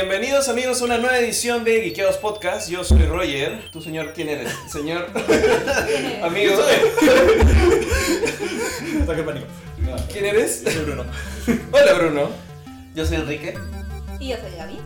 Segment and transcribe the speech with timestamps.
[0.00, 2.70] Bienvenidos amigos a una nueva edición de Geekeados Podcast.
[2.70, 3.68] Yo soy Roger.
[3.72, 4.48] ¿Tú señor quién eres?
[4.70, 5.08] Señor
[6.22, 6.54] amigo.
[9.02, 9.46] Ataque pánico.
[9.78, 10.62] No, ¿Quién eres?
[10.62, 11.04] soy Bruno.
[11.72, 12.30] Hola Bruno.
[12.94, 13.58] Yo soy Enrique.
[14.20, 14.78] Y yo soy Gaby.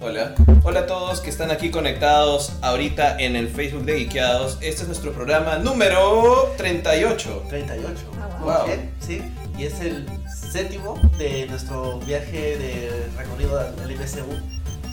[0.00, 0.34] Hola.
[0.62, 4.58] Hola a todos que están aquí conectados ahorita en el Facebook de Geekeados.
[4.60, 7.44] Este es nuestro programa número 38.
[7.48, 7.92] 38.
[8.20, 8.66] Ah, wow.
[8.66, 9.22] Bien, Sí,
[9.56, 10.06] y es el
[10.52, 14.40] séptimo de nuestro viaje de recorrido al MCU,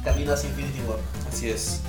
[0.05, 0.99] camino hacia Infinity War.
[1.27, 1.81] Así es.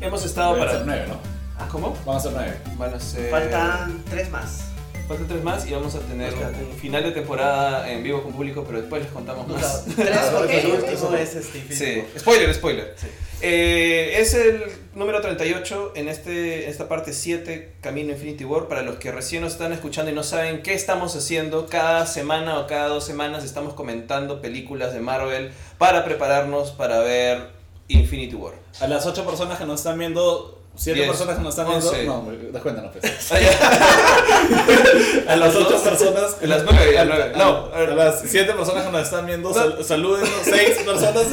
[0.00, 0.84] Hemos estado Van a ser para...
[0.84, 1.18] nueve, ¿no?
[1.58, 1.96] Ah, ¿Cómo?
[2.04, 2.54] Van a ser nueve.
[2.76, 3.30] Van a ser...
[3.30, 4.64] Faltan tres más.
[5.06, 8.64] Faltan tres más y vamos a tener un final de temporada en vivo con público,
[8.66, 9.84] pero después les contamos más.
[9.96, 12.94] tres porque el último es este Infinity Sí, spoiler, spoiler.
[12.96, 13.06] Sí.
[13.40, 18.68] Eh, es el número 38 en este, esta parte 7, Camino Infinity War.
[18.68, 22.58] Para los que recién nos están escuchando y no saben qué estamos haciendo, cada semana
[22.60, 27.57] o cada dos semanas estamos comentando películas de Marvel para prepararnos para ver
[27.88, 28.54] Infinity War.
[28.80, 31.88] A las ocho personas que nos están viendo, siete Diez, personas que nos están viendo.
[31.88, 32.04] once.
[32.04, 33.28] No, descuéntanos, pues.
[33.32, 35.32] Ah, ya.
[35.32, 35.82] A las ocho dos?
[35.82, 36.36] personas.
[36.42, 39.52] A las nueve, a a- a- No, a las siete personas que nos están viendo,
[39.52, 40.30] sal- salúdenos.
[40.44, 41.26] Seis personas.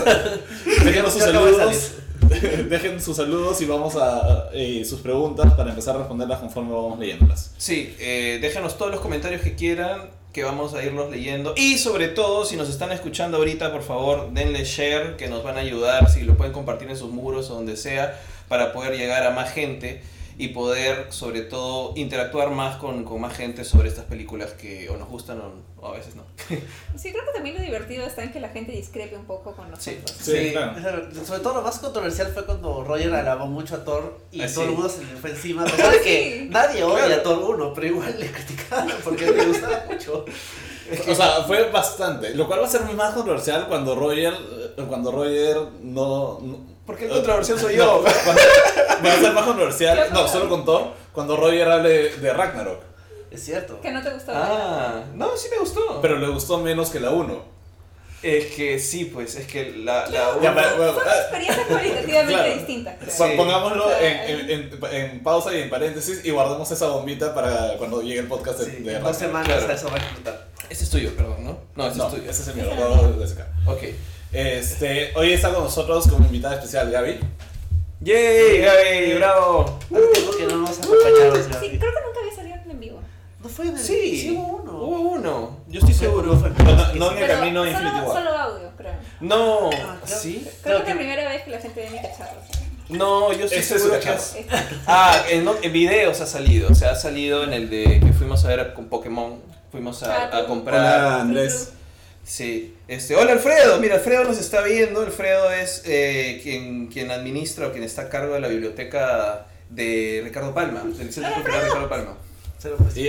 [0.84, 1.92] Dejen sus saludos.
[2.70, 4.50] Dejen sus saludos y vamos a.
[4.54, 7.52] eh, sus preguntas para empezar a responderlas conforme vamos leyéndolas.
[7.58, 11.54] Sí, eh, déjanos todos los comentarios que quieran, que vamos a irlos leyendo.
[11.56, 15.56] Y sobre todo, si nos están escuchando ahorita, por favor, denle share, que nos van
[15.56, 18.20] a ayudar, si lo pueden compartir en sus muros o donde sea,
[18.50, 20.04] para poder llegar a más gente
[20.38, 24.98] y poder, sobre todo, interactuar más con, con más gente sobre estas películas que o
[24.98, 26.24] nos gustan o, o a veces no.
[26.98, 29.66] Sí, creo que también lo divertido está en que la gente discrepe un poco con
[29.80, 29.98] Sí.
[30.00, 30.18] nosotros.
[30.22, 31.08] Sí, claro.
[31.26, 34.56] Sobre todo lo más controversial fue cuando Roger alabó mucho a Thor y Ah, sí.
[34.56, 35.64] todo el mundo se le fue encima.
[35.64, 37.20] A pesar de que nadie odia Claro.
[37.20, 40.26] a Thor 1, pero igual le criticaron porque le gustaba mucho.
[41.10, 42.36] O sea, fue bastante.
[42.36, 44.36] Lo cual va a ser más controversial cuando Roger.
[44.88, 46.40] Cuando Roger no.
[46.42, 48.04] no- Porque el controversial soy yo.
[48.04, 50.08] Va a ser más controversial.
[50.12, 50.94] No, solo con Thor.
[51.12, 52.82] Cuando Roger hable de Ragnarok.
[53.32, 53.82] Es cierto.
[53.82, 54.32] Que no te gustó.
[54.34, 56.00] Ah, no, sí me gustó.
[56.02, 57.56] Pero le gustó menos que la 1.
[58.24, 60.08] es que sí, pues, es que la...
[60.08, 60.54] la bueno,
[60.94, 62.54] Son ah, experiencias cualitativamente Claro.
[62.56, 62.96] distintas.
[62.98, 63.12] creo.
[63.12, 63.18] Sí.
[63.20, 66.88] pon- Pongámoslo O sea, en, en- en- en pausa y en paréntesis y guardemos esa
[66.88, 69.74] bombita para cuando llegue el podcast de, Sí, de en dos semanas Claro.
[69.74, 70.48] eso va a explotar.
[70.70, 71.58] Ese es tuyo, perdón, ¿no?
[71.76, 72.30] No, ese No, es tuyo.
[72.32, 72.66] ese es el mío.
[73.68, 73.84] Ok.
[74.38, 77.20] Este, hoy está con nosotros como invitada especial Gaby.
[78.02, 79.14] ¡Yay, Gaby!
[79.14, 79.80] ¡Bravo!
[80.38, 81.42] Que no nos acompañaron.
[81.44, 83.00] Sí, creo que nunca había salido en vivo.
[83.42, 83.82] No fue en el.
[83.82, 84.72] Sí, sí hubo uno.
[84.74, 85.58] Hubo uno.
[85.70, 86.34] Yo estoy seguro.
[86.34, 88.18] No fue No, no, no en el camino solo, Infinity War.
[88.18, 88.94] solo audio, creo.
[89.22, 89.70] No.
[89.72, 90.46] Ah, creo- ¿Sí?
[90.62, 92.42] Creo, Creo que es la primera vez que la gente ve mi cacharro.
[92.90, 94.36] No, yo estoy Ese es seguro que has...
[94.36, 94.54] Este,
[94.86, 96.70] Ah, en, en videos ha salido.
[96.70, 99.40] O sea, ha salido en el de que fuimos a ver con Pokémon.
[99.72, 100.80] Fuimos a, a comprar...
[100.82, 101.72] Hola Andrés.
[102.26, 102.74] Sí.
[102.88, 103.80] Este, hola Alfredo.
[103.80, 105.02] Mira, Alfredo nos está viendo.
[105.02, 110.22] Alfredo es eh, quien, quien administra o quien está a cargo de la biblioteca de
[110.24, 110.84] Ricardo Palma.
[110.84, 112.18] Del Centro Cultural Ricardo Palma.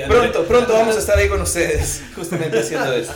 [0.07, 2.03] Pronto, pronto vamos a estar ahí con ustedes.
[2.15, 3.15] Justamente haciendo eso.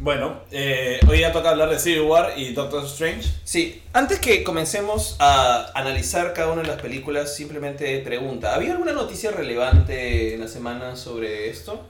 [0.00, 3.28] Bueno, eh, hoy ya toca hablar de Civil War y Doctor Strange.
[3.42, 8.92] Sí, antes que comencemos a analizar cada una de las películas, simplemente pregunta, ¿había alguna
[8.92, 11.84] noticia relevante en la semana sobre esto?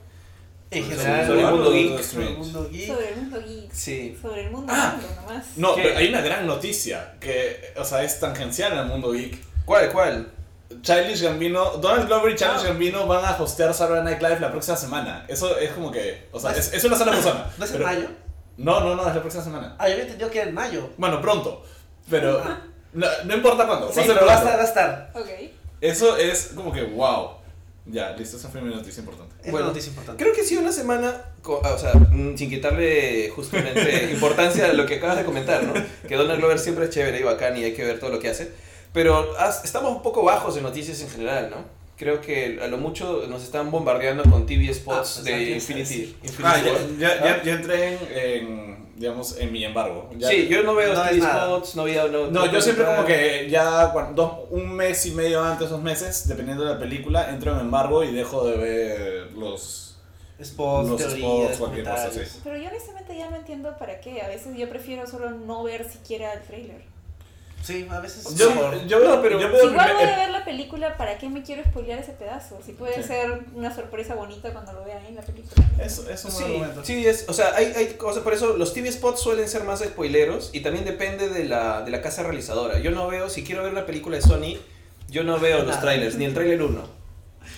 [0.70, 1.64] En Sobre general, el mundo
[2.02, 2.86] sobre el mundo geek.
[2.88, 3.72] sobre el mundo geek.
[3.72, 4.18] Sí.
[4.20, 4.92] Sobre el mundo Ah.
[5.00, 5.46] mundo nomás.
[5.56, 5.82] No, ¿Qué?
[5.82, 9.38] pero hay una gran noticia que, o sea, es tangencial en el mundo geek.
[9.64, 10.30] ¿Cuál, cuál?
[10.82, 12.68] Childish Gambino, Donald Glover y Childish Ah.
[12.68, 15.24] Gambino van a hostear Saturday Night Live la próxima semana.
[15.26, 17.46] Eso es como que, o sea, es, es una sola persona.
[17.56, 18.08] ¿No es en mayo?
[18.58, 19.74] No, no, no, es la próxima semana.
[19.78, 20.90] Ah, yo había entendido que era en mayo.
[20.98, 21.64] Bueno, pronto.
[22.10, 22.42] Pero
[22.92, 23.90] no, no importa cuándo.
[23.90, 25.10] Sí, va a ser pero va a estar, va a estar.
[25.14, 25.28] Ok.
[25.80, 27.37] Eso es como que wow.
[27.90, 29.34] Ya, listo, esa fue mi noticia importante.
[29.42, 30.22] Es Bueno, una noticia importante.
[30.22, 34.84] Creo que sí una semana, co- o sea, mm, sin quitarle justamente importancia a lo
[34.86, 35.72] que acabas de comentar, ¿no?
[36.06, 38.28] Que Donald Glover siempre es chévere y bacán y hay que ver todo lo que
[38.28, 38.50] hace.
[38.92, 41.77] Pero has- estamos un poco bajos de noticias en general, ¿no?
[41.98, 46.56] Creo que a lo mucho nos están bombardeando con TV spots Ah, de Infinity, Ah,
[46.64, 50.08] ya, ya, ya, ya entré en, en, digamos, en mi embargo.
[50.16, 52.06] Ya- Sí, yo no veo No TV spots, no veo...
[52.08, 56.28] No, No, yo siempre como que ya dos, un mes y medio antes, dos meses,
[56.28, 59.84] dependiendo de la película, entro en embargo y dejo de ver los...
[60.40, 62.28] Spots, Los teorías, spots, cualquier cosa, comentarios.
[62.32, 62.40] sí.
[62.44, 64.22] Pero yo honestamente ya no entiendo para qué.
[64.22, 66.82] A veces yo prefiero solo no ver siquiera el trailer.
[67.62, 68.86] Sí, a veces es Yo, mejor.
[68.86, 71.42] yo, No, pero- yo Si veo igual voy a ver la película, ¿para qué me
[71.42, 72.58] quiero spoilear ese pedazo?
[72.64, 73.02] Si puede Sí.
[73.02, 75.66] ser una sorpresa bonita cuando lo vea ahí en la película.
[75.78, 76.84] Eso es un buen Sí, argumento.
[76.84, 79.80] sí, es, o sea, hay, hay cosas, por eso los TV spots suelen ser más
[79.80, 82.78] spoileros y también depende de la, de la casa realizadora.
[82.78, 84.56] Yo no veo, si quiero ver la película de Sony,
[85.10, 86.82] yo no veo los trailers, ni el trailer 1.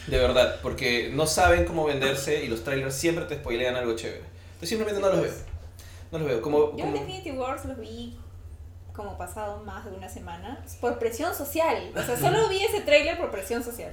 [0.08, 4.22] De verdad, porque no saben cómo venderse y los trailers siempre te spoilean algo chévere.
[4.54, 5.32] Entonces simplemente no los veo.
[6.10, 6.42] No los veo.
[6.42, 8.16] Como, Yo en como- Infinity Wars los vi
[9.00, 11.90] como pasado más de una semana por presión social.
[11.96, 13.92] O sea, solo vi ese tráiler por presión social.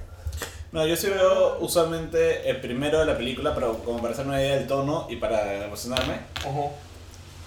[0.70, 4.38] No, yo sí veo usualmente el primero de la película, pero como para hacer una
[4.38, 6.20] idea del tono y para emocionarme.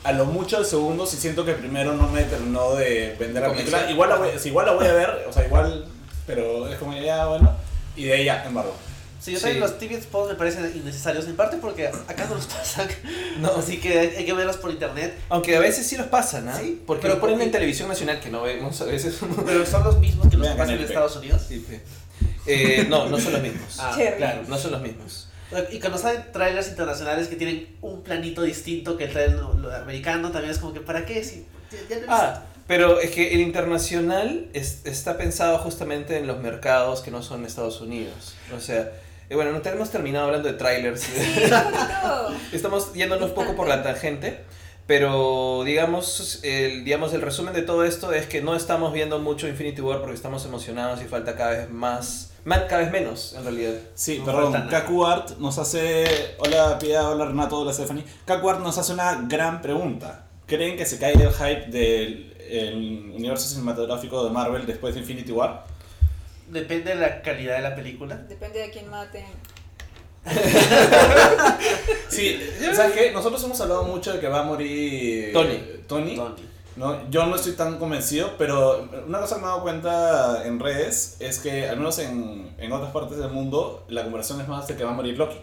[0.04, 3.44] A lo mucho el segundo, si siento que el primero no me terminó de vender
[3.44, 3.92] la película.
[3.92, 5.86] Igual la, voy, igual la voy a ver, o sea, igual,
[6.26, 7.56] pero es como ya, bueno.
[7.96, 8.74] Y de ahí ya, embargo.
[9.22, 9.60] Sí, yo también Sí.
[9.60, 12.88] los TV spots me parecen innecesarios, en parte porque acá no los pasan.
[13.40, 13.52] No.
[13.58, 15.14] Así que hay, hay que verlos por internet.
[15.30, 16.58] Aunque a veces sí los pasan, ¿ah?
[16.60, 19.16] Sí, Porque pero lo ponen porque- en televisión nacional que no vemos a veces.
[19.46, 20.84] Pero son los mismos que los Vean que pasan en.
[20.84, 21.42] Estados Unidos.
[21.48, 21.64] Sí.
[22.48, 23.78] Eh, no, no son los mismos.
[23.80, 24.42] Ah, claro.
[24.48, 25.28] No son los mismos.
[25.72, 29.76] Y cuando salen trailers internacionales que tienen un planito distinto que el trailer lo- lo
[29.76, 31.24] americano, también es como que, ¿para qué?
[31.24, 31.46] Si,
[31.90, 37.12] ya- Ah, pero es que el internacional es- está pensado justamente en los mercados que
[37.12, 38.34] no son Estados Unidos.
[38.56, 38.92] O sea,
[39.32, 41.00] eh, bueno, no hemos terminado hablando de trailers.
[41.00, 41.14] Sí.
[42.52, 44.42] Estamos yéndonos un poco por la tangente,
[44.88, 49.48] pero digamos el, digamos, el resumen de todo esto es que no estamos viendo mucho
[49.48, 53.44] Infinity War porque estamos emocionados y falta cada vez más, más cada vez menos en
[53.46, 53.76] realidad.
[53.96, 54.68] Sí, No perdón.
[54.70, 56.36] Kaku Art nos hace.
[56.40, 58.04] Hola Pia, hola Renato, hola Stephanie.
[58.26, 60.26] Kaku Art nos hace una gran pregunta.
[60.46, 65.32] ¿Creen que se cae el hype del el universo cinematográfico de Marvel después de Infinity
[65.32, 65.71] War?
[66.52, 68.16] Depende de la calidad de la película.
[68.16, 69.26] Depende de quién maten.
[72.10, 72.40] Sí,
[72.76, 73.12] ¿sabes qué?
[73.12, 75.32] Nosotros hemos hablado mucho de que va a morir.
[75.34, 75.64] Tony.
[75.88, 76.16] Tony.
[76.16, 76.44] Tony.
[76.76, 77.10] ¿no?
[77.10, 81.16] Yo no estoy tan convencido, pero una cosa que me he dado cuenta en redes
[81.20, 84.76] es que, al menos en, en otras partes del mundo, la conversación es más de
[84.76, 85.38] que va a morir Loki.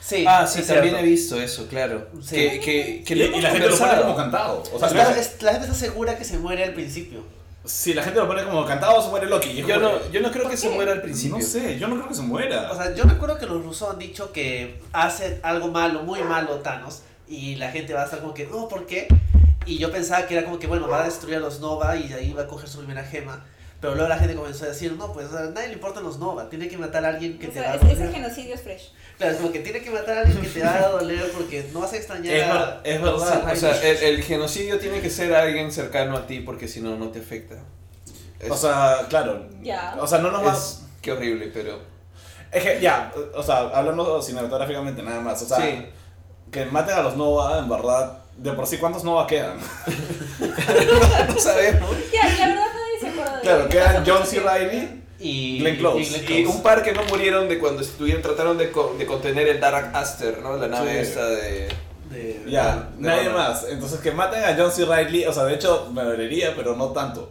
[0.00, 0.98] Sí, ah, sí, también cierto.
[0.98, 2.08] he visto eso, claro.
[2.22, 2.34] Sí.
[2.34, 4.62] Que, que, que Y, lo y la gente lo pone como cantado.
[4.72, 5.20] O sea, la, la gente
[5.66, 7.22] está segura que se muere al principio.
[7.64, 9.54] Si la gente lo pone como cantado, se muere Loki.
[9.54, 11.38] Yo como no, yo no creo ¿Por que se muera al principio.
[11.38, 12.70] No sé, yo no creo que se muera.
[12.72, 16.56] O sea, yo recuerdo que los rusos han dicho que hace algo malo, muy malo
[16.60, 19.08] Thanos, y la gente va a estar como que, no, ¿por qué?
[19.66, 22.08] Y yo pensaba que era como que, bueno, va a destruir a los Nova y
[22.08, 23.44] de ahí va a coger su primera gema.
[23.80, 26.48] Pero luego la gente comenzó a decir, no, pues a nadie le importan los Nova,
[26.50, 28.12] tiene que matar a alguien que O te sea, va a ese, ese doler.
[28.14, 28.92] genocidio es fresh.
[29.16, 31.66] Claro, es como que tiene que matar a alguien que te va a doler porque
[31.72, 32.80] no vas a extrañar Es a...
[32.84, 36.40] es verdad, a O sea, el, el genocidio tiene que ser alguien cercano a ti
[36.40, 37.56] porque si no, no te afecta.
[38.38, 39.46] Es, O sea, claro.
[39.62, 39.96] Ya.
[39.98, 40.52] O sea, no nos va.
[40.52, 41.78] es- qué horrible, pero...
[42.52, 45.40] Es que, ya, o sea, hablando cinematográficamente nada más.
[45.40, 45.86] O sea, Sí.
[46.50, 49.56] que maten a los Nova, en verdad, de por sí, ¿cuántos Nova quedan?
[50.40, 51.90] no sabemos.
[52.12, 52.36] Ya,
[53.42, 54.40] Claro, quedan John C.
[54.40, 55.02] Reilly.
[55.22, 56.00] y Glenn Close.
[56.00, 56.56] y Glenn Y Close.
[56.56, 59.90] un par que no murieron de cuando estuvieron, trataron de, co- de contener el Dark
[59.94, 60.56] Aster, ¿no?
[60.56, 61.10] La nave Sí.
[61.10, 61.68] esta de...
[62.10, 63.66] De- Ya, de nadie más.
[63.68, 64.84] Entonces, que maten a John C.
[64.86, 67.30] Reilly, o sea, de hecho, me dolería, pero no tanto.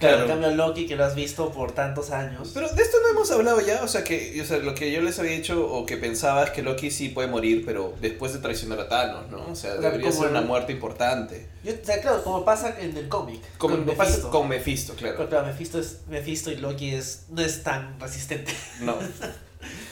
[0.00, 2.52] Claro, en cambio Loki, que lo has visto por tantos años.
[2.54, 5.02] Pero de esto no hemos hablado ya, o sea que o sea, lo que yo
[5.02, 8.38] les había dicho o que pensaba es que Loki sí puede morir, pero después de
[8.38, 9.38] traicionar a Thanos, ¿no?
[9.50, 11.46] O sea, O sea, debería ser una muerte importante.
[11.62, 13.42] Yo, o sea, claro, como pasa en el cómic.
[13.58, 14.30] Como con lo pasa Mephisto.
[14.30, 15.28] con Mephisto, claro.
[15.28, 18.54] Claro, Mephisto, es, Mephisto y Loki es, no es tan resistente.
[18.80, 18.96] No.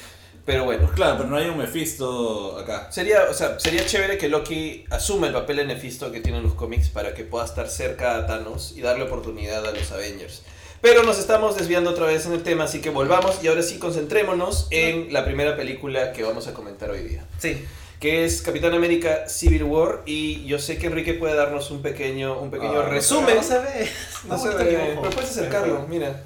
[0.49, 0.91] Pero bueno.
[0.95, 2.91] Claro, pero no hay un Mephisto acá.
[2.91, 6.45] Sería, o sea, sería chévere que Loki asuma el papel de Mephisto que tiene en
[6.45, 10.43] los cómics para que pueda estar cerca a Thanos y darle oportunidad a los Avengers.
[10.81, 13.79] Pero nos estamos desviando otra vez en el tema, así que volvamos y ahora sí
[13.79, 17.27] concentrémonos en la primera película que vamos a comentar hoy día.
[17.39, 17.67] Sí.
[18.01, 22.39] que es Capitán América Civil War y yo sé que Enrique puede darnos un pequeño,
[22.41, 23.37] un pequeño Ah, resumen.
[23.37, 23.91] No se ve.
[24.27, 26.23] No Está se ve, pero puedes acercarlo, mira.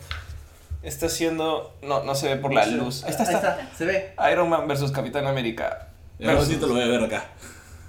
[0.82, 3.04] Está haciendo, no, no se ve por la luz.
[3.04, 3.70] Ahí está, está.
[3.76, 4.14] Se ve.
[4.32, 5.88] Iron Man versus Capitán América.
[6.18, 7.24] Un ratito lo voy a ver acá.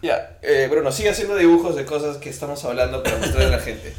[0.01, 3.59] Ya, eh, Bruno, sigue haciendo dibujos de cosas que estamos hablando para mostrarle a la
[3.59, 3.93] gente.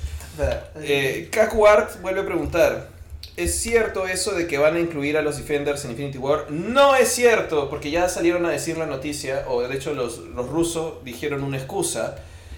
[0.82, 2.88] Eh, Kaku Art vuelve a preguntar,
[3.36, 6.50] ¿es cierto eso de que van a incluir a los Defenders en Infinity War?
[6.50, 10.48] No es cierto, porque ya salieron a decir la noticia, o de hecho los, los
[10.48, 12.16] rusos dijeron una excusa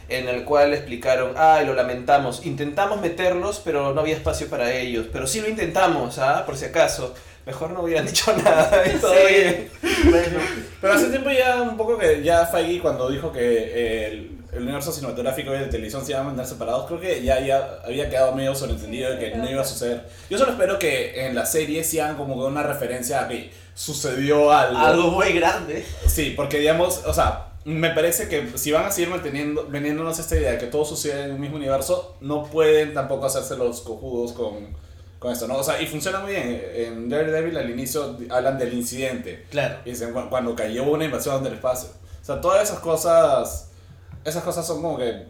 [0.08, 5.06] en el cual explicaron, ay, lo lamentamos, intentamos meterlos, pero no había espacio para ellos,
[5.12, 6.44] pero sí lo intentamos, ¿ah?
[6.46, 7.14] Por si acaso.
[7.44, 9.34] Mejor no hubieran dicho nada y todo Sí.
[9.34, 9.70] bien.
[10.10, 10.38] Bueno,
[10.80, 14.62] Pero hace tiempo ya un poco que ya Feige cuando dijo que eh, el, el
[14.64, 17.78] universo cinematográfico y el de televisión se iban a mandar separados, creo que ya, ya
[17.84, 20.08] había quedado medio sobreentendido de que no iba a suceder.
[20.28, 24.50] Yo solo espero que en la serie sean como que una referencia a que sucedió
[24.50, 24.78] algo.
[24.78, 25.86] algo muy grande.
[26.08, 30.36] Sí, porque digamos, o sea, me parece que si van a seguir manteniendo, vendiéndonos esta
[30.36, 34.32] idea de que todo sucede en el mismo universo, no pueden tampoco hacerse los cojudos
[34.32, 34.68] con,
[35.18, 35.56] con esto, ¿no?
[35.56, 36.62] O sea, y funciona muy bien.
[36.74, 39.46] En Daredevil al inicio hablan del incidente.
[39.50, 39.78] Claro.
[39.84, 41.88] Y dicen cu- cuando cayó una invasión del espacio.
[42.22, 43.68] O sea, todas esas cosas,
[44.24, 45.24] esas cosas son como que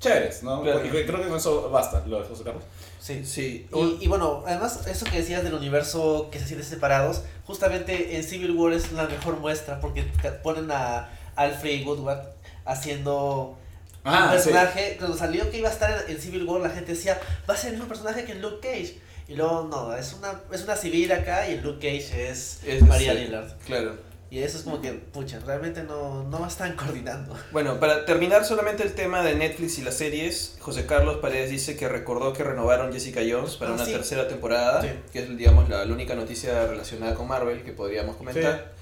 [0.00, 0.62] chéveres, ¿no?
[0.62, 0.84] Claro.
[0.84, 2.64] Y creo que con eso basta, lo de José Carlos.
[3.00, 3.22] Sí.
[3.26, 8.16] Sí, Y, y bueno, además, eso que decías del universo que se sienten separados, justamente
[8.16, 10.04] en Civil War es la mejor muestra porque
[10.42, 12.20] ponen a Alfred Woodward
[12.64, 13.58] haciendo
[14.06, 16.92] Ah, un personaje, cuando salió que iba a estar en, en Civil War, la gente
[16.92, 18.98] decía, va a ser el mismo personaje que en Luke Cage.
[19.28, 22.82] Y luego, no, es una, es una civil acá y el Luke Cage es, Es-
[22.82, 23.18] María sí.
[23.20, 23.50] Lillard.
[23.64, 23.96] Claro.
[24.30, 27.34] Y eso es como que, pucha, realmente no, no están coordinando.
[27.50, 31.74] Bueno, para terminar solamente el tema de Netflix y las series, José Carlos Paredes dice
[31.76, 33.92] que recordó que renovaron Jessica Jones para Ah, una sí.
[33.92, 34.88] tercera temporada, Sí.
[35.14, 38.72] que es digamos la, la única noticia relacionada con Marvel que podríamos comentar.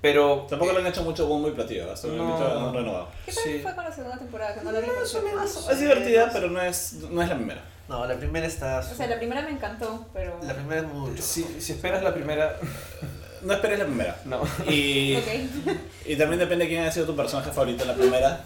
[0.00, 2.14] Pero Tampoco le han hecho mucho bombo y platillo, hasta No.
[2.24, 3.08] momento han renovado.
[3.26, 3.58] ¿Qué tal Sí.
[3.62, 4.56] fue con la segunda temporada?
[4.62, 5.68] No la menos.
[5.70, 7.62] Es divertida, pero no es, no es la primera.
[7.88, 8.78] No, la primera está...
[8.78, 10.38] O sea, la primera me encantó, pero...
[10.42, 11.20] La primera es mucho.
[11.22, 12.56] si, si esperas la primera,
[13.42, 14.16] No esperes la primera.
[14.26, 14.42] no.
[14.68, 15.74] Y, Ok.
[16.06, 18.44] y también depende de quién haya sido tu personaje favorito en la primera.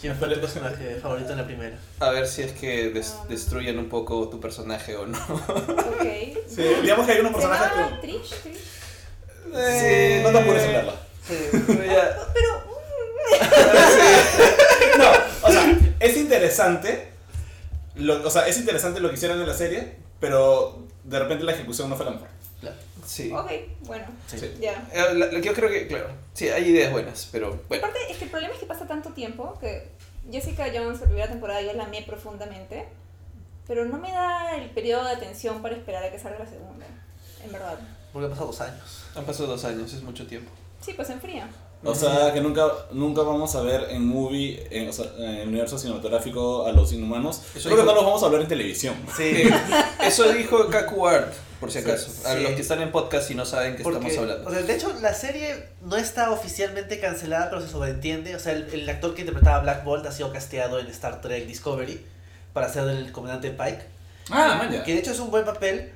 [0.00, 1.76] ¿Quién fue el personaje favorito en la primera?
[2.00, 5.18] A ver si es que des- destruyen un poco tu personaje o no.
[5.18, 6.06] Ok.
[6.48, 8.06] Sí, digamos que hay unos ¿Se personajes llama que...
[8.08, 8.42] Trish?
[8.42, 8.58] Trish?
[9.44, 10.94] Sí, no te apures en verla.
[11.28, 12.62] Pero ya- Pero...
[14.98, 15.10] No,
[15.48, 17.08] o sea, es interesante.
[17.96, 21.52] Lo, o sea, es interesante lo que hicieron en la serie, pero de repente la
[21.52, 22.28] ejecución no fue la mejor.
[23.06, 23.30] sí.
[23.32, 23.50] Ok,
[23.82, 24.04] bueno.
[24.26, 24.38] Sí.
[24.38, 24.54] Sí.
[24.60, 24.86] Ya.
[24.92, 27.84] Eh, la- la- yo creo que, claro, sí, hay ideas buenas, pero bueno.
[27.86, 29.88] Aparte, es que el problema es que pasa tanto tiempo que
[30.30, 32.86] Jessica Jones, la primera temporada, yo la amé profundamente,
[33.66, 36.86] pero no me da el periodo de atención para esperar a que salga la segunda,
[37.44, 37.78] en verdad.
[38.12, 38.82] Porque han pasado dos años.
[39.14, 40.50] Han pasado dos años, es mucho tiempo.
[40.84, 41.48] Sí, pues enfría.
[41.84, 45.48] O sea, que nunca, nunca vamos a ver en movie, en, o sea, en el
[45.48, 47.40] universo cinematográfico a los inhumanos.
[47.56, 48.94] Eso Creo que dijo- no los vamos a hablar en televisión.
[49.16, 49.42] Sí.
[50.00, 52.10] Eso dijo Kaku Art, por si Sí, acaso.
[52.28, 52.42] A sí.
[52.42, 54.48] los que están en podcast y no saben que Porque, estamos hablando.
[54.48, 58.36] o sea, de hecho, la serie no está oficialmente cancelada, pero se sobreentiende.
[58.36, 61.20] O sea, el, el actor que interpretaba a Black Bolt ha sido casteado en Star
[61.20, 62.00] Trek Discovery
[62.52, 63.82] para ser el comandante Pike.
[64.30, 64.84] Ah, man.
[64.84, 65.90] Que de hecho es un buen papel.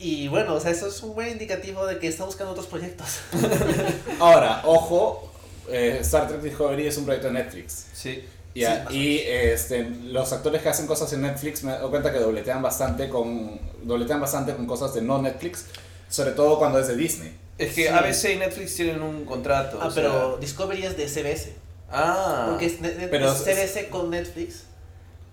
[0.00, 3.18] Y bueno, o sea, eso es un buen indicativo de que está buscando otros proyectos.
[4.18, 5.30] Ahora, ojo,
[5.68, 7.86] eh, Star Trek Discovery es un proyecto de Netflix.
[7.92, 8.24] Sí.
[8.56, 12.60] O y este, los actores que hacen cosas en Netflix me doy cuenta que dobletean
[12.60, 15.66] bastante con dobletean bastante con cosas de no Netflix,
[16.08, 17.32] sobre todo cuando es de Disney.
[17.58, 17.88] Es que Sí.
[17.88, 19.78] ABC y Netflix tienen un contrato.
[19.80, 21.52] Ah, o sea- pero Discovery es de CBS.
[21.92, 22.46] Ah.
[22.50, 24.62] Porque es, net- net- Pero es es- CBS con Netflix,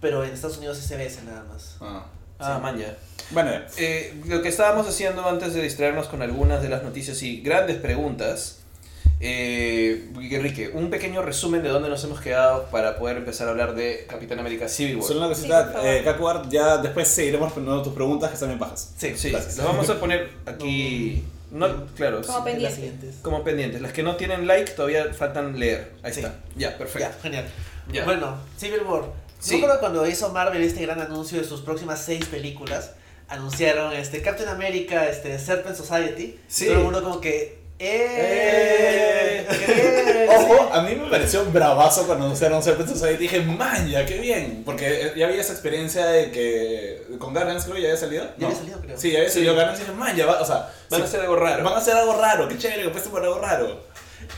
[0.01, 1.77] pero en Estados Unidos es CBS nada más.
[1.81, 2.05] Ah.
[2.39, 2.61] Ah, sí.
[2.63, 2.95] man, ya.
[3.31, 3.67] Bueno, ya.
[3.77, 7.77] Eh, lo que estábamos haciendo antes de distraernos con algunas de las noticias y grandes
[7.77, 8.59] preguntas.
[9.19, 13.73] Eh, Enrique, un pequeño resumen de dónde nos hemos quedado para poder empezar a hablar
[13.73, 15.07] de Capitán América Civil War.
[15.07, 15.87] solo una Sí, cosita, favor.
[15.87, 18.93] eh, Kakuar, ya después seguiremos poniendo tus preguntas que están bien bajas.
[18.95, 19.57] Sí, Sí, Gracias.
[19.57, 21.23] las vamos a poner aquí.
[21.49, 22.63] No, claro, Como sí, pendiente.
[22.63, 23.15] Las siguientes.
[23.23, 23.81] como pendientes.
[23.81, 25.93] Las que no tienen like todavía faltan leer.
[26.03, 26.19] Ahí Sí.
[26.19, 26.35] está.
[26.55, 27.09] Ya, Ya, perfecto.
[27.23, 27.45] genial.
[27.91, 28.03] Ya.
[28.05, 29.05] Bueno, Civil War.
[29.39, 29.55] Sí.
[29.59, 32.91] Yo creo que cuando hizo Marvel este gran anuncio de sus próximas seis películas,
[33.27, 36.39] anunciaron este Captain America, este Serpent Society.
[36.47, 36.65] Sí.
[36.65, 37.57] Todo el mundo como que.
[37.79, 39.45] Eh.
[39.47, 39.47] ¡Eh!
[39.49, 40.27] ¿Qué?
[40.35, 43.17] Ojo, a mí me pareció bravazo cuando anunciaron Serpent Society.
[43.23, 44.63] Dije, man, ya, qué bien.
[44.65, 48.23] Porque ya había esa experiencia de que con Guardians creo que ya había salido.
[48.25, 48.47] Ya No.
[48.47, 48.97] había salido, creo.
[48.97, 49.35] Sí, ya había Sí.
[49.35, 50.41] salido Guardians y dije, man, ya va.
[50.41, 51.63] O sea, Van a sí, hacer algo raro.
[51.63, 52.47] van a hacer algo raro.
[52.47, 53.83] Qué chévere que por algo raro.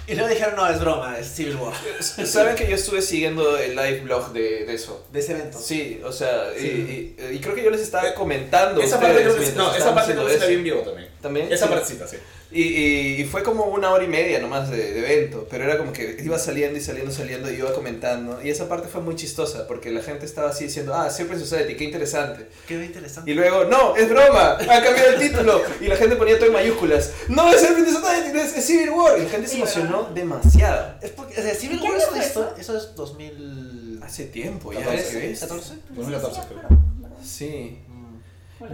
[0.08, 1.74] Y luego dijeron, no, es broma, es Civil War.
[2.00, 5.06] Saben que yo estuve siguiendo el live blog de, de eso.
[5.12, 5.60] De ese evento.
[5.60, 7.16] Sí, o sea, y- Sí.
[7.32, 8.82] Y, y creo que yo les estaba comentando.
[8.82, 10.60] a Esa parte creo que No, esa parte creo que sí haciendo la vi en
[10.60, 10.64] eso.
[10.64, 11.10] vivo también.
[11.22, 11.52] También.
[11.52, 11.72] Esa Sí.
[11.74, 12.18] partecita, sí.
[12.52, 15.78] Y, y, y fue como una hora y media nomás de, de evento, pero era
[15.78, 18.40] como que iba saliendo y saliendo, saliendo y iba comentando.
[18.44, 21.76] Y esa parte fue muy chistosa porque la gente estaba así diciendo, ah, siempre Society,
[21.76, 22.48] qué interesante.
[22.68, 23.30] Qué interesante.
[23.30, 25.62] Y luego, no, es broma, ha cambiado el título.
[25.80, 27.12] Y la gente ponía todo en mayúsculas.
[27.28, 29.20] No, es Serpent Society, es, es Civil War.
[29.20, 29.79] Y la gente se emocionó
[30.14, 30.96] demasiado.
[31.02, 32.52] Es porque, o sea, Civil ¿Qué War año es una fue historia.
[32.60, 32.74] eso?
[32.74, 34.00] Eso es 2000.
[34.04, 35.40] Hace tiempo ya, 14, ¿qué ves?
[35.42, 35.74] 14.
[35.90, 36.80] 2014 Sí, creo.
[37.24, 37.80] Sí.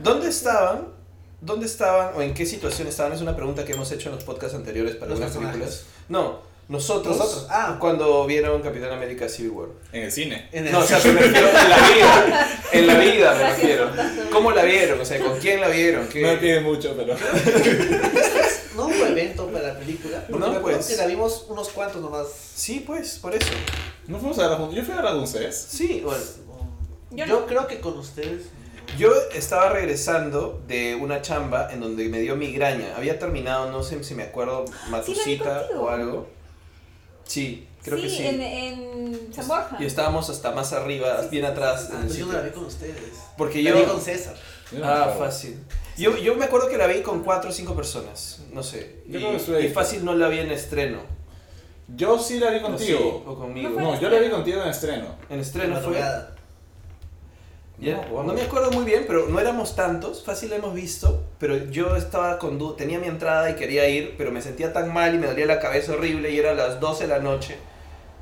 [0.04, 0.88] ¿Dónde estaban?
[1.42, 3.14] ¿Dónde estaban o en qué situación estaban?
[3.14, 5.80] Es una pregunta que hemos hecho en los podcasts anteriores para Los algunas personajes.
[5.80, 6.06] películas.
[6.10, 7.78] No, nosotros, Nosotros, ah.
[7.80, 9.68] cuando vieron Capitán América Civil War.
[9.92, 10.50] En el cine.
[10.52, 12.50] En el- No, o sea, me refiero en la vida.
[12.72, 13.90] En la vida me refiero.
[14.32, 15.00] ¿Cómo la vieron?
[15.00, 16.08] O sea, ¿con quién la vieron?
[16.08, 17.16] ¿Qué- No me pide mucho, pero.
[18.76, 20.26] No hubo evento para la película.
[20.28, 20.90] Porque No, me acuerdo pues.
[20.90, 22.28] que la vimos unos cuantos nomás.
[22.56, 23.50] Sí, pues, por eso.
[24.08, 24.76] No fuimos a juntos.
[24.76, 25.68] Yo fui a con ustedes.
[25.70, 26.24] Sí, bueno.
[27.12, 27.46] Yo, Yo no.
[27.46, 28.44] creo que con ustedes.
[28.98, 32.96] Yo estaba regresando de una chamba en donde me dio migraña.
[32.96, 35.84] Había terminado, no sé si me acuerdo, Matusita contigo.
[35.84, 36.28] o algo.
[37.26, 38.26] Sí, creo que sí.
[38.26, 39.78] En, en San Borja.
[39.80, 41.90] Y estábamos hasta más arriba, Sí, bien sí, atrás.
[41.92, 42.42] Ah, en el pues yo no sitio.
[42.42, 43.14] la vi con ustedes.
[43.38, 43.78] Porque La yo...
[43.80, 44.36] vi con César.
[44.84, 45.58] Ah, fácil.
[45.98, 49.02] Yo, yo me acuerdo que la vi con cuatro o cinco personas, no sé.
[49.08, 49.66] Yo y, creo que estuve ahí.
[49.68, 51.00] y fácil no la vi en estreno.
[51.96, 53.24] Yo sí la vi contigo.
[53.26, 53.70] O conmigo.
[53.80, 55.06] No yo la vi contigo en estreno.
[55.30, 55.82] En estreno fue.
[55.94, 56.36] Madrugada.
[57.78, 60.24] Ya, No, No me acuerdo muy bien, pero no éramos tantos.
[60.24, 64.16] Fácil la hemos visto, pero yo estaba con du- tenía mi entrada y quería ir,
[64.18, 67.04] pero me sentía tan mal y me dolía la cabeza horrible y era las 12
[67.04, 67.58] de la noche.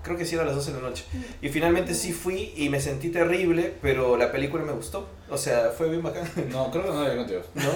[0.03, 1.05] Creo que sí era a las 12 de la noche.
[1.41, 5.07] Y finalmente sí fui y me sentí terrible, pero la película me gustó.
[5.29, 6.29] O sea, fue bien bacán.
[6.51, 7.41] No, creo que no la vi contigo.
[7.55, 7.63] ¿No?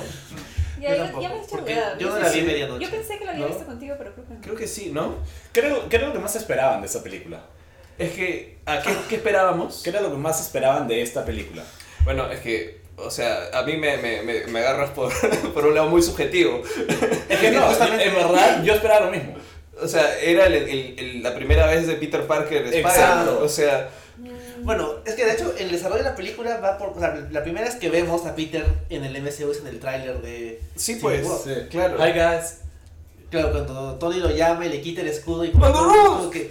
[0.80, 1.98] Ya, Yo ya, tampoco, ya me he hecho dudar.
[1.98, 2.86] yo no la vi medianoche.
[2.86, 3.50] Yo pensé que la había ¿No?
[3.50, 4.42] visto contigo, pero creo que no.
[4.42, 5.16] Creo que sí, ¿no?
[5.52, 7.42] ¿Qué era, qué era lo que más esperaban de esta película?
[7.98, 9.82] Es que, ¿a qué, qué esperábamos?
[9.84, 11.64] ¿Qué era lo que más esperaban de esta película?
[12.04, 15.12] Bueno, es que, o sea, a mí me, me, me, me agarras por,
[15.56, 16.62] por un lado muy subjetivo.
[17.28, 19.34] Es que no, en verdad yo esperaba lo mismo.
[19.82, 23.30] O sea, era el- el- el- la primera vez de Peter Parker de Spider-Man.
[23.42, 26.90] O sea, Mm, Bueno, es que de hecho el desarrollo de la película va por...
[26.90, 29.80] O sea, la primera vez que vemos a Peter en el MCU es en el
[29.80, 30.60] tráiler de...
[30.76, 31.22] sí, Sí, pues.
[31.44, 31.52] Sí.
[31.70, 31.98] Claro.
[32.04, 32.62] Hi guys.
[33.30, 36.50] Claro, cuando Tony lo llama y le quita el escudo y Cuando como, que...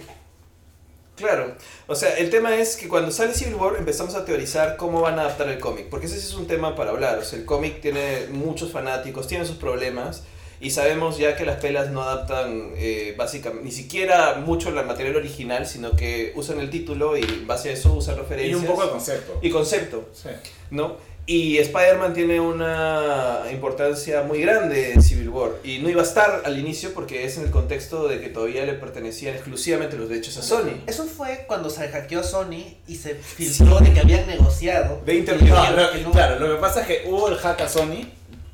[1.17, 1.55] Claro,
[1.87, 5.17] o sea, el tema es que cuando sale Civil War empezamos a teorizar cómo van
[5.17, 7.81] a adaptar el cómic, porque ese es un tema para hablar, o sea, el cómic
[7.81, 10.23] tiene muchos fanáticos, tiene sus problemas,
[10.59, 15.15] y sabemos ya que las pelas no adaptan eh, básicamente, ni siquiera mucho el material
[15.15, 18.59] original, sino que usan el título y en base a eso usan Y referencias.
[18.61, 19.39] un poco de concepto.
[19.41, 20.29] y concepto, Sí.
[20.71, 20.95] ¿no?
[21.29, 25.51] Y Spider-Man tiene una importancia muy grande en Civil War.
[25.61, 28.65] Y no iba a estar al inicio porque es en el contexto de que todavía
[28.65, 30.81] le pertenecían exclusivamente los derechos a Sony.
[30.87, 35.01] Eso fue cuando se hackeó Sony y se filtró de que habían negociado.
[35.05, 35.71] 20 Y millones.
[35.75, 36.11] No, que no.
[36.11, 38.07] Claro, lo que pasa es que hubo el hack a Sony.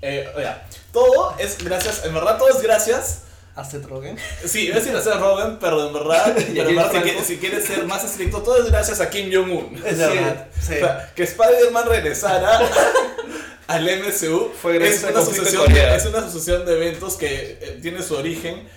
[0.06, 3.22] Eh, oiga, todo es gracias, en verdad todo es gracias.
[3.56, 4.18] A Seth Rogen.
[4.46, 7.28] Sí, iba a decir a Seth Rogen, pero en verdad, pero en verdad, si, quieres,
[7.28, 9.76] si quieres ser más estricto, todo es gracias a Kim Jong-un.
[9.86, 9.98] Es Sí.
[10.00, 10.48] verdad.
[10.60, 10.74] Sí.
[10.74, 12.60] O sea, que Spider-Man regresara
[13.68, 18.02] al MCU Fue gracias es una, sucesión, es una sucesión de eventos que eh, tiene
[18.02, 18.68] su origen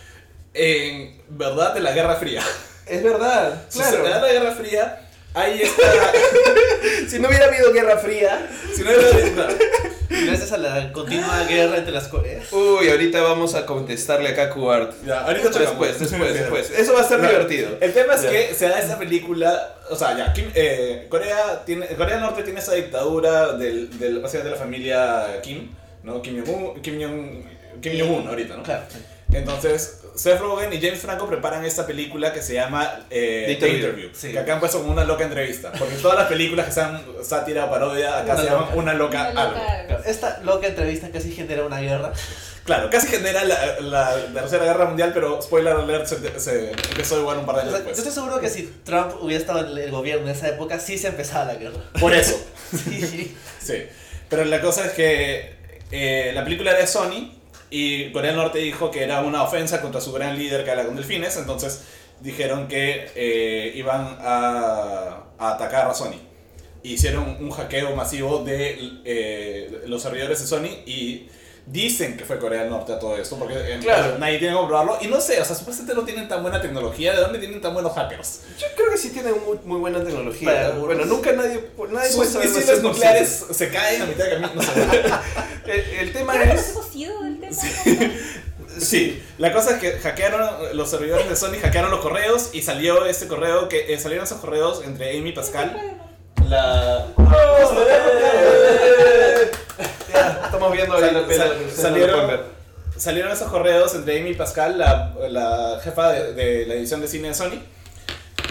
[0.53, 2.43] en verdad de la Guerra Fría.
[2.85, 4.07] Es verdad, Si claro.
[4.09, 5.83] la Guerra Fría, ahí está.
[7.09, 8.47] Si no hubiera habido Guerra Fría.
[8.75, 9.55] si no hubiera- claro.
[10.09, 12.53] Gracias a la continua guerra entre las Coreas.
[12.53, 14.93] Uy, ahorita vamos a contestarle acá a Cuart.
[15.05, 15.99] Ya, ahorita Después, chocamos.
[16.01, 16.71] después, después.
[16.71, 17.71] Eso va a estar No, divertido.
[17.81, 18.31] El tema es Ya.
[18.31, 22.43] que se da esta película, o sea, ya, Kim- eh, Corea, tiene, Corea del Norte
[22.43, 25.71] tiene esa dictadura del, del, básicamente de la familia Kim,
[26.03, 26.23] ¿no?
[26.23, 28.63] Kim Jong-un, Kim Jong, Kim Jong-un ahorita, ¿no?
[28.63, 28.83] Claro.
[29.33, 33.53] Entonces, Seth Rogen y James Franco preparan esta película que se llama eh, The The
[33.53, 33.77] Interview.
[33.79, 34.33] Interview, Sí.
[34.33, 37.67] que acá han puesto como una loca entrevista, porque todas las películas que sean sátira
[37.67, 38.75] o parodia acá Una se llaman loca.
[38.77, 39.99] una loca Una loca algo.
[40.07, 42.13] Esta loca entrevista casi genera una guerra.
[42.65, 47.21] Claro, casi genera la, la, la Tercera Guerra Mundial, pero spoiler alert, se, se empezó
[47.21, 47.99] igual un par de O años sea, yo después.
[47.99, 51.07] estoy seguro que si Trump hubiera estado en el gobierno en esa época, sí se
[51.09, 51.79] empezaba la guerra.
[52.01, 52.37] Por eso.
[52.73, 53.37] Sí.
[53.63, 53.85] Sí,
[54.29, 55.55] pero la cosa es que
[55.93, 57.36] eh, la película era de Sony
[57.71, 60.85] y Corea del Norte dijo que era una ofensa contra su gran líder que habla
[60.85, 61.85] con delfines, entonces
[62.21, 66.21] dijeron que eh, iban a, a atacar a Sony.
[66.83, 71.29] Hicieron un hackeo masivo de eh, los servidores de Sony y
[71.67, 74.19] dicen que fue Corea del Norte a todo esto, porque en- Claro.
[74.19, 74.99] nadie tiene que comprobarlo.
[75.01, 77.75] Y no sé, o sea, supuestamente no tienen tan buena tecnología, ¿de dónde tienen tan
[77.75, 78.41] buenos hackers?
[78.59, 80.53] Yo creo que sí tienen muy, muy buena tecnología.
[80.53, 84.31] Para bueno, nunca nadie, nadie puede Sus saber misiles nucleares se caen a mitad de
[84.31, 84.51] camino.
[84.55, 84.71] No sé.
[85.67, 86.75] El, el tema que es.
[86.95, 87.57] del tema.
[88.79, 93.07] Sí, la cosa es que hackearon los servidores de Sony, hackearon los correos y salió
[93.07, 95.97] este correo que eh, salieron esos correos entre Amy y Pascal.
[96.49, 97.07] La
[100.13, 101.27] Ya, estamos viendo ahí Sal-
[101.77, 102.41] sal-
[102.97, 107.09] salieron- esos correos entre Amy y Pascal, la, la jefa de, de la edición de
[107.09, 107.61] cine de Sony,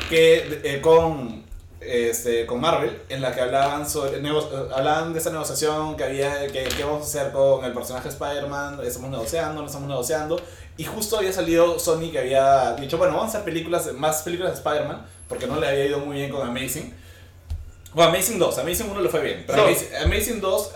[0.10, 1.44] que eh, con
[1.82, 6.04] este, con Marvel, en la que hablaban sobre nego- eh, hablaban de esa negociación que
[6.04, 10.40] había que, que vamos a hacer con el personaje Spider-Man, estamos negociando, no estamos negociando.
[10.78, 14.52] Y justo había salido Sony que había dicho, bueno, vamos a hacer películas, más películas
[14.52, 16.94] de Spider-Man, porque no le había ido muy bien con Amazing.
[18.04, 19.64] Amazing 2, Amazing 1 le fue bien, pero No.
[19.68, 20.72] Amazing, Amazing 2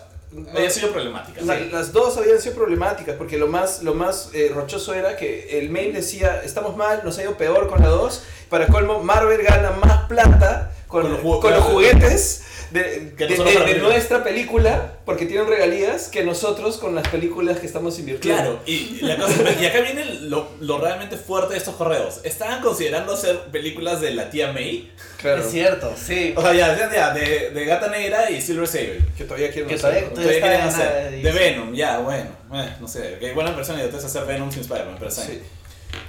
[0.55, 1.41] había sido problemática.
[1.41, 5.57] La- Las dos habían sido problemáticas porque lo más, lo más eh, rochoso era que
[5.59, 8.23] el mail decía estamos mal, nos ha ido peor con la 2.
[8.49, 13.27] Para colmo, Marvel gana más plata con, Con los con juegos- los, juguetes de, de-
[13.27, 18.41] de- de nuestra película porque tienen regalías que nosotros con las películas que estamos invirtiendo.
[18.41, 22.19] Claro, y, la cosa- y acá viene lo, lo realmente fuerte de estos correos.
[22.23, 24.91] Estaban considerando hacer películas de la tía May.
[25.17, 25.41] Claro.
[25.43, 26.33] Es cierto, sí.
[26.35, 28.99] O sea, ya, ya, ya, de, de Gata Negra y Silver Sable.
[29.17, 30.09] Que todavía quieren Que hacerlo.
[30.09, 31.11] todavía- Todavía hacer.
[31.23, 31.31] De.
[31.31, 32.29] Venom, ya, bueno.
[32.53, 35.09] eh, no sé, que buena persona y entonces hacer Venom sin Spider-Man, pero.
[35.11, 35.41] Sí.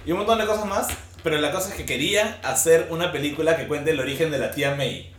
[0.05, 0.89] Y un montón de cosas más.
[1.23, 4.51] Pero la cosa es que querían hacer una película que cuente el origen de la
[4.51, 5.13] tía May.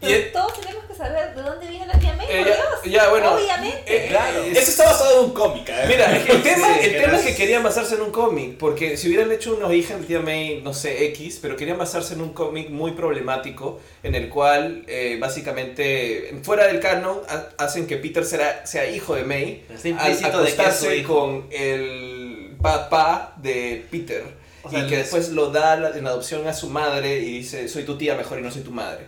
[0.00, 2.54] Y es- todos tenemos que saber de dónde viene la tía May, Eh, por ya,
[2.54, 2.94] Dios.
[3.04, 3.34] ya, bueno.
[3.34, 3.82] Obviamente.
[3.86, 4.44] Eh, claro.
[4.44, 5.84] eso está basado en un cómic, ¿eh?
[5.88, 9.08] Mira, el tema, Sí, el tema es que querían basarse en un cómic, porque si
[9.08, 12.32] hubieran hecho un origen de Tía May, no sé, X, pero querían basarse en un
[12.32, 18.24] cómic muy problemático, en el cual eh, básicamente, fuera del canon, ha- hacen que Peter
[18.24, 21.14] sea, sea hijo de May, Está al implícito de que es su acostarse hijo.
[21.18, 24.22] con el papá de Peter.
[24.62, 27.84] O sea, y que después lo da en adopción a su madre y dice, soy
[27.84, 29.06] tu tía mejor y no soy tu madre.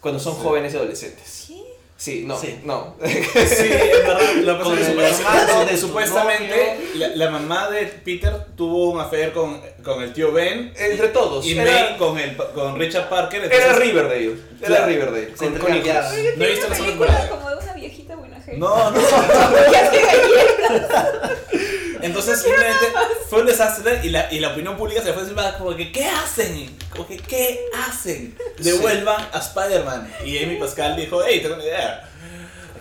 [0.00, 0.40] Cuando son Sí.
[0.42, 1.44] jóvenes y adolescentes.
[1.48, 1.54] ¿Qué?
[1.98, 2.58] Sí, no, Sí.
[2.64, 2.94] no.
[3.02, 8.90] Sí, en verdad, lo que Con el hermano supuestamente la, la mamá de Peter tuvo
[8.90, 11.46] un affair con, con el tío Ben Entre todos.
[11.46, 13.44] y era, May con, el, con Richard Parker.
[13.44, 14.24] era entonces- Riverdale.
[14.58, 14.86] Era Claro.
[14.86, 15.28] Riverdale.
[15.34, 15.94] Con, con hijos.
[16.36, 18.58] No he visto la película como de una viejita buena gente.
[18.58, 19.00] No, no.
[22.06, 22.86] Entonces simplemente
[23.28, 26.06] fue un desastre y la, y la opinión pública se fue encima como que ¿qué
[26.06, 26.76] hacen?
[26.90, 28.36] Como que ¿qué hacen?
[28.58, 30.12] Devuelvan a Spider-Man.
[30.24, 32.10] Y Amy Pascal dijo, hey, tengo una idea.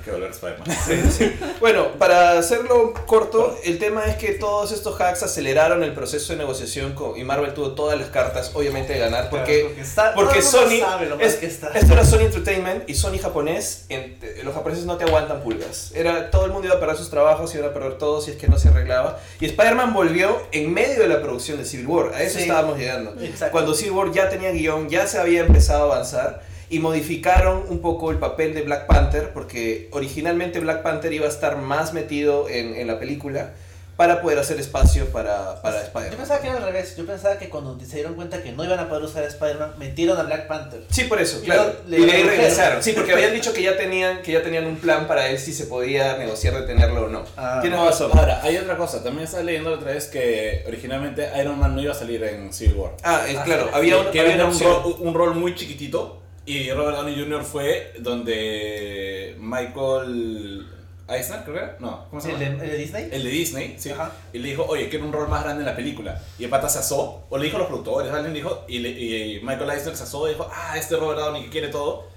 [0.06, 1.56] Que volver a Spider-Man.
[1.60, 6.38] Bueno, para hacerlo corto, el tema es que todos estos hacks aceleraron el proceso de
[6.40, 10.14] negociación con, y Marvel tuvo todas las cartas, obviamente, de ganar, porque, está-
[10.44, 11.70] Sony, sabe lo mal es- que está.
[11.70, 15.92] esto era Sony Entertainment y Sony japonés, en- los japoneses no te aguantan pulgas.
[15.96, 18.38] Era, todo el mundo iba a perder sus trabajos, iban a perder todo si es
[18.38, 19.20] que no se arreglaba.
[19.40, 22.44] Y Spider-Man volvió en medio de la producción de Civil War, a eso Sí.
[22.44, 23.12] estábamos llegando.
[23.20, 23.52] Exacto.
[23.54, 27.80] Cuando Civil War ya tenía guion, ya se había empezado a avanzar y modificaron un
[27.80, 32.50] poco el papel de Black Panther porque originalmente Black Panther iba a estar más metido
[32.50, 33.54] en, en la película
[33.96, 36.18] para poder hacer espacio para, para Yo Spider-Man.
[36.18, 36.98] pensaba que era al revés.
[36.98, 39.76] Yo pensaba que cuando se dieron cuenta que no iban a poder usar a Spider-Man,
[39.78, 40.82] metieron a Black Panther.
[40.90, 41.74] Sí, por eso, Y claro.
[41.88, 42.38] lo- y le de ahí redujeron.
[42.38, 42.84] regresaron.
[42.84, 45.54] Sí, porque habían dicho que ya tenían, que ya tenían un plan para él si
[45.54, 47.24] se podía negociar de tenerlo o no.
[47.38, 47.60] Ah.
[47.62, 48.12] Tienes Ahora, razón.
[48.14, 49.02] Ahora, hay otra cosa.
[49.02, 52.76] También estaba leyendo otra vez que originalmente Iron Man no iba a salir en Civil
[52.76, 52.92] War.
[53.02, 53.70] Ah, es Ah, claro, sí.
[53.76, 57.44] había, un, que había era un rol, un rol muy chiquitito y Robert Downey Jr.
[57.44, 60.68] fue donde Michael
[61.08, 61.78] Eisner, creo que era.
[61.80, 62.58] No, ¿cómo se ¿El llama?
[62.58, 63.10] de, el de Disney?
[63.12, 63.90] El de Disney, sí.
[63.92, 64.12] Ajá.
[64.34, 66.22] Y le dijo, oye, quiero un rol más grande en la película.
[66.40, 68.90] Y el pata se asó, o le dijo a los productores, alguien dijo, y, le-
[68.90, 72.08] y Michael Eisner se asó y dijo, ah, este Robert Downey que quiere todo.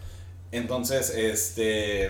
[0.53, 2.07] Entonces, este.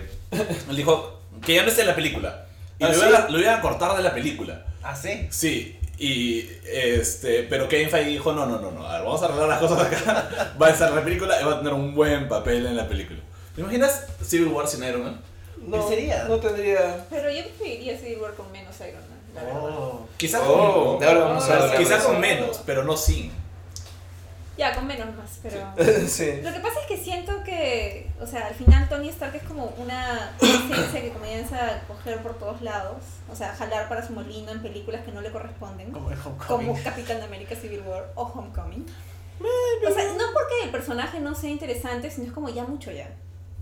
[0.69, 2.45] Él dijo que ya no esté en la película.
[2.79, 3.01] Y ¿Ah, lo, sí?
[3.07, 4.65] iban a, lo iban a cortar de la película.
[4.81, 5.27] Ah, sí.
[5.29, 9.25] Sí, y este, pero Kevin Feige dijo, no, no, no, no, a ver, vamos a
[9.25, 11.93] arreglar las cosas acá, va a estar en la película y va a tener un
[11.93, 13.19] buen papel en la película.
[13.55, 15.21] ¿Te imaginas Civil War sin Iron Man?
[15.61, 16.23] No, ¿Qué sería?
[16.23, 17.05] no tendría...
[17.09, 19.59] Pero yo preferiría Civil War con menos Iron Man, la verdad.
[19.61, 20.07] Oh.
[20.17, 23.31] Quizás Oh, con, vamos a Oh, quizás con menos, pero no sin.
[24.59, 25.57] Ya, con menos más, pero...
[26.07, 26.41] sí.
[26.43, 29.67] Lo que pasa es que siento que, o sea, al final Tony Stark es como
[29.77, 32.97] una esencia que comienza a coger por todos lados,
[33.31, 36.67] o sea, jalar para su molino en películas que no le corresponden, Como el Homecoming.
[36.67, 38.85] como Capitán América Civil War o Homecoming.
[39.39, 43.09] O sea, no porque el personaje no sea interesante, sino es como ya mucho ya.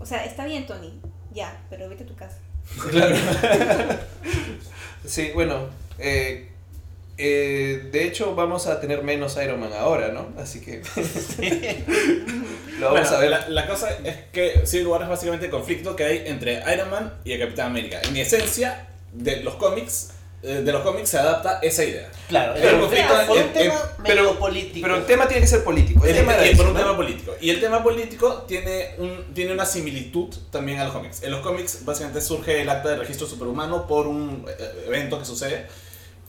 [0.00, 2.38] O sea, está bien Tony, ya, pero vete a tu casa.
[2.90, 3.14] Claro.
[5.06, 5.68] sí, bueno.
[5.98, 6.47] eh,
[7.18, 10.28] eh, de hecho, vamos a tener menos Iron Man ahora, ¿no?
[10.40, 10.82] Así que
[12.78, 13.30] lo vamos Bueno, a ver.
[13.30, 16.90] La, la cosa es que Civil War es básicamente el conflicto que hay entre Iron
[16.90, 18.00] Man y el Capitán América.
[18.02, 20.10] En esencia, de los cómics,
[20.42, 22.08] eh, de los cómics se adapta esa idea.
[22.28, 24.82] Claro, Pero el conflicto conflicto por un tema pero- político.
[24.86, 26.04] Pero el tema tiene que ser político.
[26.04, 26.78] El El- tema eso, por un ¿no?
[26.80, 27.34] tema político.
[27.40, 31.22] Y el tema político tiene, un, tiene una similitud también a los cómics.
[31.24, 35.24] En los cómics básicamente surge el acta de registro superhumano por un eh, evento que
[35.24, 35.66] sucede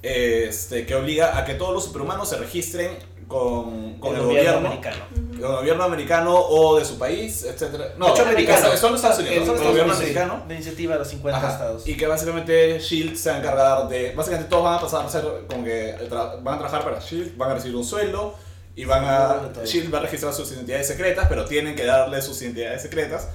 [0.02, 5.06] este, que obliga a que todos los superhumanos se registren con, con el, gobierno, americano.
[5.12, 7.94] con el gobierno americano o de su país, etcétera.
[7.98, 8.76] No, Hecho americano.
[8.76, 10.00] Son los Estados Unidos, El- son los el gobierno gobierno, sí.
[10.18, 10.46] americano.
[10.48, 11.88] La iniciativa de los 50 Ajá, estados.
[11.88, 14.14] Y que básicamente Shield se va a encargar de.
[14.16, 17.38] Básicamente todos van a pasar a ser como que tra- van a trabajar para Shield,
[17.38, 18.34] van a recibir un sueldo
[18.76, 19.52] y van a.
[19.64, 23.28] Shield va a registrar sus identidades secretas, pero tienen que darle sus identidades secretas.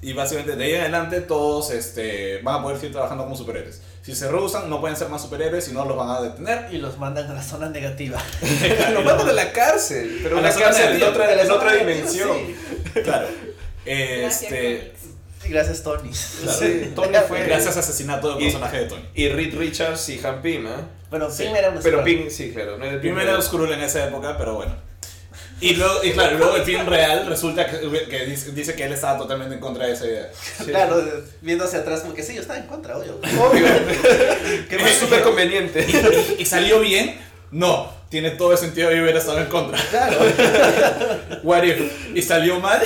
[0.00, 3.82] Y básicamente de ahí en adelante todos este, van a poder seguir trabajando como superhéroes.
[4.02, 6.68] Si se rehusan, no pueden ser más superhéroes y no los van a detener.
[6.72, 8.18] Y los mandan a la zona negativa.
[8.94, 10.20] Lo mandan a la cárcel.
[10.22, 12.36] Pero A una la cárcel en otra, en dimensión.
[12.46, 12.54] sí.
[13.04, 13.26] Claro.
[13.84, 14.92] Gracias, Este,
[15.48, 16.10] Gracias, Tony.
[16.10, 16.58] claro.
[16.58, 17.44] Sí, Tony fue.
[17.44, 19.02] Gracias a asesinato del personaje de Tony.
[19.14, 20.70] Y Reed Richards y Han Pym, ¿eh?
[21.10, 22.76] Pero Sí, Pym era un Pero Pym, sí, claro.
[22.76, 23.32] No era Pym primero.
[23.32, 24.74] era Skrull en esa época, pero bueno.
[25.60, 28.92] Y luego, y claro, luego el film real resulta que, que dice, dice que él
[28.92, 30.30] estaba totalmente en contra de esa idea.
[30.66, 31.02] Claro,
[31.40, 33.18] viendo hacia atrás, como que sí, yo estaba en contra, obvio.
[33.40, 33.66] Obvio.
[34.68, 34.92] ¿Qué es más?
[34.92, 35.84] súper conveniente.
[36.38, 37.18] ¿Y salió bien?
[37.50, 37.96] No.
[38.08, 39.78] Tiene todo el sentido de hubiera estado en contra.
[39.90, 40.18] Claro.
[41.42, 42.16] What if?
[42.16, 42.80] ¿Y salió mal?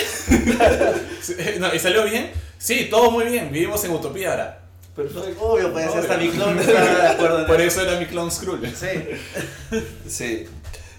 [1.20, 2.32] Sí, no, ¿Y salió bien?
[2.58, 3.52] Sí, todo muy bien.
[3.52, 4.58] Vivimos en utopía ahora.
[4.96, 5.32] Perfecto.
[5.40, 6.00] Obvio, pues Obvio.
[6.00, 7.80] hasta mi clon estaba de acuerdo Por eso.
[7.80, 8.60] eso era mi clon Skrull.
[8.74, 9.80] Sí.
[10.08, 10.48] Sí.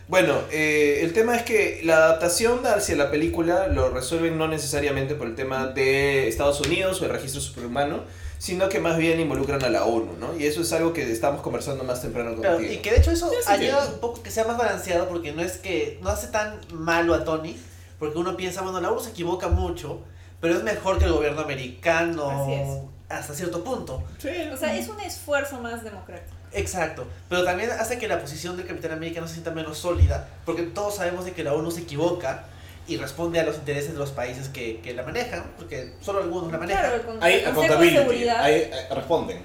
[0.08, 5.16] Bueno, eh, el tema es que la adaptación hacia la película lo resuelven no necesariamente
[5.16, 8.02] por el tema de Estados Unidos o el registro superhumano,
[8.38, 10.38] sino que más bien involucran a la ONU, ¿no?
[10.38, 12.74] Y eso es algo que estábamos conversando más temprano Claro, contigo.
[12.74, 15.32] y que de hecho eso Sí, sí, ayuda un poco que sea más balanceado porque
[15.32, 17.58] no es que no hace tan malo a Tony,
[17.98, 20.02] porque uno piensa, bueno, la ONU se equivoca mucho,
[20.42, 22.68] pero es mejor que el gobierno americano Así es.
[23.08, 24.04] hasta cierto punto.
[24.18, 24.28] Sí.
[24.54, 26.36] O sea, es un esfuerzo más democrático.
[26.56, 30.28] Exacto, pero también hace que la posición del Capitán América no se sienta menos sólida,
[30.46, 32.46] porque todos sabemos de que la ONU se equivoca
[32.88, 36.52] y responde a los intereses de los países que, que la manejan, porque solo algunos
[36.52, 36.82] la manejan.
[36.84, 38.44] Claro, el con- Hay de accountability, Seguridad.
[38.44, 39.42] hay, eh, responden.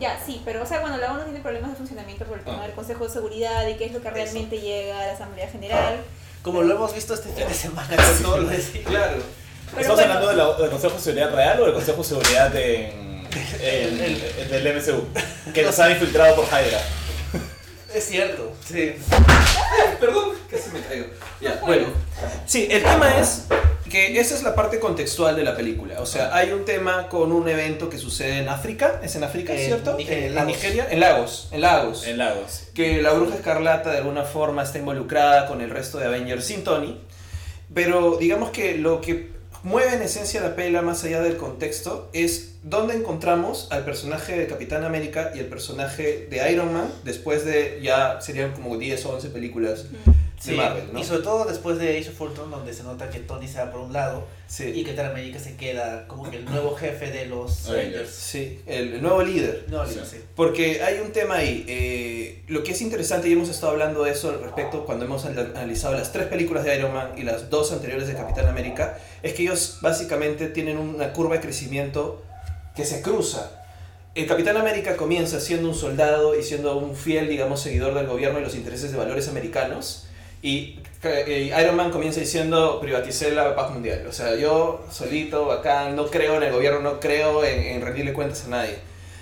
[0.00, 2.58] Ya, sí, pero o sea, bueno, la ONU tiene problemas de funcionamiento por el tema
[2.62, 2.66] Ah.
[2.66, 5.96] del Consejo de Seguridad y qué es lo que realmente llega a la Asamblea General.
[6.42, 9.16] Como lo hemos visto este fin de semana con todo lo de Claro.
[9.70, 10.14] Pero ¿Estamos bueno.
[10.14, 13.13] hablando de la- del Consejo de Seguridad Real o del Consejo de Seguridad en-
[13.60, 15.06] en- El- del MCU?
[15.52, 16.80] Que nos han infiltrado por Hydra.
[17.94, 18.94] Es cierto, sí.
[20.00, 21.06] Perdón, casi me caigo.
[21.40, 21.86] Ya, bueno.
[22.46, 23.44] Sí, el tema es
[23.88, 26.00] que esa es la parte contextual de la película.
[26.00, 29.00] O sea, hay un tema con un evento que sucede en África.
[29.04, 29.96] ¿Es en África, En cierto?
[29.96, 30.48] Nigeria, en, Lagos.
[30.52, 30.86] Nigeria.
[30.90, 31.48] En Lagos.
[31.52, 32.06] En Lagos.
[32.06, 32.62] En Lagos.
[32.74, 36.64] que la bruja escarlata de alguna forma está involucrada con el resto de Avengers sin
[36.64, 37.00] Tony.
[37.72, 39.30] Pero digamos que lo que
[39.64, 44.46] mueve en esencia la pela más allá del contexto es dónde encontramos al personaje de
[44.46, 49.14] Capitán América y el personaje de Iron Man después de ya serían como 10 o
[49.14, 49.86] 11 películas
[50.50, 50.98] Sí, Marvel, ¿no?
[51.00, 53.70] Y sobre todo después de Age of Ultron, donde se nota que Tony se va
[53.70, 57.26] por un lado Sí, y Capitán América se queda como que el nuevo jefe de
[57.26, 58.10] los Avengers.
[58.10, 59.64] Sí, el, el nuevo líder.
[59.68, 60.00] No, Sí.
[60.36, 61.64] Porque hay un tema ahí.
[61.66, 65.24] eh, lo que es interesante, y hemos estado hablando de eso al respecto cuando hemos
[65.24, 68.98] anal- analizado las tres películas de Iron Man y las dos anteriores de Capitán América,
[69.22, 72.22] es que ellos básicamente tienen una curva de crecimiento
[72.76, 73.60] que se cruza.
[74.14, 78.38] El Capitán América comienza siendo un soldado y siendo un fiel, digamos, seguidor del gobierno
[78.38, 80.03] y los intereses de valores americanos.
[80.44, 84.04] Y eh, Iron Man comienza diciendo, privaticé la paz mundial.
[84.06, 88.12] O sea, yo solito, bacán, no creo en el gobierno, no creo en, en rendirle
[88.12, 88.74] cuentas a nadie.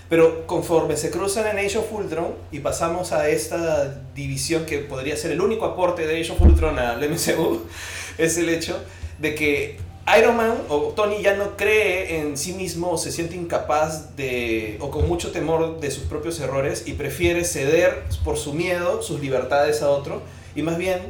[0.09, 5.17] Pero conforme se cruzan en Age of Ultron y pasamos a esta división que podría
[5.17, 7.67] ser el único aporte de Age of Ultron al MCU,
[8.19, 8.83] es el hecho
[9.21, 9.79] de que
[10.19, 14.77] Iron Man o Tony ya no cree en sí mismo o se siente incapaz de
[14.81, 19.21] o con mucho temor de sus propios errores y prefiere ceder por su miedo sus
[19.21, 20.21] libertades a otro
[20.55, 21.01] y más bien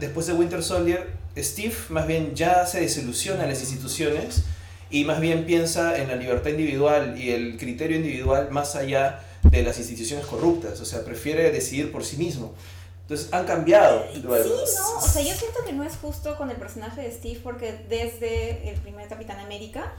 [0.00, 4.42] después de Winter Soldier Steve más bien ya se desilusiona en las instituciones
[4.90, 9.62] y más bien piensa en la libertad individual y el criterio individual más allá de
[9.62, 12.54] las instituciones corruptas, o sea, prefiere decidir por sí mismo.
[13.02, 14.04] Entonces han cambiado.
[14.22, 14.66] luego.
[14.66, 17.40] Sí, no, o sea, yo siento que no es justo con el personaje de Steve
[17.42, 19.92] porque desde el primer Capitán América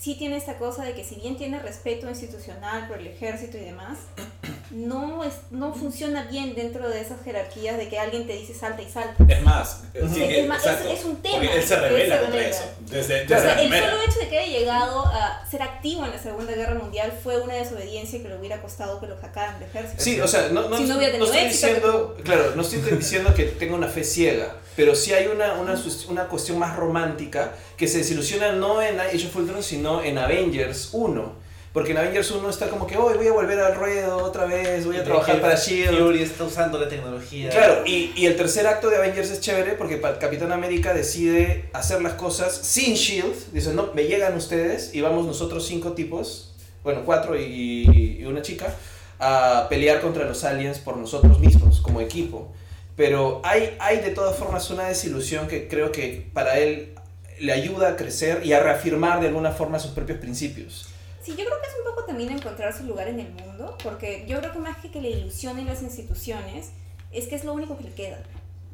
[0.00, 3.60] sí tiene esta cosa de que si bien tiene respeto institucional por el ejército y
[3.60, 3.98] demás,
[4.70, 8.82] no, es, no funciona bien dentro de esas jerarquías de que alguien te dice salta
[8.82, 9.22] y salta.
[9.28, 10.14] Es más, Ujú.
[10.14, 10.92] sí, Es más, es- exacto.
[10.92, 12.56] es un tema Porque él se que revela contra revela.
[12.56, 12.64] eso.
[12.80, 16.04] Desde, desde O sea, la el solo hecho de que haya llegado a ser activo
[16.04, 19.58] en la Segunda Guerra Mundial fue una desobediencia que le hubiera costado que lo sacaran
[19.60, 20.02] del ejército.
[20.02, 22.78] Sí, o sea, no, no, Si no hubiera no estoy éxito, diciendo, claro, no estoy
[22.98, 25.74] diciendo que tenga una fe ciega, pero sí hay una, una,
[26.08, 30.90] una cuestión más romántica que se desilusiona no en Age of Ultron, sino en Avengers
[30.92, 31.42] 1.
[31.72, 34.84] Porque en Avengers 1 está como que, hoy voy a volver al ruedo otra vez,
[34.84, 36.02] voy a trabajar para S.H.I.E.L.D.
[36.02, 37.48] Fury está usando la tecnología.
[37.48, 42.02] Claro, y, y el tercer acto de Avengers es chévere porque Capitán América decide hacer
[42.02, 43.52] las cosas sin Shield.
[43.52, 48.42] Dice, no, me llegan ustedes y vamos nosotros cinco tipos, bueno, cuatro y, y una
[48.42, 48.74] chica,
[49.18, 52.52] a pelear contra los aliens por nosotros mismos, como equipo.
[52.96, 56.92] Pero hay, hay de todas formas una desilusión que creo que para él
[57.40, 60.88] le ayuda a crecer y a reafirmar de alguna forma sus propios principios.
[61.22, 64.24] Sí, yo creo que es un poco también encontrar su lugar en el mundo, porque
[64.26, 66.70] yo creo que más que que le ilusionen las instituciones,
[67.12, 68.18] es que es lo único que le queda.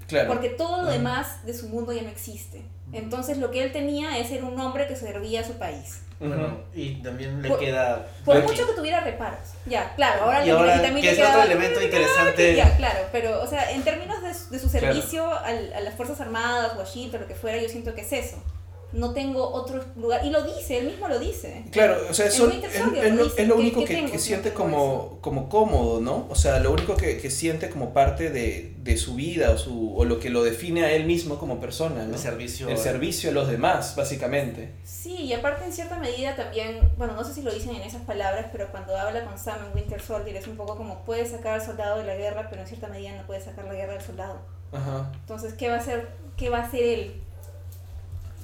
[0.07, 0.29] Claro.
[0.29, 2.63] Porque todo lo demás de su mundo ya no existe.
[2.93, 6.01] Entonces lo que él tenía es ser un hombre que servía a su país.
[6.21, 8.07] Bueno, y también le Por- queda.
[8.25, 8.53] Por Bucky.
[8.53, 9.39] mucho que tuviera reparos.
[9.67, 12.57] Ya, claro, ahora, Y le- ahora, también que le es otro queda- elemento interesante.
[12.57, 14.87] Ya, claro, pero, o sea, en términos de, su- de su Claro.
[14.95, 16.85] servicio al- a las Fuerzas Armadas o
[17.21, 18.43] lo que fuera, yo siento que es eso.
[18.91, 20.25] No tengo otro lugar.
[20.25, 21.65] Y lo dice, él mismo lo dice.
[21.71, 24.11] Claro, o sea, eso es, es lo, lo dice, es lo ¿qué- único que, tengo
[24.13, 26.27] que si siente como, como cómodo, ¿no?
[26.31, 29.95] O sea, lo único que, que siente como parte de, de su vida o, su,
[29.95, 32.15] o lo que lo define a él mismo como persona, ¿no?
[32.15, 32.69] El servicio.
[32.71, 34.73] El servicio a los demás, básicamente.
[34.85, 38.03] Sí, y aparte en cierta medida también, bueno, no sé si lo dicen en esas
[38.03, 41.55] palabras, pero cuando habla con Sam en Winter Soldier es un poco como puede sacar
[41.61, 44.03] al soldado de la guerra, pero en cierta medida no puede sacar la guerra del
[44.03, 44.41] soldado.
[44.73, 45.13] Ajá.
[45.21, 47.23] Entonces, ¿qué va a hacer, qué va a hacer él?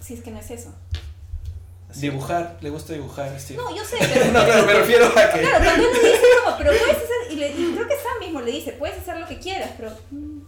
[0.05, 0.75] Si es que no es eso.
[1.90, 2.01] Así.
[2.03, 3.62] Dibujar, le gusta dibujar, Steve.
[3.62, 4.27] No, yo sé, pero...
[4.33, 5.40] No, claro, me refiero a que...
[5.40, 8.40] Claro, cuando uno dice como, pero puedes hacer, y, le, y creo que Sam mismo
[8.40, 9.90] le dice, puedes hacer lo que quieras, pero...
[10.11, 10.40] mm,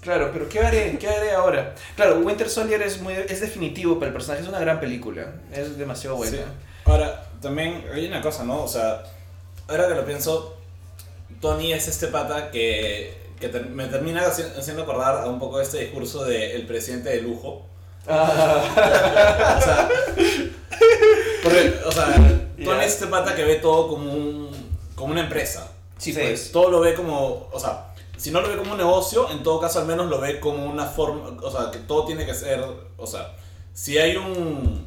[0.00, 0.98] Claro, pero ¿qué haré?
[0.98, 1.74] ¿Qué haré ahora?
[1.96, 5.78] Claro, Winter Soldier es, muy, es definitivo para el personaje, es una gran película, es
[5.78, 6.36] demasiado buena.
[6.36, 6.42] Sí.
[6.84, 8.62] Ahora, también hay una cosa, ¿no?
[8.64, 9.02] O sea,
[9.66, 10.58] ahora que lo pienso,
[11.40, 15.58] Tony es este pata que, que ter- me termina haci- haciendo acordar a un poco
[15.60, 17.64] este discurso del presidente de lujo.
[18.06, 19.88] Ah, O sea,
[21.42, 22.14] porque, o sea,
[22.64, 24.50] Tony es este pata que ve todo como, un,
[24.94, 25.70] como una empresa.
[25.98, 26.20] Sí, Sí.
[26.20, 26.52] pues.
[26.52, 29.60] todo lo ve como, o sea, si no lo ve como un negocio, en todo
[29.60, 32.62] caso al menos lo ve como una forma, o sea, que todo tiene que ser,
[32.96, 33.32] o sea,
[33.72, 34.86] si hay un,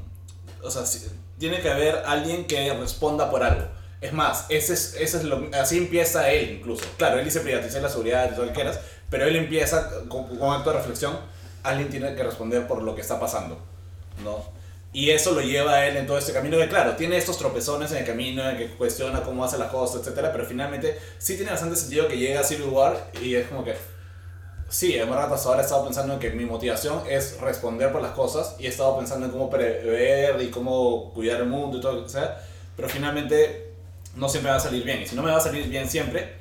[0.62, 1.08] o sea, si-
[1.40, 3.64] tiene que haber alguien que responda por algo.
[4.02, 6.86] Es más, ese es, ese es lo, así empieza él incluso.
[6.98, 10.38] Claro, él dice privatizar la seguridad y todo lo que quieras, pero él empieza con,
[10.38, 11.18] con acto de reflexión,
[11.68, 13.60] alguien tiene que responder por lo que está pasando,
[14.24, 14.58] ¿no?
[14.94, 17.92] Y eso lo lleva a él en todo este camino que, claro, tiene estos tropezones
[17.92, 21.52] en el camino, en que cuestiona cómo hace las cosas, etcétera, pero finalmente sí tiene
[21.52, 23.76] bastante sentido que llegue a Civil War y es como que,
[24.70, 28.02] sí, en verdad hasta ahora he estado pensando en que mi motivación es responder por
[28.02, 31.82] las cosas y he estado pensando en cómo prever y cómo cuidar el mundo y
[31.82, 32.42] todo lo que sea,
[32.76, 33.74] pero finalmente
[34.16, 35.02] no siempre va a salir bien.
[35.02, 36.38] Y si no me va a salir bien siempre,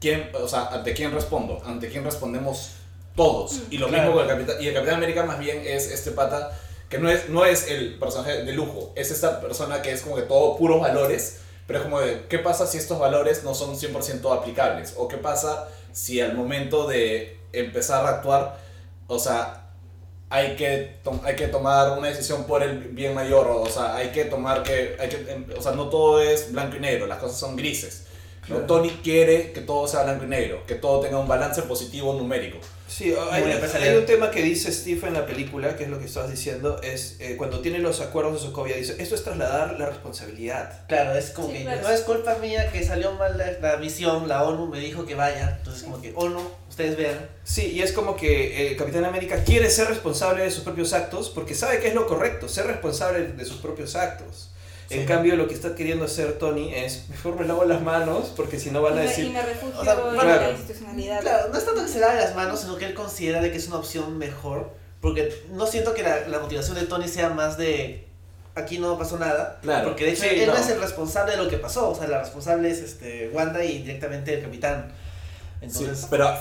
[0.00, 1.62] ¿quién, o sea, ¿ante quién respondo?
[1.64, 2.72] ¿Ante quién respondemos
[3.16, 3.60] todos?
[3.70, 4.04] Y lo Claro.
[4.04, 6.50] mismo con el Capitán, y el Capitán América más bien es este pata
[6.88, 10.16] que no es, no es el personaje de lujo, es esta persona que es como
[10.16, 13.76] que todo puros valores, pero es como de, ¿qué pasa si estos valores no son
[13.76, 14.94] 100% aplicables?
[14.96, 18.58] ¿O qué pasa si al momento de empezar a actuar,
[19.06, 19.68] o sea,
[20.30, 24.24] hay que, hay que tomar una decisión por el bien mayor, o, sea, hay que
[24.24, 27.38] tomar que, hay que, em, o sea, no todo es blanco y negro, las cosas
[27.38, 28.06] son grises.
[28.42, 28.56] ¿no?
[28.56, 28.66] Claro.
[28.66, 32.58] Tony quiere que todo sea blanco y negro, que todo tenga un balance positivo numérico.
[32.90, 36.06] Sí, hay, hay un tema que dice Steve en la película, que es lo que
[36.06, 39.86] estabas diciendo, es eh, cuando tiene los acuerdos de Sokovia, dice, esto es trasladar la
[39.86, 40.86] responsabilidad.
[40.88, 41.82] Claro, es como Sí, que claro.
[41.82, 45.14] no es culpa mía que salió mal la, la misión, la ONU me dijo que
[45.14, 47.28] vaya, entonces como que ONU, ustedes vean.
[47.44, 51.30] Sí, y es como que eh, Capitán América quiere ser responsable de sus propios actos
[51.30, 54.49] porque sabe que es lo correcto, ser responsable de sus propios actos.
[54.90, 55.06] En Sí.
[55.06, 58.70] cambio, lo que está queriendo hacer Tony es, mejor me lavo las manos porque si
[58.70, 59.30] no van a me, y decir...
[59.30, 60.42] me refugio O sea, en claro.
[60.42, 61.20] la institucionalidad.
[61.20, 63.56] Claro, no es tanto que se lave las manos, sino que él considera de que
[63.58, 67.56] es una opción mejor, porque no siento que la, la motivación de Tony sea más
[67.56, 68.04] de
[68.56, 69.88] aquí no pasó nada, Claro.
[69.88, 70.54] porque de hecho Sí, él no.
[70.54, 70.58] no.
[70.60, 73.78] es el responsable de lo que pasó, o sea, la responsable es este Wanda y
[73.82, 74.92] directamente el capitán.
[75.62, 76.34] Entonces, pero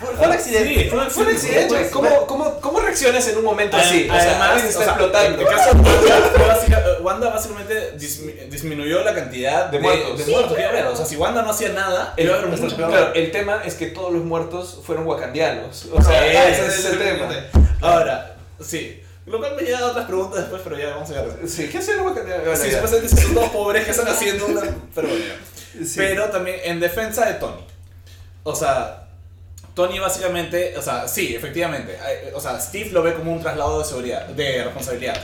[0.00, 0.82] fue, fue un accidente.
[0.84, 1.90] Sí, fue un Fue un accidente.
[1.90, 4.08] ¿Cómo, cómo, ¿Cómo reaccionas en un momento así?
[4.10, 5.40] O sea, está o sea, explotando.
[5.42, 10.18] En el caso de Wanda, fue básica- Wanda básicamente dismi- disminuyó la cantidad De muertos.
[10.18, 10.86] de Sí, muertos que a haber.
[10.86, 12.90] O sea, si Wanda no hacía nada, El, iba a haber mucho peor.
[12.90, 15.86] claro, el tema es que todos los muertos fueron wakandianos.
[15.92, 17.28] O sea, Sí, ese es el tema.
[17.80, 19.00] Ahora, sí.
[19.26, 21.28] Lo cual me lleva a otras preguntas después, pero ya vamos a llegar.
[21.46, 22.58] Sí, ¿qué hacen los wakandianos?
[22.58, 24.60] Sí, supuestamente si son todos pobres que están haciendo una.
[24.94, 25.24] Pero bueno.
[25.82, 25.94] Sí.
[25.96, 27.64] Pero también en defensa de Tony.
[28.42, 29.03] O sea,
[29.74, 31.98] Tony básicamente, o sea, sí, efectivamente.
[32.34, 35.20] O sea, Steve lo ve como un traslado de seguridad, de responsabilidad.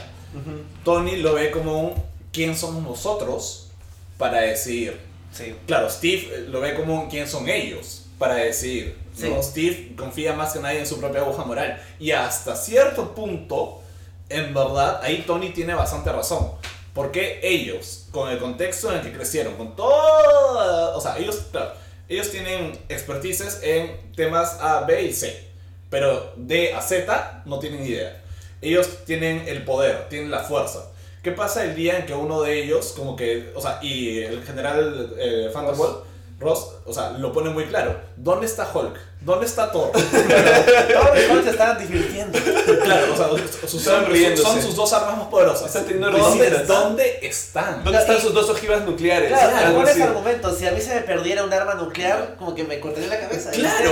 [0.83, 3.69] Tony lo ve como un quién somos nosotros
[4.17, 4.99] para decidir.
[5.31, 5.55] Sí.
[5.65, 8.97] Claro, Steve eh, lo ve como un quién son ellos para decidir.
[9.19, 9.41] ¿no?
[9.41, 9.49] Sí.
[9.49, 11.81] Steve confía más que nadie en su propia aguja moral.
[11.99, 13.81] Y hasta cierto punto,
[14.29, 16.51] en verdad, ahí Tony tiene bastante razón.
[16.93, 20.97] Porque ellos, con el contexto en el que crecieron, con todo...
[20.97, 21.71] O sea, ellos, claro,
[22.11, 25.47] ellos tienen expertices en temas A, B y C.
[25.89, 28.21] Pero de a Z no tienen idea.
[28.61, 30.91] Ellos tienen el poder, tienen la fuerza.
[31.23, 34.43] ¿Qué pasa el día en que uno de ellos, como que, o sea, y el
[34.43, 36.03] general eh, Thunderbolt,
[36.37, 38.01] Ross, o sea, lo pone muy claro.
[38.17, 38.99] ¿Dónde está Hulk?
[39.21, 39.91] ¿Dónde está Thor?
[39.91, 42.39] Todos los jóvenes se estaban divirtiendo.
[42.83, 43.27] claro, o sea,
[43.67, 44.41] sus, Están son, riéndose.
[44.43, 45.67] son sus dos armas más poderosas.
[45.67, 46.49] Están teniendo ¿Dónde.
[46.65, 47.83] ¿Dónde están?
[47.83, 49.29] ¿Dónde están sus dos ojivas nucleares?
[49.29, 50.01] Claro, Algo ¿cuál es así.
[50.01, 50.55] el argumento?
[50.55, 53.51] Si a mí se me perdiera un arma nuclear, como que me cortaría la cabeza.
[53.51, 53.91] Claro.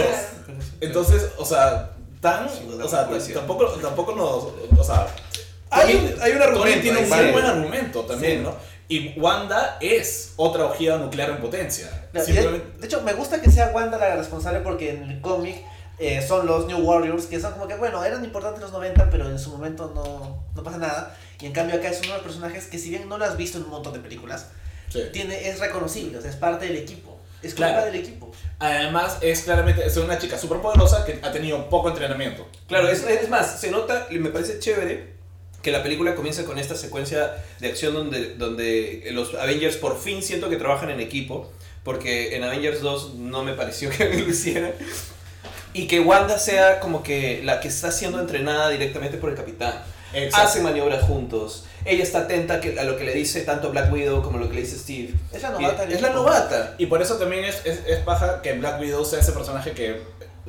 [0.81, 5.07] Entonces, o sea, tan, o sea, tampoco, tampoco nos, o sea,
[5.69, 8.43] Hay hay un Tony argumento tiene un muy buen argumento también, Sí.
[8.43, 8.55] ¿no?
[8.89, 12.09] Y Wanda es otra ojiva nuclear en potencia.
[12.13, 15.57] Y Simplemente, de, hecho, me gusta que sea Wanda la responsable porque en el cómic
[15.99, 19.11] eh, son los New Warriors, que son como que, bueno, eran importantes en los 90,
[19.11, 21.15] pero en su momento no, no pasa nada.
[21.39, 23.37] Y en cambio acá es uno de los personajes que si bien no lo has
[23.37, 24.47] visto en un montón de películas,
[24.91, 25.03] sí.
[25.13, 27.19] tiene, es reconocible, o sea, es parte del equipo.
[27.43, 27.85] Es culpa Claro.
[27.85, 28.31] del equipo.
[28.57, 32.45] Además, es claramente es una chica súper poderosa que ha tenido poco entrenamiento.
[32.67, 35.18] Claro, es, es más, se nota, y me parece chévere
[35.61, 40.23] que la película comienza con esta secuencia de acción donde, donde los Avengers por fin
[40.23, 41.51] siento que trabajan en equipo,
[41.83, 44.71] porque en Avengers 2 no me pareció que lo hicieran.
[45.73, 49.73] Y que Wanda sea como que la que está siendo entrenada directamente por el capitán.
[50.33, 51.65] Hacen maniobras juntos.
[51.85, 54.61] Ella está atenta a lo que le dice tanto Black Widow como lo que le
[54.61, 55.13] dice Steve.
[55.31, 55.81] Es la Y- novata.
[55.85, 56.75] del es la novata.
[56.79, 60.01] Y por eso también es, es, es paja que Black Widow sea ese personaje que,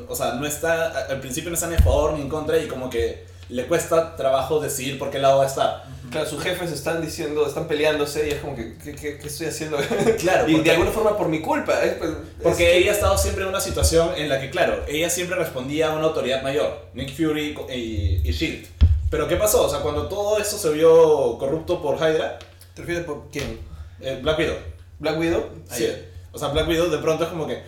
[0.09, 2.67] o sea, no está, al principio no está ni a favor ni en contra y
[2.69, 5.85] como que le cuesta trabajo decidir por qué lado va a estar.
[6.11, 9.47] Claro, sus jefes están diciendo, están peleándose y es como que, ¿qué, qué- qué estoy
[9.47, 9.79] haciendo?
[10.19, 11.83] Claro, y de alguna forma por mi culpa.
[11.85, 12.11] es, pues,
[12.43, 15.37] Porque es- ella ha estado siempre en una situación en la que, claro, ella siempre
[15.37, 18.67] respondía a una autoridad mayor, Nick Fury y, y Shield.
[19.11, 19.67] Pero ¿qué pasó?
[19.67, 22.39] O sea, cuando todo esto se vio corrupto por Hydra,
[22.75, 23.59] ¿Te refieres por quién?
[24.01, 24.57] eh, Black Widow.
[25.01, 25.45] ¿Black Widow?
[25.71, 25.89] Sí.
[26.33, 27.61] O sea, Black Widow de pronto es como que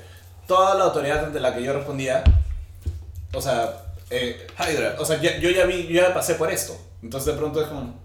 [0.46, 2.22] toda la autoridad ante la que yo respondía,
[3.34, 4.96] o sea, eh, Hydra.
[4.98, 6.76] o sea, ya- yo ya vi, yo ya pasé por esto.
[7.02, 8.00] Entonces de pronto es como...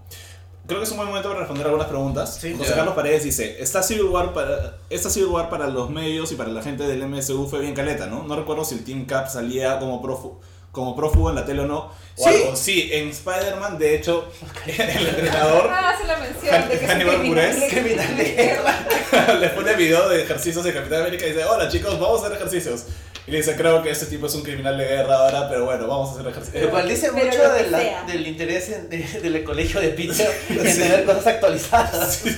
[0.65, 2.39] Creo que es un buen momento para responder algunas preguntas.
[2.41, 2.53] Sí.
[2.57, 2.75] José Ya.
[2.77, 6.49] Carlos Paredes dice, esta Civil, War para, esta Civil War para los medios y para
[6.49, 8.23] la gente del MSU fue bien caleta, ¿no?
[8.23, 10.41] No recuerdo si el Team Cap salía como prófugo,
[10.73, 11.77] como prófugo en la tele o no.
[11.79, 12.25] O Sí.
[12.27, 12.55] algo.
[12.57, 14.27] Sí, en Spider-Man, de hecho,
[14.65, 17.47] el entrenador Ah, hace la mención de que Hannibal criminal.
[17.55, 17.71] Buress.
[17.71, 18.87] Criminal de guerra.
[19.39, 22.35] le pone video de ejercicios de Capitán América y dice, hola chicos, vamos a hacer
[22.37, 22.85] ejercicios.
[23.27, 25.85] Y le dice, creo que este tipo es un criminal de guerra ahora, pero bueno,
[25.85, 26.63] vamos a hacer ejercicios.
[26.63, 30.31] Lo cual dice Pero mucho de la- del interés en- de- del colegio de Peter
[30.49, 32.21] en tener cosas actualizadas.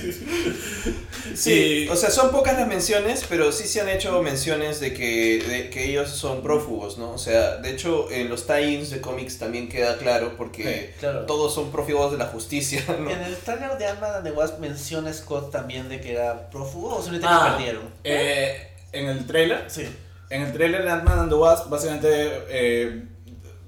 [1.34, 5.42] Sí, o sea, son pocas las menciones, pero sí se han hecho menciones de que,
[5.46, 7.12] de que ellos son prófugos, ¿no?
[7.12, 11.26] O sea, de hecho, en los tie-ins de cómics también queda claro, porque Sí, claro.
[11.26, 13.08] todos son prófugos de la justicia, ¿no?
[13.10, 17.00] En el trailer de and the Wasp menciona Scott también de que era prófugo o
[17.02, 17.44] simplemente Ah.
[17.44, 17.82] que perdieron.
[18.02, 19.86] Eh, en el trailer, Sí.
[20.30, 22.08] En el trailer de Ant-Man and the Wasp, básicamente
[22.48, 23.02] eh,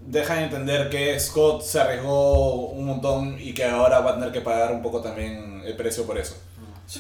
[0.07, 4.41] dejan entender que Scott se arriesgó un montón y que ahora va a tener que
[4.41, 6.37] pagar un poco también el precio por eso.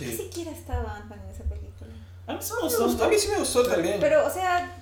[0.00, 0.16] Ni Sí.
[0.16, 1.90] siquiera estaba Ant-Man en esa película.
[2.26, 3.98] A mí sí Me gustó, A mí sí me gustó también.
[4.00, 4.72] Pero, o sea,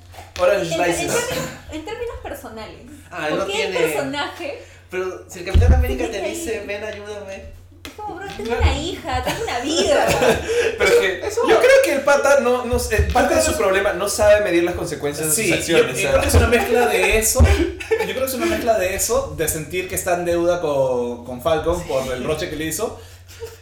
[0.41, 1.29] Orange en, en Slices.
[1.29, 5.73] términos, en términos personales, Ah, ¿por no qué el tiene- personaje Pero si el Capitán
[5.75, 7.45] América te dice, ven, ayúdame.
[7.91, 10.07] Es como, bro, tengo una hija, tengo una vida?
[10.79, 13.93] Pero es que yo creo que el pata no, no sé, parte de su problema
[13.93, 15.99] no sabe medir las consecuencias de Sí, sus yo, acciones.
[16.01, 17.41] yo o creo que es una mezcla de eso.
[17.43, 21.25] Yo creo que es una mezcla de eso, de sentir que está en deuda con,
[21.25, 23.01] con Falcon por el roche que le hizo.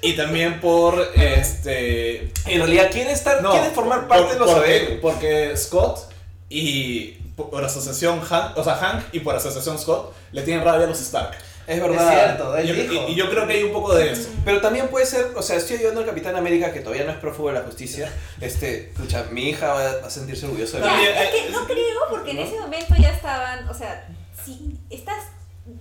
[0.00, 2.32] Y también por este.
[2.46, 6.10] En realidad quiere estar, No, quiere formar parte por- de los porque, porque Scott
[6.48, 10.88] y por asociación Hank, o sea, Hank y por asociación Scott le tienen rabia a
[10.88, 11.36] los Stark.
[11.68, 12.10] Es Es verdad.
[12.10, 13.06] cierto, Y él yo, dijo.
[13.08, 14.30] y- y yo creo que hay un poco de eso.
[14.44, 17.18] Pero también puede ser, o sea, estoy ayudando al Capitán América que todavía no es
[17.18, 18.10] prófugo de la justicia.
[18.40, 20.92] Este, escucha, mi hija va a sentirse orgullosa de mí.
[21.04, 22.42] Es que no creo, porque en ¿no?
[22.42, 24.08] ese momento ya estaban, o sea,
[24.44, 25.24] si estás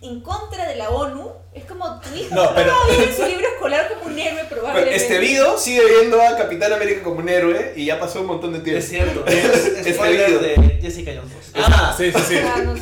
[0.02, 3.08] en contra de la ONU, es como tu hija No, no, pero- va a ver
[3.10, 4.96] en su libro escolar como un héroe Pero probablemente.
[4.98, 8.52] este Vido sigue viendo a Capitán América como un héroe y ya pasó un montón
[8.52, 8.80] de tiempo.
[8.80, 9.24] Es cierto.
[9.28, 10.42] Es, Este spoiler video.
[10.42, 11.32] de Jessica Jones.
[11.56, 12.36] Ah, sí, sí, sí.
[12.44, 12.82] Ah, no es.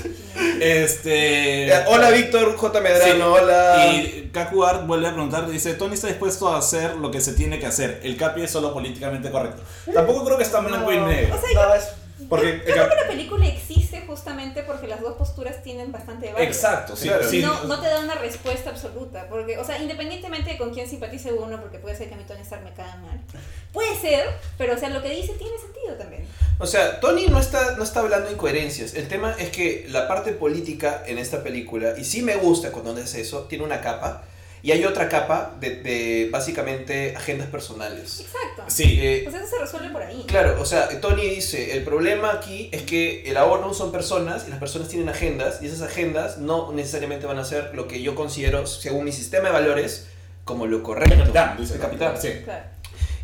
[0.59, 1.67] Este.
[1.67, 2.81] Eh, Hola Víctor J.
[2.81, 3.21] Medrano, Sí.
[3.21, 3.85] hola.
[3.93, 7.33] Y Kaku Art vuelve a preguntar, dice, Tony está dispuesto a hacer lo que se
[7.33, 7.99] tiene que hacer.
[8.03, 9.61] El Capi es solo políticamente correcto.
[9.93, 11.35] Tampoco creo que está en blanco y negro.
[11.35, 11.87] O sea, No, es-
[12.29, 16.27] Porque yo, yo creo que la película existe justamente porque las dos posturas tienen bastante
[16.27, 16.41] valor.
[16.41, 17.07] Exacto, sí.
[17.07, 17.29] Claro.
[17.29, 17.41] sí.
[17.41, 21.33] no, no te da una respuesta absoluta, porque, o sea, independientemente de con quién simpatice
[21.33, 23.19] uno, porque puede ser que a mí Tony Stark me mal,
[23.73, 26.25] puede ser, pero, o sea, lo que dice tiene sentido también.
[26.57, 28.93] O sea, Tony no está, no está hablando de incoherencias.
[28.93, 32.93] El tema es que la parte política en esta película, y sí me gusta cuando
[32.93, 34.23] hace eso, tiene una capa.
[34.65, 38.21] Y hay otra capa de, de básicamente agendas personales.
[38.21, 38.63] Exacto.
[38.65, 38.97] Sí.
[38.99, 40.23] Eh, Pues eso se resuelve por ahí.
[40.25, 44.49] Claro, o sea, Tony dice, el problema aquí es que la ONU son personas y
[44.49, 48.15] las personas tienen agendas y esas agendas no necesariamente van a ser lo que yo
[48.15, 50.07] considero, según mi sistema de valores,
[50.45, 51.15] como lo correcto.
[51.15, 52.15] Capitán, dice El capitán.
[52.19, 52.29] Sí.
[52.43, 52.63] Claro.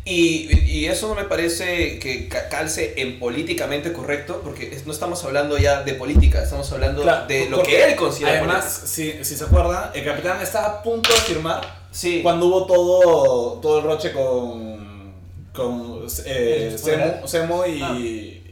[0.04, 4.92] Y, y eso no me parece que ca- calce en políticamente correcto, porque es- no
[4.92, 9.24] estamos hablando ya de política, estamos hablando Claro, de lo que él considera Además, si,
[9.24, 11.82] si se acuerdan, el capitán estaba a punto de firmar.
[11.92, 12.20] Sí.
[12.22, 15.12] cuando hubo todo, todo el roche con,
[15.54, 17.94] con eh, ¿El Semo, y, Ah.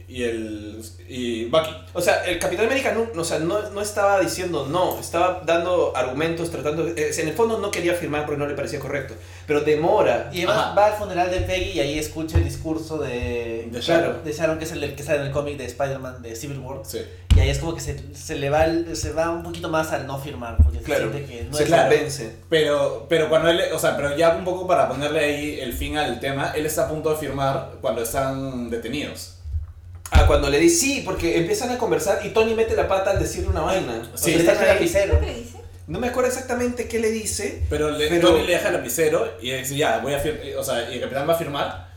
[0.07, 0.79] y, el,
[1.09, 1.69] y Bucky.
[1.93, 5.91] O sea, el Capitán América no, o sea, no, no estaba diciendo no, estaba dando
[5.95, 6.85] argumentos, tratando...
[6.87, 9.15] eh, en el fondo no quería firmar porque no le parecía correcto,
[9.51, 10.29] pero demora.
[10.31, 10.75] Y además Ajá.
[10.75, 14.23] va al funeral de Peggy y ahí escucha el discurso de, De Sharon.
[14.23, 16.77] de Sharon, que es el que sale en el cómic de Spider-Man de Civil War.
[16.83, 16.99] Sí.
[17.35, 19.91] Y ahí es como que se, se le va el- se va un poquito más
[19.91, 21.89] al no firmar, porque se Claro, siente que no se es claro.
[21.89, 22.31] convence.
[22.49, 25.97] Pero, pero cuando él, o sea, pero ya un poco para ponerle ahí el fin
[25.97, 29.35] al tema, él está a punto de firmar cuando están detenidos.
[30.11, 33.19] Ah, cuando le dice sí, porque empiezan a conversar y Tony mete la pata al
[33.19, 34.01] decirle una vaina.
[34.15, 35.19] Sí, O sea, deja el lapicero.
[35.19, 35.57] ¿Qué dice?
[35.91, 37.63] No me acuerdo exactamente qué le dice.
[37.69, 40.63] Pero, le, Pero- Tony le deja el lapicero y dice, ya, voy a firmar, o
[40.63, 41.87] sea, y el capitán va a firmar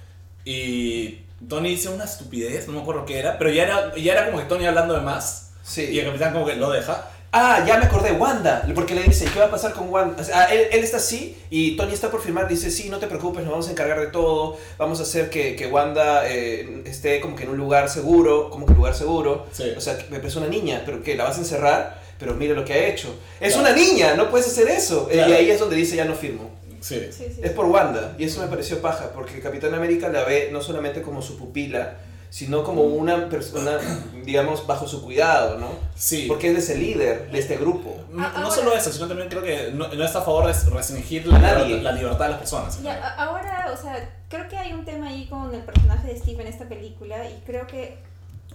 [0.45, 4.27] y Tony dice una estupidez, no me acuerdo qué era, pero ya era, ya era
[4.27, 5.83] como que Tony hablando de más Sí.
[5.93, 7.09] y el capitán como que lo deja.
[7.37, 10.21] Ah, ya me acordé, Wanda, porque le dice, ¿qué va a pasar con Wanda?
[10.23, 13.09] O sea, él, él está así y Tony está por firmar, dice, sí, no te
[13.09, 17.21] preocupes, nos vamos a encargar de todo, vamos a hacer que, que Wanda eh, esté
[17.21, 19.47] como que en un lugar seguro, como que un lugar seguro.
[19.53, 19.73] Sí.
[19.77, 22.65] O sea, que es una niña, pero que la vas a encerrar, pero mira lo
[22.65, 23.15] que ha hecho.
[23.41, 23.69] Es Claro.
[23.69, 25.09] una niña, no puedes hacer eso.
[25.09, 25.31] Claro.
[25.31, 26.51] Y ahí es donde dice, ya no firmo.
[26.81, 27.01] Sí.
[27.11, 27.41] Sí, sí.
[27.43, 31.01] Es por Wanda, y eso me pareció paja, porque Capitán América la ve no solamente
[31.01, 31.95] como su pupila,
[32.29, 33.79] sino como una persona,
[34.25, 35.69] digamos, bajo su cuidado, ¿no?
[35.95, 36.27] Sí.
[36.29, 37.97] Porque él es el líder de este grupo.
[38.11, 41.39] No, solo eso, sino también creo que no, no está a favor de restringir la,
[41.39, 41.67] Nadie.
[41.67, 42.83] libertad, la libertad de las personas.
[42.83, 46.43] Ya, ahora, o sea, creo que hay un tema ahí con el personaje de Steve
[46.43, 47.99] en esta película y creo que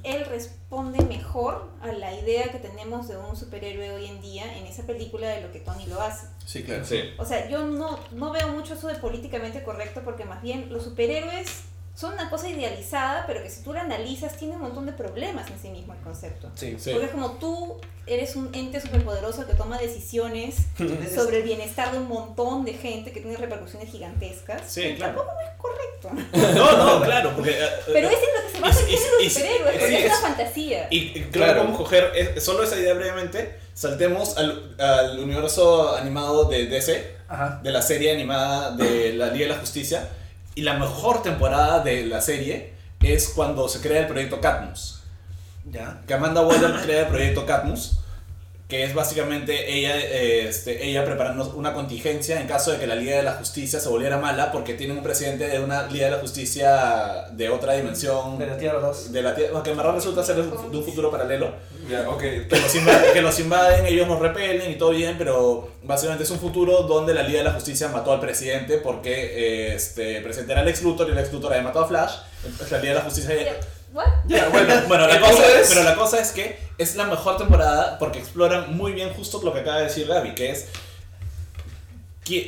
[0.04, 4.66] él responde mejor a la idea que tenemos de un superhéroe hoy en día en
[4.66, 6.28] esa película de lo que Tony lo hace.
[6.46, 6.86] Sí, claro.
[6.86, 7.02] Sí.
[7.18, 10.84] O sea, yo no, no veo mucho eso de políticamente correcto porque más bien los
[10.84, 11.64] superhéroes
[12.00, 15.50] son una cosa idealizada, pero que si tú la analizas tiene un montón de problemas
[15.52, 16.50] en sí mismo el concepto.
[16.56, 16.78] Sí.
[16.80, 16.92] Sí.
[16.92, 17.76] Porque es como tú
[18.08, 20.68] eres un ente superpoderoso que toma decisiones
[21.14, 24.62] sobre el bienestar de un montón de gente que tiene repercusiones gigantescas.
[24.66, 25.18] Sí, claro.
[25.18, 25.89] Tampoco es correcto.
[26.56, 27.52] No, no, claro, porque...
[27.52, 30.14] eh, Pero es en lo que se género de y- superhéroes, porque sí, es una
[30.14, 30.88] es- fantasía.
[30.90, 31.54] Y y creo Claro.
[31.54, 37.16] que podemos coger es- solo esa idea brevemente, saltemos al, al universo animado de DC,
[37.28, 37.60] Ajá.
[37.64, 40.10] de la serie animada de la Liga de la Justicia,
[40.56, 45.02] y la mejor temporada de la serie es cuando se crea el proyecto Cadmus.
[45.70, 46.02] Ya.
[46.08, 47.99] Que Amanda Waller crea el proyecto Cadmus,
[48.70, 52.94] que es básicamente ella, eh, este, ella preparando una contingencia en caso de que la
[52.94, 56.12] Liga de la Justicia se volviera mala porque tienen un presidente de una Liga de
[56.12, 58.38] la Justicia de otra dimensión.
[58.38, 59.12] De la Tierra 2.
[59.12, 60.44] de la Tierra, que en verdad resulta ser de
[60.78, 61.52] un futuro paralelo,
[61.90, 62.20] Ya, ok.
[62.20, 66.30] que los, invaden, que los invaden, ellos nos repelen y todo bien, pero básicamente es
[66.30, 70.24] un futuro donde la Liga de la Justicia mató al presidente porque eh, este, el
[70.24, 73.00] presidente era Lex Luthor y Lex Luthor había matado a Flash, entonces la Liga de
[73.00, 73.34] la Justicia...
[73.94, 74.08] Pero, ¿what?
[74.28, 77.98] Ya, bueno, bueno, la cosa es, pero la cosa es que es la mejor temporada
[78.00, 80.68] porque exploran muy bien justo lo que acaba de decir Gaby, que es,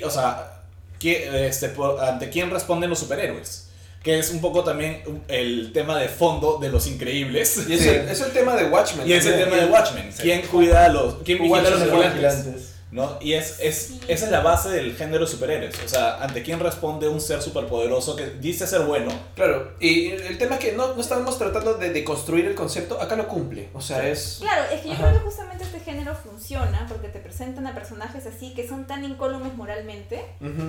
[0.03, 0.61] o sea,
[1.01, 3.67] este, por- ante quién responden los superhéroes.
[4.03, 7.65] Que es un poco también el tema de fondo de los increíbles.
[7.67, 9.07] Y es, el, es el tema de Watchmen.
[9.07, 10.11] Y es el tema de Watchmen.
[10.19, 12.70] ¿Quién cuida a los, quién vigila a los vigilantes?
[12.91, 13.17] ¿No?
[13.21, 15.75] Y es, es, esa es la base del género de superhéroes.
[15.83, 19.11] O sea, ante quién responde un ser superpoderoso que dice ser bueno.
[19.33, 23.01] Claro, y el tema es que no, no estamos tratando de, de construir el concepto,
[23.01, 23.69] acá lo cumple.
[23.73, 24.39] O sea, es.
[24.41, 25.09] Claro, es que yo Ajá.
[25.09, 29.03] creo que justamente este género funciona porque te presentan a personajes así que son tan
[29.05, 30.21] incólumes moralmente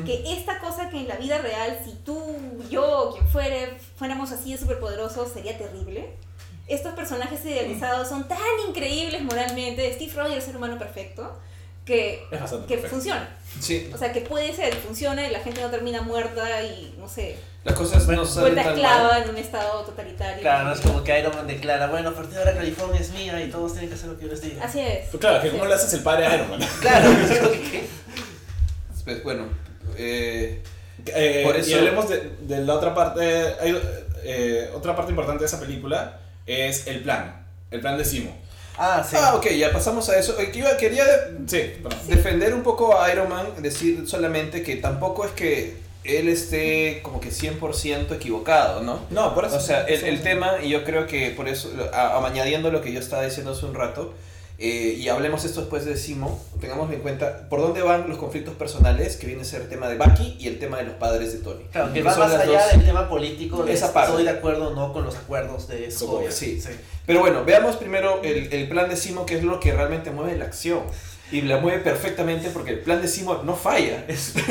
[0.06, 2.16] que esta cosa que en la vida real, si tú,
[2.70, 6.14] yo, quien fuere, fuéramos así de superpoderosos, sería terrible.
[6.68, 11.36] Estos personajes idealizados son tan increíbles moralmente, Steve Rogers es el ser humano perfecto,
[11.84, 12.22] que,
[12.68, 13.36] que funciona.
[13.60, 17.08] Sí, O sea, que puede ser, funciona y la gente no termina muerta y, no
[17.08, 19.22] sé, las cosas no salen vuelta tan esclava mal.
[19.22, 20.40] en un estado totalitario.
[20.40, 23.10] Claro, no es como que Iron Man declara, bueno, a partir de ahora California es
[23.10, 24.64] mía y todos tienen que hacer lo que yo les diga.
[24.64, 25.06] Así es.
[25.06, 25.54] Pero claro, que es.
[25.54, 26.60] le haces el padre a Iron Man.
[26.80, 27.84] Claro, es como que-
[29.04, 29.46] Pues, bueno,
[29.96, 30.62] eh,
[31.06, 33.20] Eh, Por Y eso- hablemos de, de la otra parte.
[33.60, 33.80] Hay,
[34.24, 37.44] eh, otra parte importante de esa película es el plan.
[37.72, 38.36] El plan de Simo.
[38.78, 39.16] Ah, sí.
[39.18, 40.38] Ah, ok, ya pasamos a eso.
[40.40, 41.04] Eh, que iba- quería
[41.46, 41.72] Sí,
[42.08, 47.20] defender un poco a Iron Man, decir solamente que tampoco es que él esté como
[47.20, 49.00] que 100% equivocado, ¿no?
[49.10, 49.56] No, por eso.
[49.56, 52.80] O sea, el, el tema, y yo creo que por eso, a- a- añadiendo lo
[52.82, 54.12] que yo estaba diciendo hace un rato,
[54.62, 58.54] eh, y hablemos esto después de Simo, tengamos en cuenta por dónde van los conflictos
[58.54, 61.32] personales, que viene a ser el tema de Bucky y el tema de los padres
[61.32, 61.64] de Tony.
[61.72, 64.10] Claro, que va más allá dos- del tema político, de Esa parte.
[64.10, 66.30] estoy de acuerdo o no con los acuerdos de Sokovia.
[66.30, 66.62] Sí.
[67.06, 70.36] Pero bueno, veamos primero el, el plan de Simo, que es lo que realmente mueve
[70.38, 70.80] la acción.
[71.32, 74.04] Y la mueve perfectamente porque el plan de Simo no falla.
[74.08, 74.44] Es es-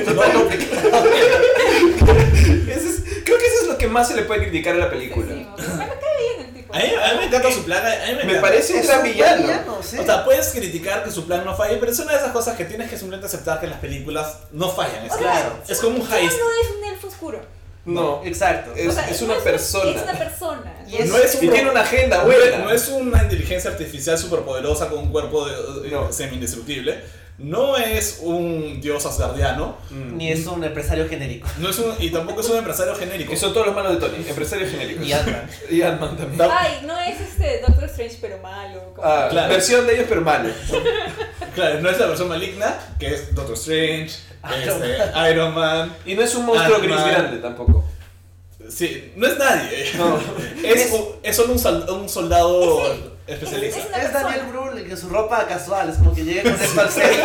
[3.24, 5.26] Creo que eso es lo que más se le puede criticar a la película.
[5.28, 5.64] Sí, sí.
[5.78, 6.61] Me cae bien el tipo.
[6.74, 7.86] A mí, a mí me encanta su plan.
[7.86, 8.42] A mí me, Me encanta.
[8.42, 9.42] parece un Es gran villano.
[9.42, 9.98] villano, sí.
[10.00, 12.56] O sea, puedes criticar que su plan no falle, pero es una de esas cosas
[12.58, 15.06] que tienes que simplemente aceptar que las películas no fallan.
[15.06, 15.58] Es, Claro.
[15.68, 16.38] es como un heist.
[16.40, 17.42] no es un elfo oscuro.
[17.84, 18.74] No, Exacto.
[18.76, 19.92] Es- no una persona.
[19.92, 20.74] Es una persona.
[20.88, 24.18] Y es- No es un y tiene una agenda es, no es una inteligencia artificial
[24.20, 26.12] superpoderosa con un cuerpo de- No.
[26.12, 27.02] semi-indestructible.
[27.44, 29.78] No es un dios asgardiano.
[29.89, 30.18] Mm.
[30.18, 31.48] Ni es un empresario genérico.
[31.60, 33.32] No es un, y tampoco es un empresario genérico.
[33.32, 35.06] Que son todos los malos de Tony, empresarios genéricos.
[35.06, 35.50] Y Ant-Man.
[35.72, 36.50] Y Ant-Man también.
[36.52, 38.94] Ay, no es este Doctor Strange pero malo.
[38.96, 39.50] como- Ah, Claro.
[39.54, 40.50] Versión de ellos, pero malo.
[41.56, 44.12] Claro, no es la versión maligna, que es Doctor Strange,
[44.64, 45.94] Iron este, Iron Man.
[46.06, 46.98] Y no es un monstruo Ant-Man.
[47.04, 47.84] gris grande tampoco.
[48.70, 49.92] Sí, no es nadie.
[49.98, 50.18] No.
[50.64, 54.02] Es, un- es solo un, un soldado especialista.
[54.02, 54.42] Es Daniel.
[54.52, 57.24] Brühl que su ropa casual es como que llega con esto al set.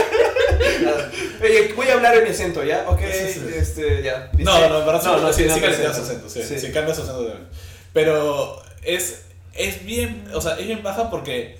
[1.42, 2.84] Oye, voy a hablar en mi acento, ¿ya?
[2.88, 3.54] Ok, Sí, sí, sí.
[3.56, 4.30] este, ya.
[4.38, 6.42] No, no, en verdad sí, no, no, sí, sí, sí no, cambia su acento, sí,
[6.42, 6.58] Sí.
[6.58, 7.48] sí cambia su acento también.
[7.92, 9.22] Pero es,
[9.54, 11.58] es bien, o sea, es bien baja porque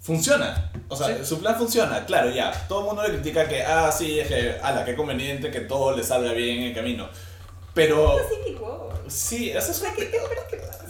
[0.00, 0.70] funciona.
[0.88, 2.52] O sea, su plan funciona, claro, ya.
[2.68, 5.96] Todo el mundo le critica que, ah, sí, es que, ala, qué conveniente que todo
[5.96, 7.08] le salga bien en el camino.
[7.72, 8.16] Pero.
[9.08, 9.82] Sí, eso es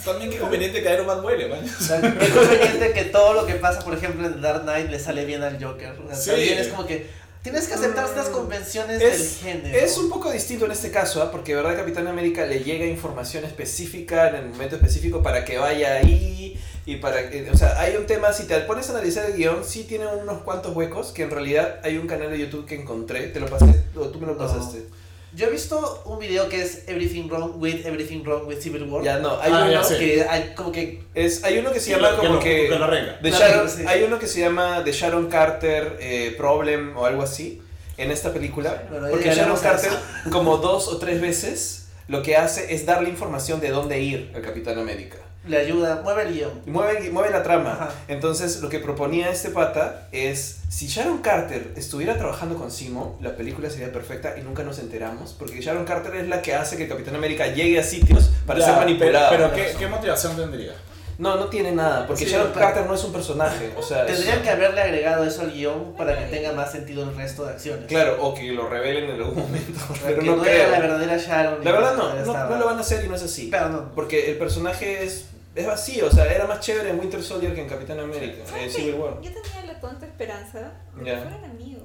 [0.05, 1.65] también qué conveniente que Iron Man muere, man.
[1.65, 5.43] Es conveniente que todo lo que pasa, por ejemplo, en Dark Knight le sale bien
[5.43, 5.95] al Joker.
[6.01, 6.31] O sea, Sí.
[6.31, 9.79] También es como que Tienes que aceptar estas convenciones Es- del género.
[9.79, 11.31] Es un poco distinto en este caso, ¿ah?
[11.31, 15.59] porque de verdad Capitán América le llega información específica en el momento específico para que
[15.59, 19.27] vaya ahí y para que, o sea, hay un tema, si te pones a analizar
[19.27, 22.65] el guion, sí tiene unos cuantos huecos que en realidad hay un canal de YouTube
[22.65, 24.87] que encontré, te lo pasé, o tú me lo pasaste.
[25.35, 29.03] Yo he visto un video que es Everything Wrong with Everything Wrong with Civil War.
[29.03, 29.99] Ya no, hay Ah, uno ya.
[29.99, 31.03] Que hay como que.
[31.15, 33.83] es hay uno que se llama como que Claro, Sharon- sí.
[33.87, 37.61] hay uno que se llama The Sharon Carter eh, Problem o algo así
[37.97, 39.91] en esta película, Bueno, porque Sharon Carter
[40.31, 44.43] como dos o tres veces lo que hace es darle información de dónde ir al
[44.43, 45.17] Capitán América.
[45.47, 46.51] Le ayuda, mueve el guion.
[46.67, 47.73] Mueve, mueve la trama.
[47.73, 47.91] Ajá.
[48.09, 53.37] Entonces, lo que proponía este pata es: si Sharon Carter estuviera trabajando con Simo, la
[53.37, 55.35] película sería perfecta y nunca nos enteramos.
[55.39, 58.67] Porque Sharon Carter es la que hace que Capitán América llegue a sitios para Ya,
[58.67, 59.27] ser manipulado.
[59.31, 60.73] Pero, pero ¿qué, ¿qué motivación tendría?
[61.17, 62.07] No, no tiene nada.
[62.09, 62.67] Porque Sí, Sharon claro.
[62.69, 63.71] Carter no es un personaje.
[63.77, 67.05] O sea, es- Tendrían que haberle agregado eso al guion para que tenga más sentido
[67.05, 67.85] el resto de acciones.
[67.87, 69.79] Claro, o que lo revelen en algún momento.
[70.05, 70.55] Pero que no no creo.
[70.63, 71.63] era la verdadera Sharon.
[71.65, 73.49] La verdad no, no, no lo van a hacer y no es así.
[73.51, 73.93] Pero no.
[73.95, 77.63] Porque el personaje es, es vacío, o sea, era más chévere en Winter Soldier que
[77.63, 78.83] en Capitán América, en ¿Sabes qué?
[78.83, 79.21] Civil War.
[79.21, 81.83] Yo tenía la tonta esperanza de que fueran amigos.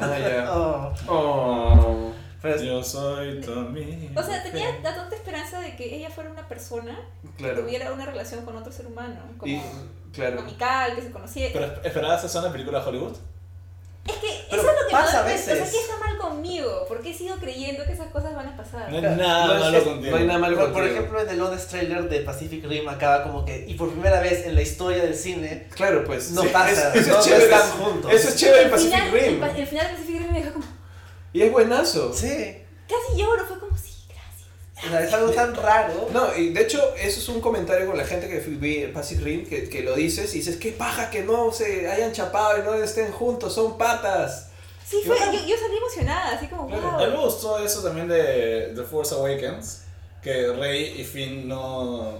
[0.00, 0.52] Ah, ya.
[0.54, 2.12] Oh, Oh.
[2.42, 4.20] pero es- Yo soy tu amigo.
[4.20, 6.98] O sea, tenía la tonta esperanza de que ella fuera una persona
[7.38, 9.60] que tuviera una relación con otro ser humano, como Y,
[10.12, 10.40] claro.
[10.40, 11.52] amical, que se conociera.
[11.52, 13.16] ¿Pero esperabas eso en la película de Hollywood?
[14.06, 15.70] Es que pero eso es lo que pasa me a cuenta, O sea, veces.
[15.72, 16.84] ¿qué está mal conmigo?
[16.88, 18.90] ¿Por qué sigo creyendo que esas cosas van a pasar?
[18.90, 20.10] No hay nada No malo es- contigo.
[20.10, 20.94] no hay nada malo por, por contigo.
[20.96, 24.44] ejemplo, en el honest trailer de Pacific Rim acaba como que, y por primera vez
[24.46, 26.30] en la historia del cine, Claro, pues.
[26.32, 27.44] no sí, pasa, es- eso no, es no chévere.
[27.44, 28.12] están juntos.
[28.12, 29.42] Eso es chévere en Pacific final, Rim.
[29.44, 30.66] el, el final de Pacific Rim me dejó como.
[31.32, 32.12] Y es buenazo.
[32.12, 33.56] Sí, Casi lloro, fue.
[34.84, 36.08] O sea, es algo tan raro.
[36.12, 39.46] No, y de hecho, eso es un comentario con la gente que vi Pacific Rim,
[39.46, 42.74] que, que lo dices y dices, qué paja que no se hayan chapado y no
[42.74, 44.48] estén juntos, son patas.
[44.88, 46.82] Sí, fue, yo, yo salí emocionada, así como, Claro.
[46.82, 47.00] wow.
[47.00, 49.82] A mí me gustó eso también de The Force Awakens,
[50.22, 52.18] que Rey y Finn no...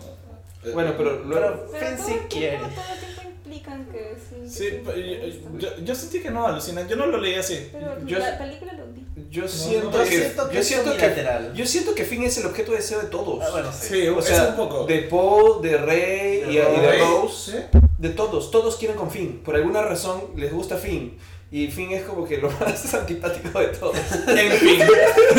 [0.64, 1.66] eh, Bueno, pero luego...
[1.72, 2.58] Pero Finn sí quiere.
[2.58, 3.22] Todo el tiempo
[3.52, 4.36] implican que sí.
[4.42, 6.86] que Sí, que yo, yo, yo sentí que no, alucina.
[6.88, 7.68] Yo no lo leí así.
[7.72, 9.02] Pero yo- la película lo vi.
[9.30, 11.52] Yo no, siento Yo que, siento que yo es siento que unilateral.
[11.54, 13.42] yo siento que Finn es el objeto de deseo de todos.
[13.42, 13.86] Ah, bueno, sí.
[13.88, 14.86] Sí, o es sea, un poco.
[14.86, 17.78] de Poe, de Rey De y, y de Rose, ¿sí?
[17.98, 19.40] de todos, todos quieren con Finn.
[19.44, 21.16] Por alguna razón les gusta Finn.
[21.50, 23.96] Y Finn es como que lo más antipático de todos.
[24.28, 24.80] En fin,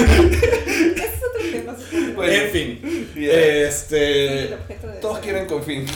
[0.95, 1.75] es otro tema.
[2.15, 3.09] Bueno, en fin.
[3.15, 4.43] Este...
[4.47, 5.85] El objeto de todos quieren con Finn.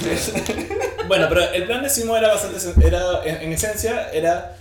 [1.08, 2.58] Bueno, pero el plan de Simo era bastante...
[2.86, 4.56] Era, en, en esencia, era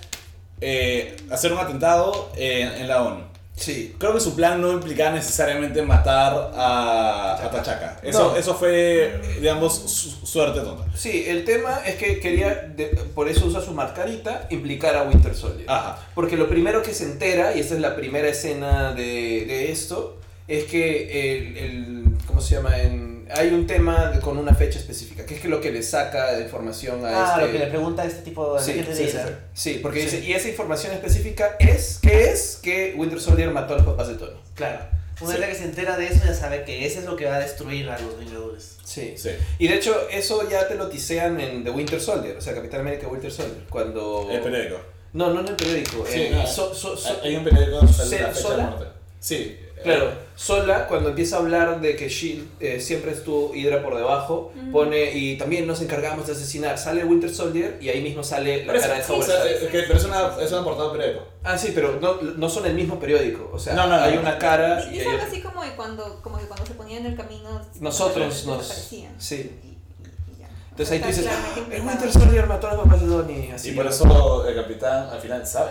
[0.61, 3.25] eh, hacer un atentado en, en la ONU.
[3.57, 3.95] sí.
[3.99, 8.01] Creo que su plan no implicaba necesariamente matar a, a T'Chaka.
[8.03, 8.37] Eso, No.
[8.37, 10.85] eso fue, digamos, su- suerte tonta.
[10.97, 15.35] Sí, el tema es que quería, de- por eso usa su mascarita, implicar a Winter
[15.35, 15.69] Soldier.
[15.71, 15.99] Ajá.
[16.15, 20.19] Porque lo primero que se entera, y esta es la primera escena de, de esto,
[20.49, 22.79] es que el, el- ¿cómo se llama?
[22.79, 25.83] En, hay un tema de- con una fecha específica, que es que lo que le
[25.83, 27.47] saca de información a Ah, este...
[27.47, 29.33] lo que le pregunta a este tipo de Sí, gente sí, de sí, sí.
[29.55, 30.17] Sí, porque Sí.
[30.19, 32.59] dice, y esa información específica es, ¿qué es?
[32.63, 34.39] Que Winter Soldier mató a los papás de Tony.
[34.55, 34.81] Claro.
[35.21, 35.41] Una Sí.
[35.41, 37.41] vez que se entera de eso, ya sabe que ese es lo que va a
[37.41, 38.77] destruir a los Vengadores.
[38.85, 39.15] Sí.
[39.17, 39.31] Sí.
[39.59, 42.81] Y de hecho, eso ya te lo tisean en The Winter Soldier, o sea, Capitán
[42.81, 44.29] América Winter Soldier, cuando...
[44.31, 44.77] El periódico.
[45.15, 46.05] No, no en el periódico.
[46.07, 46.47] Sí, en no.
[46.47, 48.57] So- So- So- Hay un periódico donde sale ¿Se- la fecha sola?
[48.65, 48.87] de muerte.
[49.19, 49.59] Sí.
[49.87, 54.53] Claro, Sola, cuando empieza a hablar de que Shield eh, siempre estuvo Hydra por debajo,
[54.73, 56.77] pone y también nos encargamos de asesinar.
[56.79, 59.61] Sale Winter Soldier y ahí mismo sale la Pero, cara de es, o Howard es
[59.71, 61.25] que- pero es una, es una portada de periódico.
[61.45, 63.51] Ah, sí, pero no, no son el mismo periódico.
[63.53, 64.03] O sea, No, no, no.
[64.03, 66.75] hay una cara y Es hay algo así como de cuando, como que cuando se
[66.75, 67.61] ponían en el camino.
[67.81, 68.59] Nosotros nos.
[68.59, 69.15] desaparecían.
[69.19, 69.35] Sí.
[69.63, 70.45] Y- y- y.
[70.71, 71.81] Entonces ahí tú dices, "Ah, el.
[71.83, 73.53] Winter Soldier mató a los papás de Donnie.
[73.53, 73.71] Así.
[73.71, 75.71] y por eso el capitán al final sabe.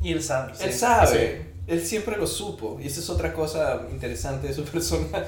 [0.00, 0.52] Y él sabe.
[0.60, 0.78] Él sí.
[0.78, 1.51] sabe.
[1.66, 2.78] Él siempre lo supo.
[2.80, 5.26] Y esa es otra cosa interesante de su personaje.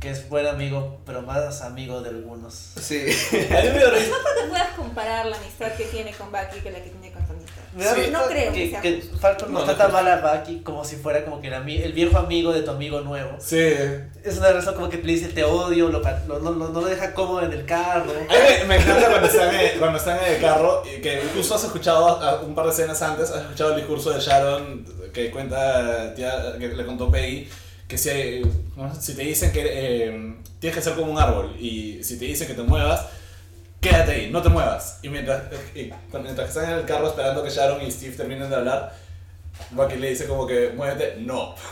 [0.00, 2.52] Que es buen amigo, pero más amigo de algunos.
[2.78, 2.98] Sí.
[3.00, 4.10] A mí me dio risa.
[4.10, 7.26] No porque puedas comparar la amistad que tiene con Bucky que la que tiene con
[7.26, 7.66] Tony Stark.
[7.74, 8.10] Me da Sí.
[8.12, 9.02] No creo que que, sea que.
[9.18, 11.94] Falcon No, no, trata mal a Bucky como si fuera como que el, ami- el
[11.94, 13.38] viejo amigo de tu amigo nuevo.
[13.40, 13.58] Sí.
[14.22, 16.80] Es una razón como que le dice te odio, lo, pa- lo- no, no, no
[16.82, 18.10] lo deja cómodo en el carro.
[18.10, 21.22] A mí me, me encanta cuando están, en, cuando están en el carro, y que
[21.34, 24.84] justo has escuchado a- un par de escenas antes, has escuchado el discurso de Sharon
[25.16, 27.48] que cuenta, tía, que le contó Peggy,
[27.88, 28.42] que si,
[28.76, 28.94] ¿no?
[29.00, 32.46] si te dicen que eh, tienes que ser como un árbol y si te dicen
[32.46, 33.06] que te muevas,
[33.80, 34.98] quédate ahí, no te muevas.
[35.02, 35.44] Y mientras,
[35.74, 35.90] y
[36.22, 38.92] mientras están en el carro esperando que Sharon y Steve terminen de hablar,
[39.70, 41.54] Bucky le dice como que muévete, no.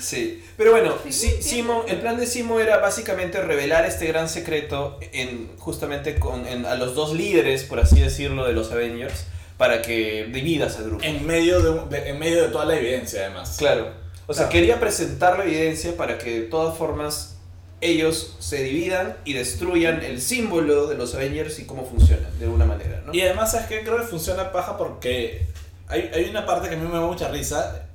[0.00, 1.92] Sí, pero bueno, Sí, sí, sí, Simo- sí.
[1.92, 6.74] el plan de Simo era básicamente revelar este gran secreto en justamente con, en- a
[6.74, 9.24] los dos líderes, por así decirlo, de los Avengers,
[9.56, 11.04] para que dividas al grupo.
[11.04, 13.56] En medio de, en medio de toda la evidencia, además.
[13.58, 13.90] Claro.
[14.26, 17.36] O sea, quería presentar la evidencia para que de todas formas
[17.80, 22.64] ellos se dividan y destruyan el símbolo de los Avengers y cómo funcionan, de alguna
[22.64, 23.14] manera, ¿no?
[23.14, 23.82] Y además, ¿sabes qué?
[23.82, 25.46] Creo que funciona paja porque
[25.86, 27.86] hay, hay una parte que a mí me da mucha risa.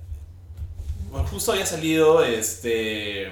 [1.10, 3.28] Bueno, justo había salido, este...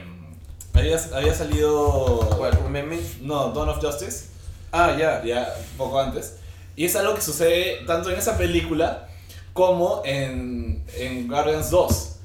[0.73, 2.19] Había, había salido...
[2.37, 2.57] ¿Cuál?
[2.65, 2.99] ¿Un meme?
[3.21, 4.25] No, Dawn of Justice.
[4.71, 5.23] Ah, ya.
[5.23, 6.38] ya poco antes.
[6.79, 9.09] Y es algo que sucede tanto en esa película
[9.51, 12.15] como en, en Guardians 2.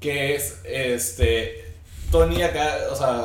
[0.00, 1.72] Que es, este,
[2.12, 3.22] Tony acá, o sea,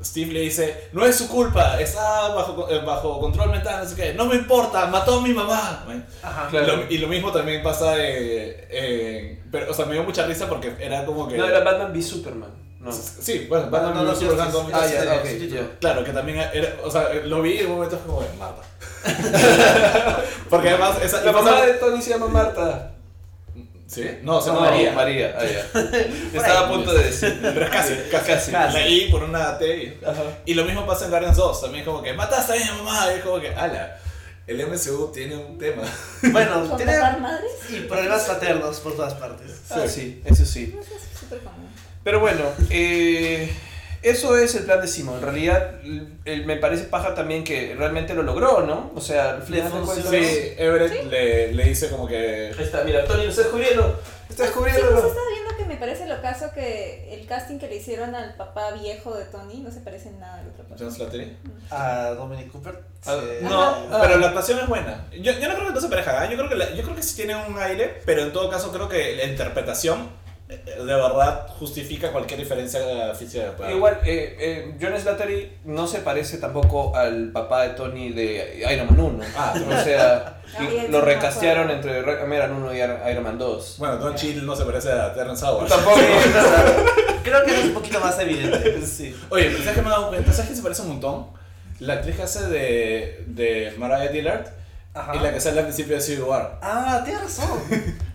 [0.00, 3.96] Steve le dice, no es su culpa, está bajo, eh, bajo control mental, no sé
[3.96, 5.84] qué, no me importa, mató a mi mamá.
[6.22, 6.46] Ajá.
[6.50, 6.76] Claro.
[6.76, 10.48] Lo- y lo mismo también pasa eh, en- pero, o sea, me dio mucha risa
[10.48, 11.36] porque era como que...
[11.36, 12.50] No, era Batman v Superman.
[12.82, 12.90] No.
[12.92, 14.12] Sí, bueno, Batman No, no.
[14.12, 15.78] Dawn of Ah, ya, ok.
[15.80, 18.62] Claro, que también era, o sea, lo vi en un momento como de Marta.
[20.50, 22.88] Porque además esa, La mamá de Tony se llama Marta.
[23.86, 24.08] ¿Sí?
[24.22, 24.92] No, se No, llama María.
[24.92, 25.80] María, ah, ya.
[26.34, 27.68] Estaba a punto de decir.
[27.70, 28.50] Casi, casi.
[28.50, 28.72] Casi.
[28.72, 29.98] La I por una T.
[30.46, 31.60] y- lo mismo pasa en Guardians 2.
[31.60, 33.06] También es como que mataste a mi mamá.
[33.12, 33.98] Y es como que, ala,
[34.46, 35.82] el MCU tiene un tema.
[36.22, 37.52] Bueno, ¿Con tiene madres?
[37.68, 39.52] y problemas paternos por todas partes.
[39.70, 40.72] Ah, sí, eso sí.
[40.74, 41.68] No sé, es súper común.
[42.04, 43.52] Pero bueno, eh,
[44.02, 45.14] eso es el plan de Simo.
[45.16, 45.74] En realidad,
[46.24, 48.90] el- me parece paja también que realmente lo logró, ¿no?
[48.94, 52.52] O sea, cuentas- Sí, Everett Le, le dice como que.
[52.58, 54.00] Ahí está, mira, Tony lo está descubriendo.
[54.28, 55.06] Está Sí, pues descubriendo.
[55.08, 58.70] estaba viendo que me parece lo caso que el casting que le hicieron al papá
[58.72, 60.76] viejo de Tony no se parece en nada al otro papá.
[60.78, 61.36] John Slattery.
[61.70, 62.80] A Dominic Cooper.
[63.04, 63.98] Ah, se- No, Ah.
[64.02, 65.06] pero la actuación es buena.
[65.12, 66.24] Yo, yo no creo que no se pareja.
[66.24, 66.28] ¿eh?
[66.30, 68.72] Yo creo que, la- yo creo que sí tiene un aire, pero en todo caso
[68.72, 70.08] creo que la interpretación
[70.66, 72.80] de verdad justifica cualquier diferencia
[73.10, 73.54] eh, física.
[73.56, 73.76] que haber.
[73.76, 78.86] Igual, eh, eh, John Slattery no se parece tampoco al papá de Tony de Iron
[78.88, 79.24] Man 1.
[79.36, 80.40] Ah, o sea,
[80.90, 83.76] lo recastearon entre Iron Man 1 y Iron Man 2.
[83.78, 85.68] Bueno, Don Chill no se parece a Terrence Howard.
[85.68, 85.96] Tampoco.
[87.22, 88.82] Creo que es un poquito más evidente.
[88.86, 89.14] sí.
[89.30, 90.32] Oye, pero ¿sabes qué me he dado cuenta?
[90.32, 91.26] ¿Sabes que se parece un montón?
[91.80, 94.46] La actriz que hace de, de Mariah Dillard
[94.94, 95.16] Ajá.
[95.16, 96.58] y la que sale al principio de Civil War.
[96.62, 97.60] Ah, tienes razón.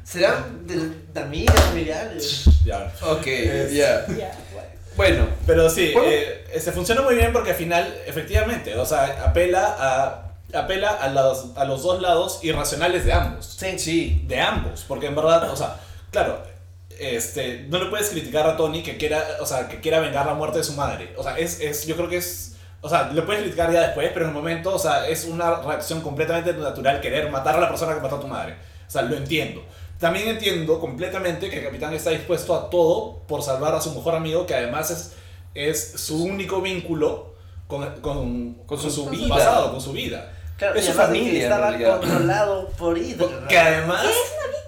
[0.08, 2.46] Serán de, de amigas, familiares.
[2.64, 2.94] Ya.
[3.02, 3.26] Ok,
[3.72, 4.06] ya.
[4.08, 4.70] Ya, bueno.
[4.96, 6.08] Bueno, Pero sí, ¿Puedo?
[6.10, 11.10] eh, se funciona muy bien porque al final, efectivamente, o sea, apela a, apela a,
[11.10, 13.58] los, a los dos lados irracionales de ambos.
[13.60, 13.78] Sí.
[13.78, 14.24] sí.
[14.28, 15.76] De ambos, porque en verdad, o sea,
[16.10, 16.42] claro,
[16.98, 20.34] este, no le puedes criticar a Tony que quiera, o sea, que quiera vengar la
[20.36, 21.14] muerte de su madre.
[21.18, 24.10] O sea, es, es yo creo que es, o sea, le puedes criticar ya después,
[24.14, 27.68] pero en el momento, o sea, es una reacción completamente natural querer matar a la
[27.68, 28.56] persona que mató a tu madre.
[28.88, 29.64] O sea, lo entiendo.
[30.00, 34.16] También entiendo completamente que el capitán está dispuesto a todo por salvar a su mejor
[34.16, 35.14] amigo, que además es,
[35.56, 37.34] es su único vínculo
[37.68, 39.28] con, con, con su, su vida.
[39.36, 40.34] pasado, con su vida.
[40.58, 42.00] Claro, Es su familia, en estaba realidad.
[42.00, 43.48] controlado por Hydra.
[43.48, 44.06] Que además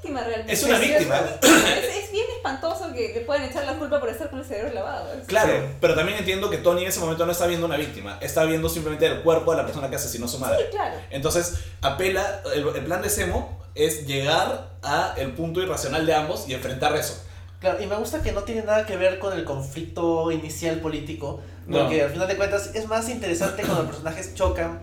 [0.09, 0.53] víctima realmente.
[0.53, 1.21] es una Sí, víctima.
[1.41, 4.73] Es, es bien espantoso que le puedan echar la culpa por estar con el cerebro
[4.73, 5.13] lavado.
[5.13, 5.73] Es- Claro, Sí.
[5.79, 8.67] pero también entiendo que Tony en ese momento no está viendo una víctima, está viendo
[8.69, 10.69] simplemente el cuerpo de la persona que asesinó a su Sí, madre.
[10.71, 10.95] claro.
[11.09, 16.47] Entonces, apela, el, el plan de Semo es llegar a el punto irracional de ambos
[16.47, 17.23] y enfrentar eso.
[17.59, 21.41] Claro, y me gusta que no tiene nada que ver con el conflicto inicial político,
[21.67, 21.79] No.
[21.79, 24.79] porque al final de cuentas es más interesante cuando los personajes chocan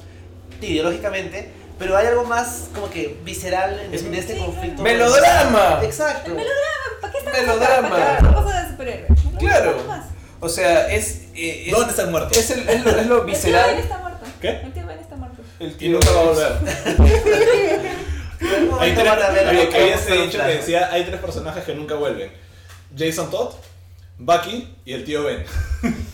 [0.61, 4.83] ideológicamente, pero hay algo más como que visceral en, Es en este Sí, conflicto.
[4.83, 5.81] ¡Melodrama!
[5.83, 6.35] Exacto.
[7.01, 7.89] ¿Para qué están Melodrama.
[7.91, 9.09] ¿Para qué cosa de superhéroe?
[9.11, 9.77] Melodrama Claro.
[10.41, 11.23] O sea, es.
[11.35, 12.39] eh, es ¿Dónde está el muerto?
[12.39, 13.79] Es, el- es lo, es lo El tío Ben visceral.
[13.79, 14.25] está muerto.
[14.41, 14.49] ¿Qué?
[14.49, 15.43] El tío Ben está muerto.
[15.59, 16.53] El Y tío nunca va a volver.
[18.81, 19.13] Hay tres,
[19.71, 22.31] que había dicho que decía, hay tres personajes que nunca vuelven.
[22.97, 23.55] Jason Todd,
[24.19, 25.45] Bucky y el tío Ben.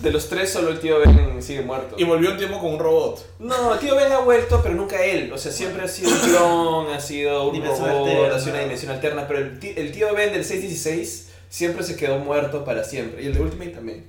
[0.00, 1.94] De los tres, solo el tío Ben sigue muerto.
[1.98, 3.24] Y volvió un tiempo con un robot.
[3.38, 5.32] No, el tío Ben ha vuelto, pero nunca él.
[5.32, 8.34] O sea, siempre ha sido un clon, ha sido un Dimensión robot, alterna.
[8.34, 9.28] ha sido una dimensión alterna.
[9.28, 13.22] Pero el, ti- el tío Ben del 616 siempre se quedó muerto para siempre.
[13.22, 14.04] Y el de Ultimate también.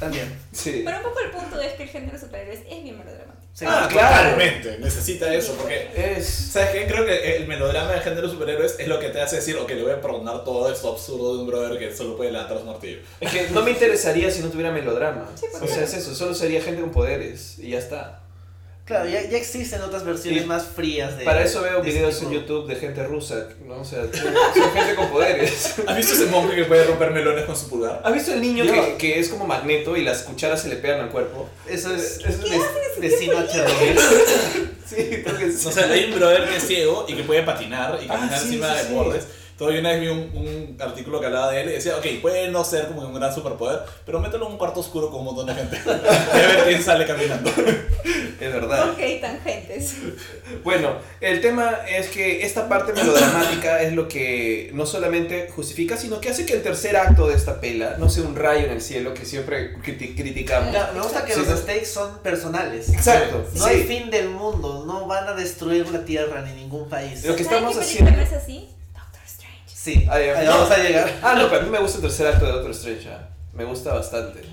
[0.00, 0.34] También.
[0.50, 0.82] Sí.
[0.84, 3.40] Pero un poco el punto es que el género superhéroes es bien melodramático.
[3.52, 3.66] Sí.
[3.68, 4.30] Ah, claro.
[4.30, 6.26] Totalmente, necesita eso porque Es.
[6.26, 6.86] ¿Sabes qué?
[6.86, 9.82] Creo que el melodrama de género superhéroes es lo que te hace decir, ok, le
[9.82, 13.00] voy a perdonar todo esto absurdo de un brother que solo puede levantar su martillo.
[13.20, 15.28] Es que no me interesaría si no tuviera melodrama.
[15.34, 15.82] Sí, o sea, claro.
[15.82, 16.14] es eso.
[16.14, 17.58] Solo sería gente con poderes.
[17.58, 18.19] Y ya está.
[18.84, 21.24] Claro, ya, ya existen otras versiones Y más frías de.
[21.24, 22.30] Para eso veo videos en.
[22.32, 23.46] YouTube de gente rusa.
[23.64, 23.80] ¿no?
[23.80, 25.74] O sea, son gente con poderes.
[25.86, 28.00] ¿Has visto ese monje que puede romper melones con su pulgar?
[28.04, 31.00] ¿Has visto el niño que, que es como magneto y las cucharas se le pegan
[31.00, 31.48] al cuerpo?
[31.68, 33.46] Eso es, ¿Qué eso es vecino a.
[34.90, 35.68] Sí, creo que sí.
[35.68, 38.38] O sea, hay un brother que es ciego y que puede patinar y Ah, caminar
[38.40, 38.92] sí, encima sí, de sí.
[38.94, 39.26] bordes.
[39.60, 42.48] Todavía una vez vi un, un artículo que hablaba de él y decía, ok, puede
[42.50, 45.46] no ser como un gran superpoder, pero mételo en un cuarto oscuro con un montón
[45.48, 45.76] de gente.
[45.86, 47.50] y a ver quién sale caminando.
[48.40, 48.88] Es verdad.
[48.92, 49.96] Ok, tangentes.
[50.64, 56.22] Bueno, el tema es que esta parte melodramática es lo que no solamente justifica, sino
[56.22, 58.80] que hace que el tercer acto de esta pela no sea un rayo en el
[58.80, 60.72] cielo que siempre criti- criticamos.
[60.72, 61.56] Ya, me gusta que Sí, los ¿no?
[61.58, 62.88] stakes son personales.
[62.94, 63.44] Exacto.
[63.54, 63.70] No sí.
[63.74, 67.22] hay fin del mundo, no van a destruir la Tierra ni ningún país.
[67.26, 68.70] Lo que ¿Saben estamos haciendo- no es así?
[69.82, 70.12] Sí, ya.
[70.12, 71.10] ahí vamos a llegar.
[71.22, 73.08] Ah, no, pero a mí me gusta el tercer acto de Doctor Strange.
[73.08, 73.28] ah.
[73.54, 74.42] Me gusta bastante.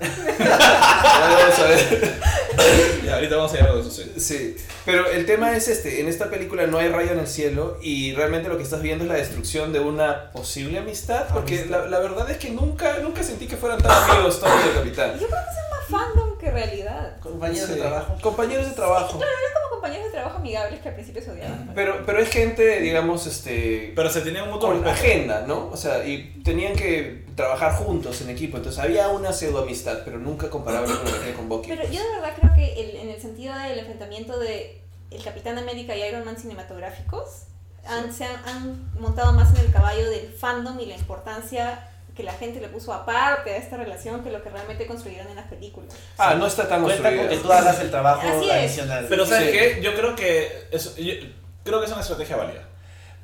[0.00, 2.18] Ya vamos a ver.
[3.04, 4.12] Y ahorita vamos a llegar a eso, sí.
[4.18, 7.78] Sí, pero el tema es este, en esta película no hay rayo en el cielo
[7.82, 11.86] y realmente lo que estás viendo es la destrucción de una posible amistad, porque la,
[11.86, 15.12] la verdad es que nunca, nunca sentí que fueran tan amigos y el capitán.
[15.18, 17.20] Yo creo que es más fandom que realidad.
[17.20, 17.74] Compañeros Sí.
[17.74, 18.16] de trabajo.
[18.22, 19.16] Compañeros de trabajo.
[19.18, 21.72] Eran como compañeros de trabajo amigables que al principio se odiaban.
[21.74, 25.68] Pero, pero es gente, digamos, este, Pero se tenía un mutuo con agenda, ¿no?
[25.72, 30.18] O sea, y tenían que trabajar juntos en equipo, entonces había una pseudo amistad, pero
[30.18, 31.68] nunca comparable con lo que tiene con Bucky.
[31.68, 35.56] Pero yo de verdad creo que el- en el sentido del enfrentamiento de el Capitán
[35.58, 37.44] América y Iron Man cinematográficos,
[37.86, 41.88] han, se han, han montado más en el caballo del fandom y la importancia
[42.18, 45.36] que la gente le puso aparte a esta relación que lo que realmente construyeron en
[45.36, 45.94] las películas.
[46.18, 47.30] Ah, no está tan Cuenta con construida.
[47.42, 48.52] que tú hagas el trabajo Así es.
[48.56, 49.06] adicional.
[49.08, 49.52] Pero ¿sabes Sí.
[49.52, 49.80] qué?
[49.80, 51.14] Yo creo que es, yo
[51.62, 52.64] creo que es una estrategia válida.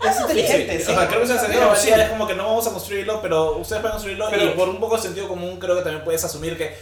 [0.09, 0.93] es inteligente, Sí, sí.
[0.93, 1.91] o sea, creo que es una estrategia válida, sí.
[2.03, 4.79] es como que no vamos a construirlo, pero ustedes pueden construirlo Pero- y por un
[4.79, 6.75] poco de sentido común creo que también puedes asumir que eh,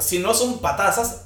[0.00, 1.25] si no son patazas,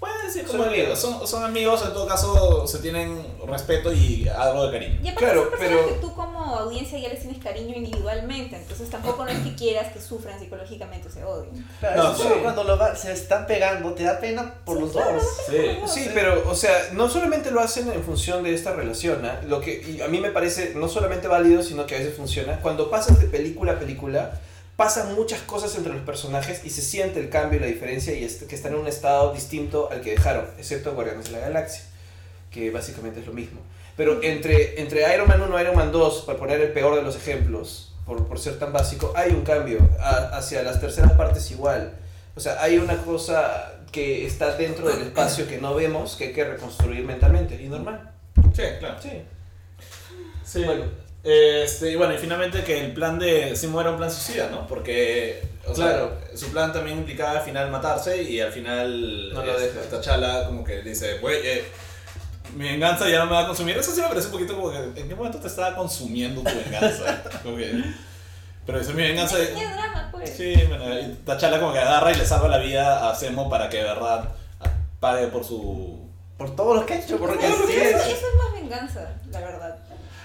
[0.00, 0.98] puedes decir Son como que amigos.
[0.98, 5.00] Son, son amigos, en todo caso se tienen respeto y algo de cariño.
[5.04, 9.24] Y Claro, son pero- que tú como audiencia ya les tienes cariño individualmente, entonces tampoco
[9.24, 11.66] no es que quieras que sufran psicológicamente o se odien.
[11.80, 12.34] Claro, No, eso sí.
[12.42, 15.04] cuando lo va- se están pegando, te da pena por los dos.
[15.48, 15.56] Sí.
[15.86, 19.40] Sí, pero, o sea, no solamente lo hacen en función de esta relación, ¿ah?
[19.46, 22.58] lo que y a mí me parece no solamente válido, sino que a veces funciona.
[22.60, 24.40] Cuando pasas de película a película,
[24.80, 28.24] pasan muchas cosas entre los personajes y se siente el cambio y la diferencia y
[28.24, 31.82] es que están en un estado distinto al que dejaron, excepto Guardianes de la Galaxia,
[32.50, 33.60] que básicamente es lo mismo.
[33.98, 37.02] Pero entre, entre Iron Man 1 y Iron Man 2, para poner el peor de
[37.02, 41.50] los ejemplos, por, por ser tan básico, hay un cambio a- hacia las terceras partes
[41.50, 41.92] igual.
[42.34, 46.32] O sea, hay una cosa que está dentro del espacio que no vemos que hay
[46.32, 47.60] que reconstruir mentalmente.
[47.62, 48.12] Y normal.
[48.56, 48.96] Sí, claro.
[49.02, 49.10] Sí.
[50.44, 50.64] Sí.
[50.64, 50.84] Bueno.
[51.22, 54.66] Este, y bueno, y finalmente que el plan de Simo era un plan suicida, ¿no?
[54.66, 56.18] Porque o sea, Claro.
[56.34, 59.80] su plan también implicaba al final matarse y al final No lo deja.
[59.90, 61.64] T'Challa como que dice, güey, eh,
[62.56, 63.76] mi venganza ya no me va a consumir.
[63.76, 66.56] Eso sí me parece un poquito como que, ¿en qué momento te estaba consumiendo tu
[66.56, 67.22] venganza?
[67.42, 67.82] Como que-
[68.66, 69.36] pero dice, mi venganza...
[69.38, 70.30] Qué drama, pues.
[70.36, 73.68] Sí, bueno, y T'Challa como que agarra y le salva la vida a Zemo para
[73.68, 74.28] que de verdad
[75.00, 76.08] pague por su...
[76.38, 78.06] Por todo lo que ha hecho, porque Eso, sí eso- es.
[78.06, 79.76] eso es más venganza, la verdad.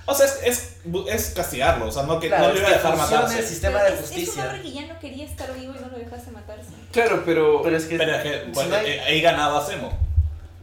[0.08, 0.76] O sea, es, es,
[1.08, 3.39] es castigarlo, o sea, no, que Claro, no le iba a dejar matarse.
[3.39, 4.43] el sistema Pero de es- Es un justicia.
[4.43, 6.70] hombre que ya no quería estar vivo y no lo dejaste matarse.
[6.91, 7.62] Claro, pero...
[7.64, 7.97] Pero es que.
[7.97, 9.97] Pero es que si bueno, no hay- eh, ahí ganaba Zemo.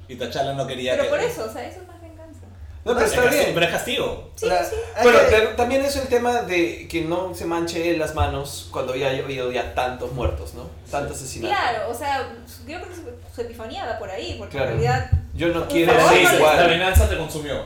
[0.09, 1.11] Y T'Challa no quería Pero que...
[1.11, 2.41] por eso, o sea, eso es más venganza.
[2.85, 3.51] no, pero Es está bien.
[3.55, 4.31] Pero es castigo.
[4.37, 4.77] Sí, la- sí.
[5.03, 9.11] que- pero también es el tema de que no se manche las manos cuando había
[9.11, 10.69] habido ya tantos muertos, ¿no?
[10.89, 11.59] Tantos asesinatos.
[11.59, 12.29] Claro, o sea,
[12.69, 13.03] yo creo que su,
[13.35, 14.73] su epifanía va por ahí, porque Claro.
[14.73, 16.57] en realidad Yo no quiero igual.
[16.59, 17.65] La venganza te consumió.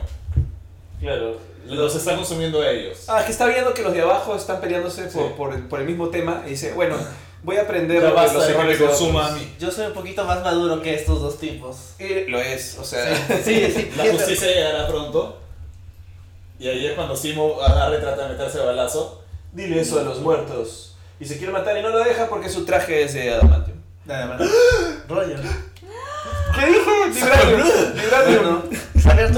[0.99, 1.37] Claro.
[1.75, 3.05] Los están consumiendo ellos.
[3.07, 5.33] Ah, que está viendo que los de abajo están peleándose por, Sí.
[5.37, 6.95] por, el, por el mismo tema y dice, bueno,
[7.43, 9.55] voy a aprender Ya de basta los de que errores de consuma a mí.
[9.59, 11.77] Yo soy un poquito más maduro que estos dos tipos.
[11.99, 13.15] Y lo es, o sea...
[13.43, 13.91] Sí, sí.
[13.97, 15.37] La justicia llegará pronto.
[16.59, 19.23] Y ahí es cuando Simo agarra y trata de meterse balazo.
[19.51, 20.95] Dile eso a los muertos.
[21.19, 23.77] Y se quiere matar y no lo deja porque su traje es de adamantium.
[24.05, 24.41] Nada más.
[25.07, 25.39] Roger.
[26.59, 26.91] ¿Qué dije?
[27.13, 27.93] Vibranium.
[27.93, 28.61] Vibranium.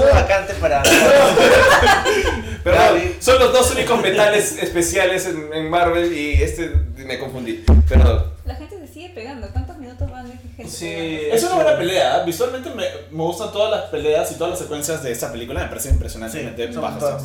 [0.00, 0.82] Una vacante para.
[2.64, 3.16] Pero Gaby.
[3.20, 7.64] son los dos únicos metales especiales en, en Marvel y este me confundí.
[7.88, 8.32] Perdón.
[8.44, 9.48] la gente se sigue pegando.
[9.50, 10.92] ¿Cuántos minutos van de gente Sí.
[11.30, 12.22] Es una buena pelea.
[12.24, 15.60] Visualmente me, me gustan todas las peleas y todas las secuencias de esta película.
[15.62, 17.22] Me parecen impresionantemente son bajas.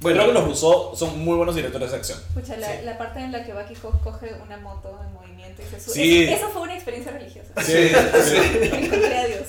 [0.00, 2.18] Bueno, creo que los Rousseau son muy buenos directores de acción.
[2.28, 2.72] Escucha, la, Sí.
[2.84, 5.94] la parte en la que Bucky co- coge una moto en movimiento y se sube.
[5.94, 6.24] Sí.
[6.24, 7.48] Eso, eso fue una experiencia religiosa.
[7.62, 7.88] Sí,
[8.22, 8.36] sí.
[8.72, 9.46] Encontré a Dios.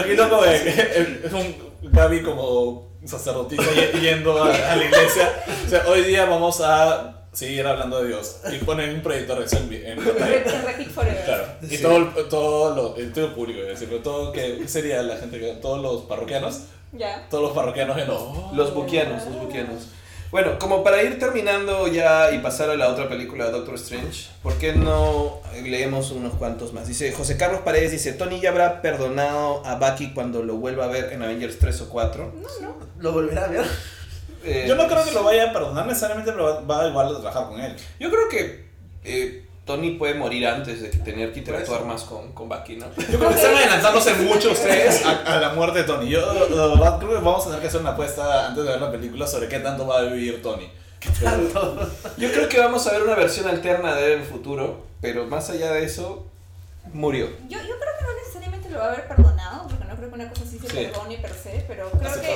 [0.00, 1.56] Aquí no como es un
[1.92, 3.62] Gaby como sacerdotisa
[4.00, 5.32] yendo a, a la iglesia.
[5.66, 8.40] O sea, hoy día vamos a seguir hablando de Dios.
[8.52, 11.24] Y ponen un proyector de acción en Forever.
[11.24, 11.44] Claro.
[11.62, 11.82] Y Sí.
[11.82, 15.16] todo, el- todo, lo, el todo el público, es decir, todo que ¿qué sería la
[15.16, 16.60] gente que todos los parroquianos,
[16.94, 17.26] Ya.
[17.28, 18.52] todos los parroquianos en oh.
[18.54, 19.88] Los buquianos, los buquianos.
[20.30, 24.54] Bueno, como para ir terminando ya y pasar a la otra película, Doctor Strange, ¿por
[24.54, 26.88] qué no leemos unos cuantos más?
[26.88, 30.88] Dice José Carlos Paredes, dice, Tony ya habrá perdonado a Bucky cuando lo vuelva a
[30.88, 32.32] ver en Avengers 3 o 4.
[32.34, 32.76] No, no.
[32.98, 33.64] ¿Lo volverá a ver?
[34.42, 37.20] Eh, Yo no creo que lo vaya a perdonar necesariamente, pero va, va igual a
[37.20, 37.76] trabajar con él.
[38.00, 38.64] Yo creo que
[39.04, 42.86] eh, Tony puede morir antes de tener que interactuar más con, con Bucky, ¿no?
[42.96, 46.10] Yo creo que están adelantándose mucho ustedes a, a la muerte de Tony.
[46.10, 48.80] Yo la verdad, creo que vamos a tener que hacer una apuesta antes de ver
[48.80, 50.70] la película sobre qué tanto va a vivir Tony.
[51.20, 51.88] Pero-
[52.18, 55.24] Yo creo que vamos a ver una versión alterna de él en el futuro, pero
[55.26, 56.26] más allá de eso,
[56.92, 57.26] murió.
[57.48, 60.14] Yo, yo creo que no necesariamente lo va a haber perdonado, porque no creo que
[60.14, 60.76] una cosa así se Sí.
[60.76, 62.34] perdone per se, pero creo que,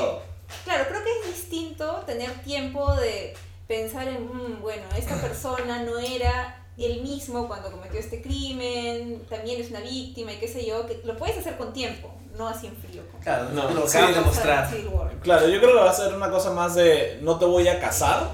[0.64, 3.34] claro, creo que es distinto tener tiempo de
[3.66, 9.60] pensar en, "Mm, bueno, esta persona no era el mismo cuando cometió este crimen, también
[9.60, 12.66] es una víctima y qué sé yo, que lo puedes hacer con tiempo, no así
[12.68, 13.02] en frío.
[13.22, 14.70] Claro, No, lo sí, acaban de Vamos a mostrar.
[14.70, 15.10] Civil War.
[15.20, 17.80] Claro, yo creo que va a ser una cosa más de no te voy a
[17.80, 18.30] casar,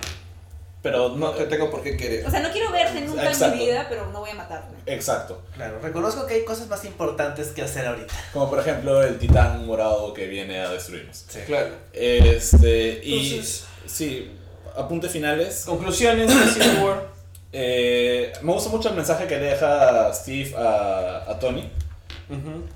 [0.83, 2.27] pero No te tengo por qué querer.
[2.27, 3.55] O sea, no quiero verte nunca Exacto.
[3.55, 4.75] en mi vida, pero no voy a matarte.
[4.93, 5.41] Exacto.
[5.55, 8.13] Claro, reconozco que hay cosas más importantes que hacer ahorita.
[8.35, 11.25] Como por ejemplo el titán morado que viene a destruirnos.
[11.47, 11.71] Claro.
[11.95, 14.31] Este, y Entonces- sí,
[14.77, 15.63] apuntes finales.
[15.65, 17.14] Conclusiones de Civil War.
[17.57, 21.71] Eh, me gusta mucho el mensaje que le deja Steve a, a Tony.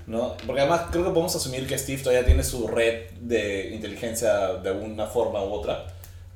[0.06, 0.36] ¿no?
[0.46, 4.68] Porque además creo que podemos asumir que Steve todavía tiene su red de inteligencia de
[4.68, 5.84] alguna forma u otra.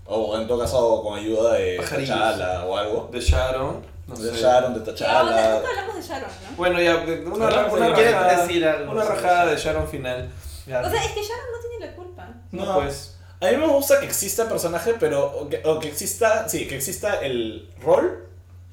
[0.06, 2.16] O en todo caso con ayuda de Pajarillos.
[2.16, 3.08] T'Challa o algo.
[3.12, 3.80] De Sharon.
[4.08, 4.40] No de sé.
[4.42, 6.56] Sharon, de hablamos Sharon, ¿no?
[6.56, 9.50] Bueno, ya, una, una de- ¿Quieres rajada, decir algo una sobre rajada eso?
[9.52, 10.30] de Sharon final.
[10.66, 10.80] Ya.
[10.80, 12.28] O sea, es que Sharon no tiene la culpa.
[12.50, 12.74] No, No.
[12.80, 13.16] pues.
[13.40, 16.66] A mí me gusta que exista el personaje, pero o que, o que exista, sí,
[16.68, 18.28] que exista el rol,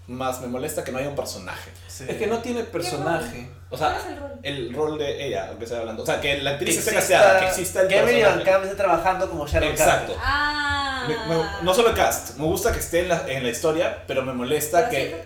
[0.09, 1.71] más me molesta que no haya un personaje.
[1.87, 2.05] Sí.
[2.07, 3.49] Es que no tiene personaje.
[3.69, 4.31] O sea, ¿Cuál es el rol?
[4.43, 6.03] el rol de ella, aunque esté hablando.
[6.03, 8.43] O sea, que la que actriz esté casteada, que exista el que personaje.
[8.43, 10.13] Camp esté trabajando como Sharon Exacto.
[10.13, 10.17] Carter.
[10.23, 11.05] Ah.
[11.07, 14.03] Me- me- no solo el cast, me gusta que esté en la, en la historia,
[14.07, 15.17] pero me molesta Pero que, siento-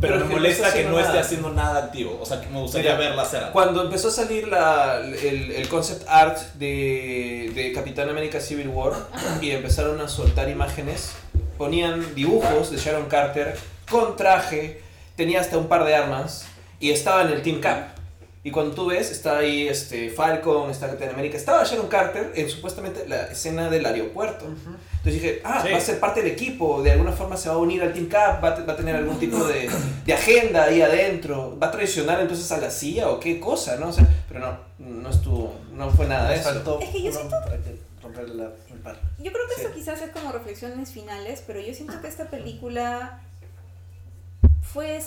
[0.00, 2.18] pero Pero me que no molesta que no esté haciendo nada activo.
[2.20, 3.52] O sea, que me gustaría Mira, verla hacer algo.
[3.52, 8.92] Cuando empezó a salir la, el, el concept art de, de Capitán América Civil War
[9.40, 11.12] y empezaron a soltar imágenes,
[11.56, 13.56] ponían dibujos de Sharon Carter
[13.90, 14.80] con traje,
[15.16, 16.46] tenía hasta un par de armas
[16.80, 17.88] y estaba en el Team Cap.
[18.42, 22.48] Y cuando tú ves, está ahí este, Falcon, está Capitán América, estaba Sharon Carter en
[22.48, 24.44] supuestamente la escena del aeropuerto.
[24.44, 25.72] Entonces dije, ah, Sí.
[25.72, 28.06] va a ser parte del equipo, de alguna forma se va a unir al Team
[28.06, 29.68] Cap, va va a tener algún tipo de,
[30.04, 33.88] de agenda ahí adentro, va a traicionar entonces a la CIA o qué cosa, ¿no?
[33.88, 36.44] O sea, pero no, no estuvo, no fue nada de eso.
[36.44, 37.34] faltó Es que yo siento-
[38.00, 38.96] romper la, el par.
[39.18, 39.62] Yo creo que Sí.
[39.62, 43.22] esto quizás es como reflexiones finales, pero yo siento que esta película
[44.72, 45.00] fue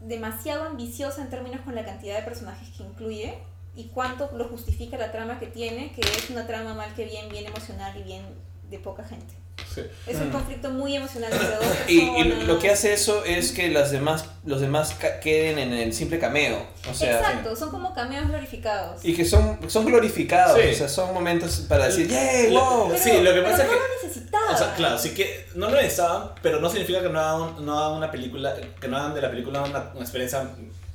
[0.00, 3.38] demasiado ambiciosa en términos con la cantidad de personajes que incluye
[3.74, 7.28] y cuánto lo justifica la trama que tiene, que es una trama mal que bien,
[7.28, 8.22] bien emocional y bien
[8.70, 9.34] de poca gente.
[9.74, 9.82] Sí.
[10.06, 10.32] Es un Mm.
[10.32, 11.84] conflicto muy emocional entre dos personas.
[11.88, 15.72] Y, y lo que hace eso es que las demás, los demás ca- queden en
[15.72, 16.64] el simple cameo.
[16.90, 19.04] O sea, Exacto, son como cameos glorificados.
[19.04, 20.68] y que son, son glorificados, Sí.
[20.70, 22.52] o sea, son momentos para decir, ¡yay!
[22.52, 22.88] ¡Wow!
[22.90, 24.52] Pero- sí, lo que pero pasa es no que- lo necesitaba.
[24.52, 27.78] O sea, claro, sí que no lo necesitaban, pero no significa que no hagan, no
[27.78, 30.48] hagan una película, que no hagan de la película una, una experiencia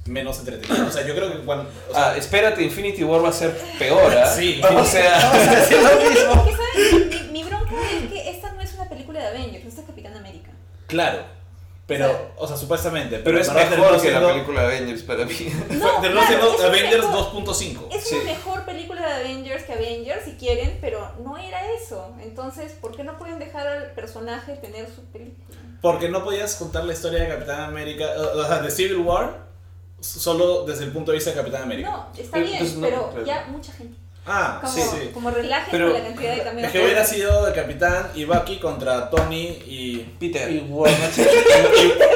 [0.06, 0.86] menos entretenida.
[0.88, 1.70] O sea, yo creo que cuando...
[1.90, 4.26] o sea, Ah, espérate, Infinity War va a ser peor, ¿ah?
[4.36, 4.62] Sí.
[4.64, 6.46] O sea, Vamos a hacer lo mismo.
[7.32, 8.90] Mi bronca es que esta no es una
[9.20, 10.50] película de Avengers, esta es Capitán América.
[10.88, 11.24] claro,
[11.88, 13.18] pero, o sea, supuestamente.
[13.20, 15.34] pero es en verdad mejor que la película de Avengers para mí.
[15.34, 17.88] fue- terminó claro, siendo es Avengers mejor- 2.5.
[17.92, 18.16] Es Sí.
[18.16, 22.14] una mejor película de Avengers que Avengers si quieren, pero no era eso.
[22.22, 25.58] Entonces, ¿por qué no pueden dejar al personaje tener su película?
[25.82, 28.06] Porque no podías contar la historia de Capitán América,
[28.36, 29.48] o sea, de Civil War,
[30.00, 31.90] solo desde el punto de vista de Capitán América.
[31.90, 33.98] No, está Pero, bien, pues, no, pero pero- ya mucha gente.
[34.32, 35.10] Ah, Como, sí, sí.
[35.14, 36.66] como relajen Pero- con la cantidad de cameos.
[36.68, 39.98] Es que hubiera sido de Capitán y Bucky contra Tony y...
[40.20, 40.50] Peter.
[40.52, 41.28] Y War Machine.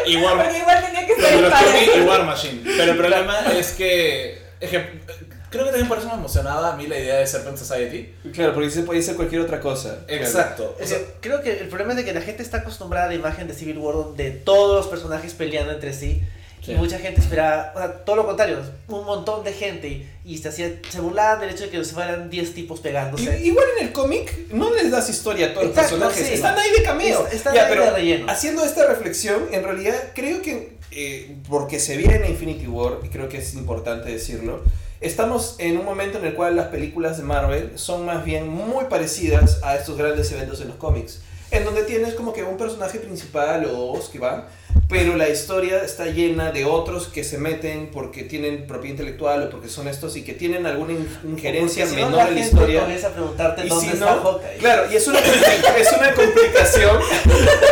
[0.05, 2.01] y, y War Porque igual tenía que ser el Contra Tony y.
[2.07, 2.61] War Machine.
[2.77, 5.01] Pero el problema es que, es que
[5.49, 8.13] creo que también por eso me emocionaba a mí la idea de Serpent Society.
[8.33, 9.99] Claro, porque se podía ser cualquier otra cosa.
[10.07, 10.75] Exacto.
[10.81, 13.15] O sea, creo que el problema es de que la gente está acostumbrada a la
[13.15, 16.21] imagen de Civil War de todos los personajes peleando entre sí.
[16.63, 16.71] Sí.
[16.71, 20.47] Y mucha gente esperaba, o sea, todo lo contrario, un montón de gente y, se,
[20.47, 23.39] hacía, se burlaban del hecho de que se fueran 10 tipos pegándose.
[23.41, 26.25] Y- igual en el cómic no les das historia a todos los personajes.
[26.25, 26.33] sí.
[26.35, 27.27] Están ahí de cameo.
[27.27, 28.31] Es- están Ya, ahí pero de relleno.
[28.31, 33.27] Haciendo esta reflexión, en realidad creo que, eh, porque se viene Infinity War, y creo
[33.27, 34.61] que es importante decirlo,
[35.01, 38.85] estamos en un momento en el cual las películas de Marvel son más bien muy
[38.85, 41.19] parecidas a estos grandes eventos en los cómics.
[41.51, 44.45] En donde tienes como que un personaje principal o dos que van,
[44.93, 49.49] pero la historia está llena de otros que se meten porque tienen propiedad intelectual o
[49.49, 52.81] porque son estos y que tienen alguna in- injerencia si no, menor en la historia.
[52.81, 54.57] comienza a preguntarte Y dónde si está no, Hawkeye.
[54.59, 56.99] claro, y es una, es una complicación,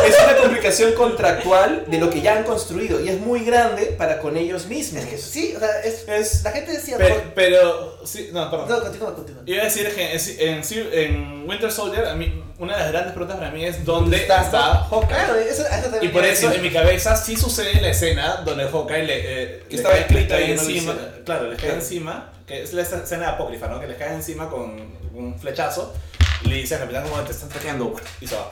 [0.07, 4.19] es una complicación contractual de lo que ya han construido y es muy grande para
[4.19, 5.03] con ellos mismos.
[5.03, 6.95] Es que sí, o sea, es, Es- la gente decía...
[6.97, 8.69] Pero, pero sí, no, perdón.
[8.69, 9.43] No, continúa, continúa.
[9.45, 10.61] Iba a decir que en,
[10.93, 14.43] en, Winter Soldier, a mí, una de las grandes preguntas para mí es dónde está,
[14.89, 15.07] Hawkeye.
[15.09, 16.57] Claro, eso, eso Y por eso decir.
[16.57, 20.01] en mi cabeza sí sucede la escena donde Hawkeye le, eh, Que le estaba cae-
[20.01, 20.78] escrita le cae y no encima.
[20.93, 21.24] hicieron.
[21.26, 23.80] Claro, le cae encima, que es la escena apócrifa, ¿no?
[23.80, 25.93] Que le cae encima con un flechazo.
[26.43, 28.51] Y le dice al capitán como te están ataqueando y se va.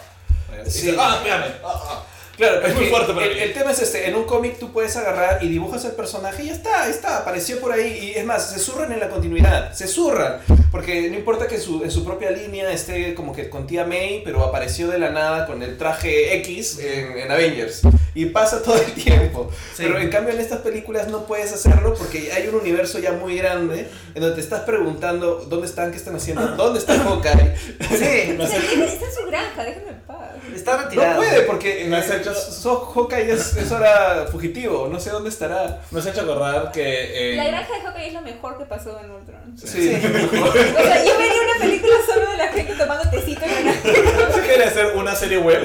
[0.66, 0.86] Y Sí.
[0.88, 1.52] dice, ah, espérame.
[1.64, 2.04] ah, ah".
[2.40, 3.40] Claro, Es muy fuerte para el, mí.
[3.42, 6.48] el tema es este, en un cómic tú puedes agarrar y dibujas el personaje y
[6.48, 9.74] ya está, ahí está, apareció por ahí y es más, se zurran en la continuidad,
[9.74, 10.40] se zurran,
[10.72, 14.22] porque no importa que su, en su propia línea esté como que con tía May,
[14.24, 17.82] pero apareció de la nada con el traje X en, en Avengers
[18.16, 19.52] y pasa todo el tiempo.
[19.76, 19.84] Sí.
[19.84, 23.38] Pero en cambio en estas películas no puedes hacerlo porque hay un universo ya muy
[23.38, 27.56] grande en donde te estás preguntando dónde están, qué están haciendo, dónde está Hawkeye.
[27.80, 30.18] Sí, está en su granja, déjenme en paz.
[30.56, 31.18] está No retirado.
[31.18, 35.82] puede porque has eh, hecho- so- Hawkeye es, es ahora fugitivo, no sé dónde estará.
[35.92, 37.32] Me has hecho acordar que.
[37.32, 39.58] en- La granja de Hawkeye es lo mejor que pasó en Ultron.
[39.58, 39.92] Sí.
[40.00, 40.52] O
[40.84, 44.36] sea, yo vería una película solo de la gente tomando tecito en la granja.
[44.36, 45.64] Yo quería hacer una serie web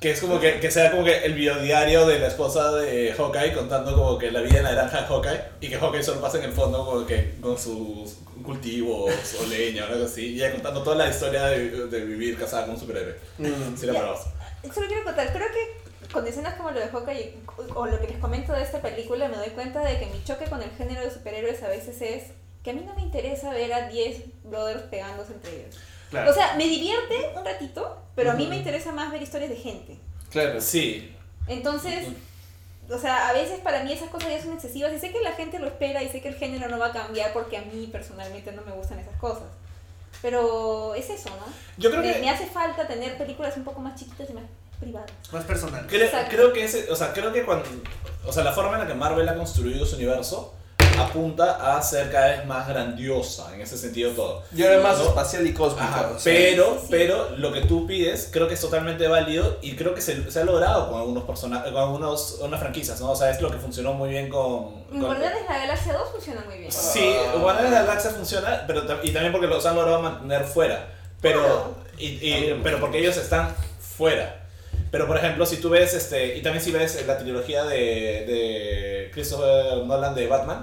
[0.00, 3.54] que es como que, que sea como que el biodiario de la esposa de Hawkeye
[3.54, 6.36] contando como que la vida en la granja de Hawkeye y que Hawkeye solo pasa
[6.38, 10.52] en el fondo como que con sus cultivos o leña o algo así y ella
[10.52, 13.14] contando toda la historia de, de vivir casada con un superhéroe.
[13.38, 13.76] Mm.
[13.78, 14.00] Sería Ya.
[14.00, 14.30] maravilloso.
[14.74, 17.34] Solo quiero contar, creo que con escenas como lo de Hawkeye
[17.74, 20.46] o lo que les comento de esta película me doy cuenta de que mi choque
[20.46, 22.24] con el género de superhéroes a veces es
[22.62, 25.78] que a mí no me interesa ver a 10 brothers pegándose entre ellos.
[26.10, 26.30] Claro.
[26.30, 29.56] O sea, me divierte un ratito, pero a mí me interesa más ver historias de
[29.56, 29.98] gente.
[30.30, 30.60] Claro.
[30.60, 31.14] Sí,
[31.46, 32.08] Entonces,
[32.88, 35.32] o sea, a veces para mí esas cosas ya son excesivas y sé que la
[35.32, 37.88] gente lo espera y sé que el género no va a cambiar porque a mí
[37.90, 39.48] personalmente no me gustan esas cosas.
[40.22, 41.46] Pero es eso, ¿no?
[41.76, 44.44] yo creo me, que me hace falta tener películas un poco más chiquitas y más
[44.80, 45.10] privadas.
[45.32, 45.86] Más personal.
[45.88, 47.64] Creo, creo que ese, o sea, creo que cuando,
[48.26, 50.54] o sea, la forma en la que Marvel ha construido su universo
[50.96, 54.44] apunta a ser cada vez más grandiosa en ese sentido todo.
[54.52, 55.06] Yo era más ¿No?
[55.06, 55.84] espacial y cósmica.
[55.86, 59.58] Ajá, o sea, pero, sí, pero lo que tú pides creo que es totalmente válido
[59.60, 63.10] y creo que se, se ha logrado con algunos personajes, con algunos, unas franquicias, ¿no?
[63.10, 64.84] O sea, es lo que funcionó muy bien con...
[64.84, 66.70] Con- Guardianes de la Galaxia 2 funciona muy bien.
[66.70, 70.90] Sí, Guardianes de la Galaxia funciona, pero y también porque los han logrado mantener fuera.
[71.20, 74.43] Pero, y, y- pero porque ellos están fuera.
[74.94, 79.10] Pero por ejemplo, si tú ves, este, y también si ves la trilogía de, de
[79.12, 80.62] Christopher Nolan de Batman,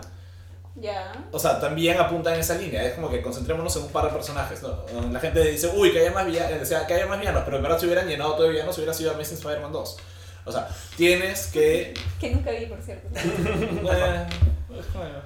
[0.77, 1.11] Ya.
[1.33, 2.81] o sea, también apunta en esa línea.
[2.81, 4.63] Es como que concentrémonos en un par de personajes.
[4.63, 4.85] ¿no?
[5.11, 7.57] La gente dice, uy, que haya más villanos, o sea, que haya más villanos, pero
[7.57, 9.97] en verdad si hubieran llenado todo de villanos hubiera sido Amazing Spider-Man 2.
[10.45, 11.93] O sea, tienes que...
[12.21, 13.09] Que nunca vi, por cierto.
[13.13, 14.25] eh,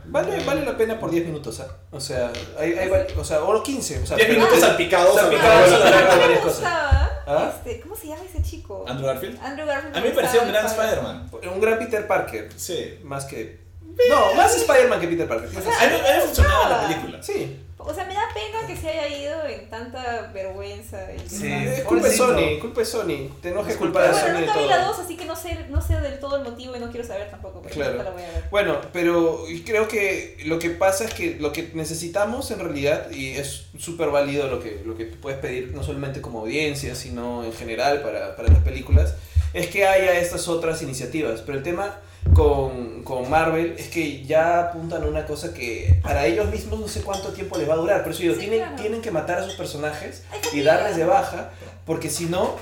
[0.05, 1.67] Vale, vale la pena por 10 minutos, ¿ah?
[1.91, 4.01] O sea, hay, hay, o sea, o los 15.
[4.01, 5.13] O sea, 10 minutos salpicados.
[5.15, 5.69] Salpicados,
[6.17, 7.04] varias cosas.
[7.27, 7.53] ¿Ah?
[7.55, 8.85] Este, ¿Cómo se llama ese chico?
[8.87, 9.39] Andrew Garfield.
[9.41, 9.97] Andrew Garfield.
[9.97, 11.29] A mí me pareció un gran de Spider-Man.
[11.53, 12.49] Un gran Peter Parker.
[12.55, 12.99] Sí.
[13.03, 13.65] Más que.
[14.09, 15.49] No, más Spider-Man que Peter Parker.
[15.49, 17.23] O sea, A mí, a mí me funcionaba la película.
[17.23, 17.64] Sí.
[17.87, 20.99] O sea, me da pena que se haya ido en tanta vergüenza.
[21.13, 21.51] Y Sí.
[21.51, 22.27] Es culpa de pobrecito.
[22.27, 23.29] Sony, culpa de Sony.
[23.41, 24.93] Te enojes Es culpa culpa de de Bueno, Sony de nunca vi la todo.
[24.93, 27.29] 2, así que no sé, no sé del todo el motivo y no quiero saber
[27.29, 28.03] tampoco, Claro.
[28.03, 28.43] la voy a ver.
[28.51, 33.31] Bueno, pero creo que lo que pasa es que lo que necesitamos en realidad, y
[33.31, 37.43] es súper válido lo que, lo que tú puedes pedir, no solamente como audiencia, sino
[37.43, 39.13] en general para, para las películas,
[39.53, 41.41] es que haya estas otras iniciativas.
[41.41, 41.99] Pero el tema
[42.33, 46.87] con, con Marvel es que ya apuntan a una cosa que para ellos mismos no
[46.87, 48.03] sé cuánto tiempo les va a durar.
[48.03, 48.75] Por eso digo, Sí, tienen, claro.
[48.75, 50.23] tienen que matar a sus personajes
[50.53, 51.51] y darles de baja,
[51.85, 52.55] porque si no,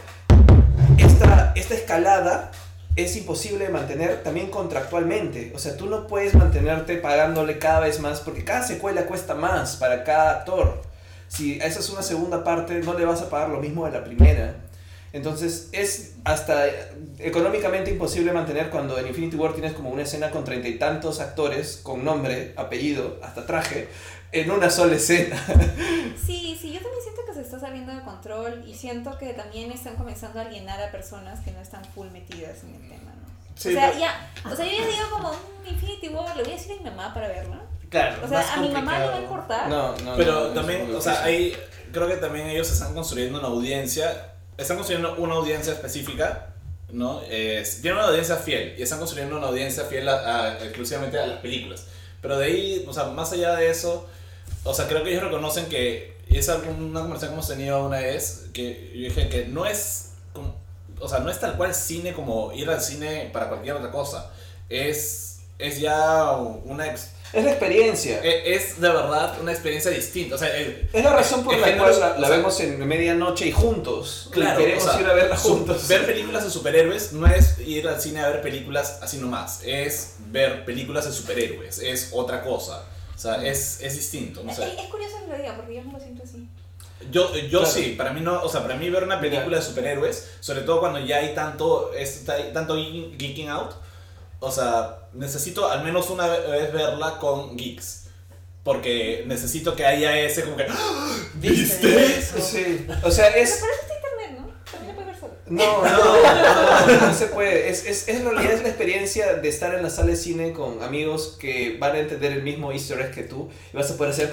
[0.97, 2.51] esta, esta escalada
[2.95, 5.51] es imposible de mantener también contractualmente.
[5.55, 9.78] O sea, tú no puedes mantenerte pagándole cada vez más, porque cada secuela cuesta más
[9.78, 10.82] para cada actor.
[11.28, 14.03] Si esa es una segunda parte, no le vas a pagar lo mismo de la
[14.03, 14.55] primera.
[15.14, 16.66] Entonces es hasta
[17.20, 21.20] económicamente imposible mantener cuando en Infinity War tienes como una escena con treinta y tantos
[21.20, 23.88] actores con nombre, apellido, hasta traje,
[24.32, 25.41] en una sola escena.
[26.26, 29.72] Sí, sí, yo también siento que se está saliendo de control y siento que también
[29.72, 33.27] están comenzando a alienar a personas que no están full metidas en el tema, ¿no?
[33.56, 36.53] Sí, o sea, ya, o sea, yo ya digo como "Mm, Infinity War, le voy
[36.53, 37.61] a decir a mi mamá para verla.
[37.90, 39.68] Claro, O sea, a mi mamá le va a importar.
[39.69, 41.53] No, no, Pero no, también, o sea, hay,
[41.91, 46.54] creo que también ellos están construyendo una audiencia, están construyendo una audiencia específica,
[46.92, 47.22] ¿no?
[47.30, 51.26] Es, tienen una audiencia fiel y están construyendo una audiencia fiel a- a- exclusivamente a
[51.28, 51.86] las películas.
[52.22, 54.08] Pero de ahí, o sea, más allá de eso,
[54.64, 57.98] o sea, creo que ellos reconocen que, y es una conversación que hemos tenido una
[58.00, 60.56] vez, que yo dije que no es como
[61.00, 64.32] o sea, no es tal cual cine como ir al cine para cualquier otra cosa.
[64.70, 66.88] Es, es ya una...
[66.88, 68.19] ex- Es la experiencia.
[68.23, 70.35] e- es de verdad una experiencia distinta.
[70.35, 72.19] O sea, el- Es la razón por el la género cual es- la, la o
[72.27, 74.30] sea, vemos en medianoche y juntos.
[74.31, 75.88] Claro, y queremos o sea, ir a verla su- juntos.
[75.88, 79.61] Ver películas de superhéroes no es ir al cine a ver películas así nomás.
[79.65, 81.80] Es ver películas de superhéroes.
[81.80, 82.84] Es otra cosa.
[83.15, 84.43] O sea, es, es distinto.
[84.43, 84.64] No Es, sé.
[84.68, 86.47] es curioso que lo diga, porque yo no lo siento así.
[87.11, 87.65] Yo, yo Claro.
[87.65, 89.60] sí, para mí no, o sea, para mí ver una película Mira.
[89.60, 93.72] de superhéroes, sobre todo cuando ya hay tanto, es, hay tanto geek- geeking out,
[94.44, 98.02] o sea, necesito al menos una vez verla con geeks.
[98.64, 100.65] Porque necesito que haya ese como que.
[100.70, 101.18] ¡Ah!
[101.34, 102.06] ¿Viste?
[102.18, 102.40] eso?
[102.40, 102.88] Sí.
[103.03, 103.60] O sea, es.
[104.40, 104.48] ¿no?
[104.72, 105.34] También lo puedes ver solo.
[105.48, 107.70] No, no, no, no se puede.
[107.70, 110.53] Es, es, es en realidad es la experiencia de estar en la sala de cine
[110.53, 113.98] con amigos que van a entender el mismo easter egg que tú y vas a
[113.98, 114.32] poder hacer.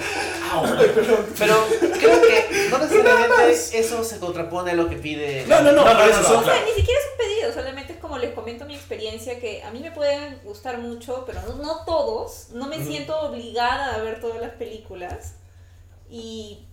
[1.39, 1.67] Pero
[1.99, 5.45] creo que no necesariamente eso se contrapone a lo que pide.
[5.49, 6.67] No, no, no, No, no, no, eso no, son- O sea, claro.
[6.69, 9.79] ni siquiera es un pedido, solamente es como les comento mi experiencia que a mí
[9.79, 12.49] me pueden gustar mucho, pero no, no todos.
[12.51, 15.37] No me siento obligada a ver todas las películas.
[16.11, 16.67] Y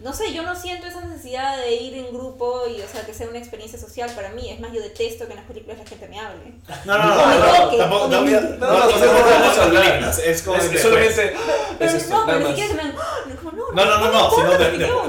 [0.00, 3.14] no sé, yo no siento esa necesidad de ir en grupo y, o sea, que
[3.14, 4.50] sea una experiencia social para mí.
[4.50, 6.54] Es más, yo detesto que en las películas la gente me hable.
[6.84, 9.62] No, no, no, no, tampoco, no, no, No, no, no, no, no, no, vamos a
[9.64, 9.82] hablar.
[9.84, 10.82] películas, Es como Es- después.
[10.82, 11.32] solamente es
[11.78, 14.70] Pero esto, no, pero ni siquiera me no, como, no, No, no, no, sino de-
[14.72, 15.08] Dime no-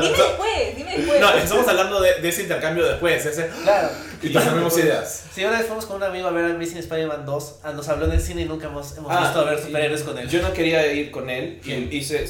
[0.00, 1.20] después, dime después.
[1.20, 3.88] no, estamos hablando de, de ese intercambio después, ese, Claro.
[4.22, 5.24] y tenemos ideas.
[5.34, 7.54] Sí, una vez fuimos con un amigo a ver Amazing Spider-Man 2.
[7.62, 10.02] ah, Nos habló en el cine y nunca hemos, hemos Ah, visto a ver superhéroes
[10.02, 10.28] con él.
[10.28, 12.26] Yo no quería ir con él y hice.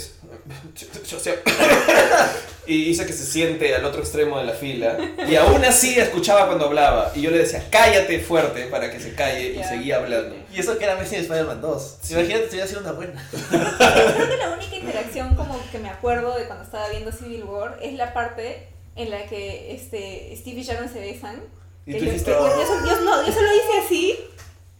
[1.09, 1.39] Yo sé-
[2.67, 4.99] y hice que se siente al otro extremo de la fila
[5.29, 9.15] y aún así escuchaba cuando hablaba y yo le decía cállate fuerte para que se
[9.15, 9.69] calle y Ya.
[9.69, 10.35] seguía hablando.
[10.53, 11.99] Y eso que era Amazing Spider-Man 2.
[12.03, 12.15] Sí.
[12.15, 13.29] Imagínate si hubiera sido una buena.
[14.17, 17.79] Creo que la única interacción como que me acuerdo de cuando estaba viendo Civil War
[17.83, 21.43] es la parte en la que este, Steve y Sharon se besan.
[21.87, 22.49] Y tú yo, dijiste, yo- "Oh".
[22.49, 24.19] yo so- yo- no, yo solo hice así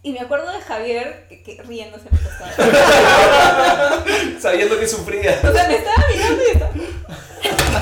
[0.07, 2.51] y me acuerdo de Javier que, que riéndose me costaba.
[4.41, 5.39] sabiendo que sufría.
[5.43, 6.71] O sea, me estaba mirando y estaba...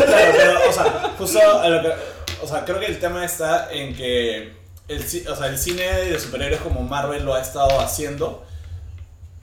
[0.06, 1.94] Claro, pero, o sea, justo a lo que-
[2.42, 4.54] o sea, creo que el tema está en que
[4.88, 8.44] el, o sea, el cine de superhéroes como Marvel lo ha estado haciendo.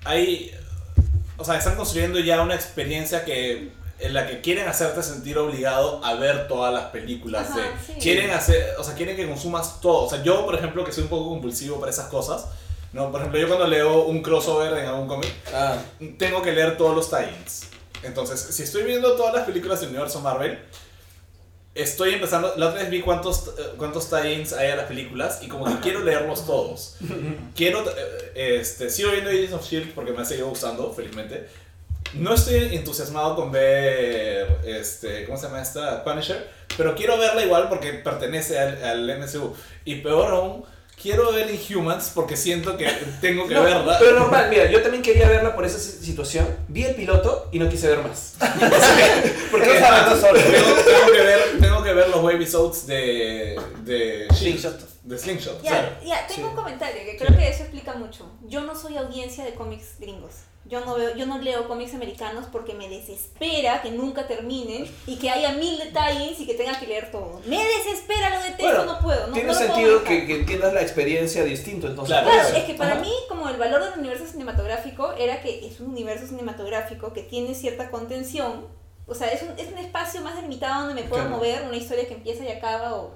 [0.05, 0.53] Hay,
[1.37, 6.05] o sea, están construyendo ya una experiencia que en la que quieren hacerte sentir obligado
[6.05, 7.49] a ver todas las películas.
[7.51, 7.93] Ajá, de, sí.
[8.01, 10.05] Quieren hacer, o sea, quieren que consumas todo.
[10.07, 12.47] O sea, yo, por ejemplo, que soy un poco compulsivo para esas cosas.
[12.93, 15.79] No, por ejemplo, yo cuando leo un crossover en algún cómic, Ah,
[16.19, 17.65] tengo que leer todos los tie-ins.
[18.03, 20.59] Entonces, si estoy viendo todas las películas del universo Marvel,
[21.75, 22.53] estoy empezando.
[22.57, 25.81] La otra vez vi cuántos, eh, cuántos tie-ins hay a las películas y como que
[25.81, 26.97] quiero leerlos todos.
[27.57, 27.83] Quiero.
[27.89, 31.49] eh, Este, sigo viendo Agents of Shield porque me ha seguido gustando, felizmente.
[32.15, 34.59] No estoy entusiasmado con ver.
[34.67, 36.05] Este, ¿Cómo se llama esta?
[36.05, 36.47] Punisher.
[36.77, 39.55] Pero quiero verla igual porque pertenece al, al MCU.
[39.85, 40.65] Y peor aún.
[41.03, 42.87] Quiero ver Inhumans porque siento que
[43.21, 43.99] tengo que no, verla.
[43.99, 46.47] Pero normal, mira, yo también quería verla por esa si- situación.
[46.69, 48.35] Vi el piloto y no quise ver más.
[49.51, 50.39] Porque Eso sabe tú solo.
[50.41, 54.81] tengo, tengo que ver, tengo que ver los webisodes de, de Slingshot.
[55.03, 55.89] De Slingshot, Ya, claro.
[56.05, 56.47] ya, tengo Sí.
[56.51, 58.31] un comentario que creo que eso explica mucho.
[58.47, 60.33] Yo no soy audiencia de cómics gringos.
[60.65, 65.17] Yo no veo, yo no leo cómics americanos porque me desespera que nunca terminen y
[65.17, 67.41] que haya mil detalles y que tenga que leer todo.
[67.47, 69.27] Me desespera, lo detesto, Bueno, no puedo.
[69.27, 72.17] No, tiene no sentido que, que entiendas la experiencia distinto, entonces.
[72.17, 72.57] Claro.
[72.57, 73.01] Es que para Ajá.
[73.03, 77.55] mí como el valor del universo cinematográfico era que es un universo cinematográfico que tiene
[77.55, 78.67] cierta contención.
[79.09, 81.37] O sea, es un, es un espacio más delimitado donde me puedo Claro.
[81.37, 83.11] mover, una historia que empieza y acaba o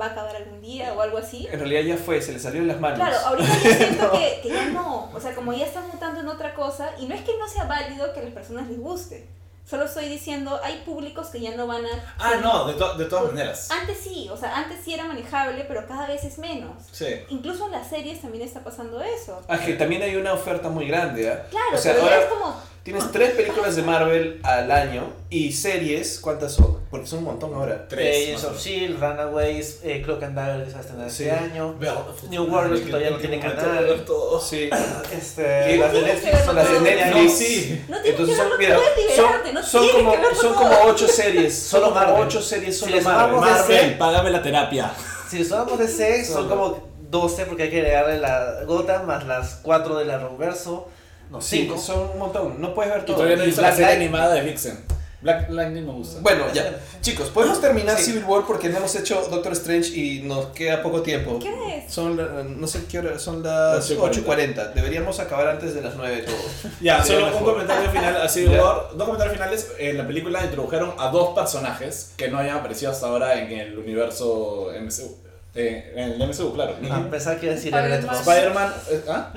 [0.00, 1.46] va a acabar algún día o algo así.
[1.50, 2.98] En realidad ya fue, se le salió en las manos.
[2.98, 6.28] Claro, ahorita yo siento que, que ya no, o sea, como ya están mutando en
[6.28, 9.28] otra cosa, y no es que no sea válido que a las personas les guste,
[9.68, 12.14] solo estoy diciendo, hay públicos que ya no van a...
[12.18, 13.70] Ah, no, de, to- de todas maneras.
[13.70, 16.72] Antes sí, o sea, antes sí era manejable, pero cada vez es menos.
[16.90, 17.06] Sí.
[17.28, 19.40] Incluso en las series también está pasando eso.
[19.46, 21.46] Ah, que también hay una oferta muy grande, ¿ah?
[21.50, 22.71] Claro, o sea, pero ya ahora es como...
[22.82, 26.78] tienes tres películas de Marvel al año y series, ¿cuántas son?
[26.90, 27.86] Porque son un montón ahora.
[27.88, 31.24] Tres, Agents of Shield, Runaways, eh, Cloak and Dagger que se va a estrenar Sí.
[31.24, 31.74] este año.
[31.78, 34.04] Veo- New Warriors, que todavía no ¿En qué tiene canal.
[34.04, 34.40] todo?
[34.40, 34.68] Sí.
[35.16, 36.80] Este, Y- las de Netflix son las de.
[36.80, 37.14] Netflix.
[37.32, 37.84] No, sí.
[37.88, 38.76] No Entonces son, mira,
[39.16, 42.22] son, son como, son como ocho series, Solo Marvel.
[42.26, 43.42] ocho series solo Marvel.
[43.54, 44.92] hacer- págame la terapia.
[45.30, 49.26] Si les hablamos de C, son como 12 porque hay que agregarle la Gotham más
[49.26, 50.88] las 4 de la Roverso.
[51.32, 51.78] No, Sí, 5.
[51.78, 53.16] son un montón, no puedes ver Y todo.
[53.16, 54.08] todavía no he Y visto la Black serie Lightning.
[54.14, 54.78] animada de Vixen.
[55.22, 56.20] Black Lightning me gusta.
[56.20, 56.80] Bueno, ya.
[57.00, 58.06] Chicos, podemos terminar Sí.
[58.06, 61.38] Civil War porque no hemos hecho Doctor Strange y nos queda poco tiempo.
[61.38, 61.92] ¿Qué es?
[61.94, 64.72] Son, la- no sé qué hora, son las Las 8.40.
[64.74, 66.34] Deberíamos acabar antes de las 9 todo.
[66.80, 68.62] Ya, solo un comentario final a Civil Ya.
[68.64, 68.88] War.
[68.96, 69.70] Dos comentarios finales.
[69.78, 73.78] En la película introdujeron a dos personajes que no habían aparecido hasta ahora en el
[73.78, 75.16] universo MCU.
[75.54, 76.74] Eh, en el MCU, claro.
[76.90, 78.16] Ah, pensaba que a decir Spider-Man.
[78.16, 78.72] Spider-Man.
[78.90, 79.32] eh, ¿ah?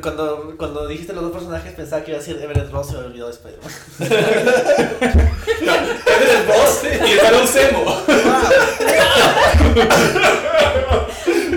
[0.00, 2.98] Cuando, cuando dijiste los dos personajes pensaba que iba a decir Everett Ross y me
[3.00, 3.72] olvidó de Spider-Man.
[6.06, 7.84] Eres el boss y el un Semo.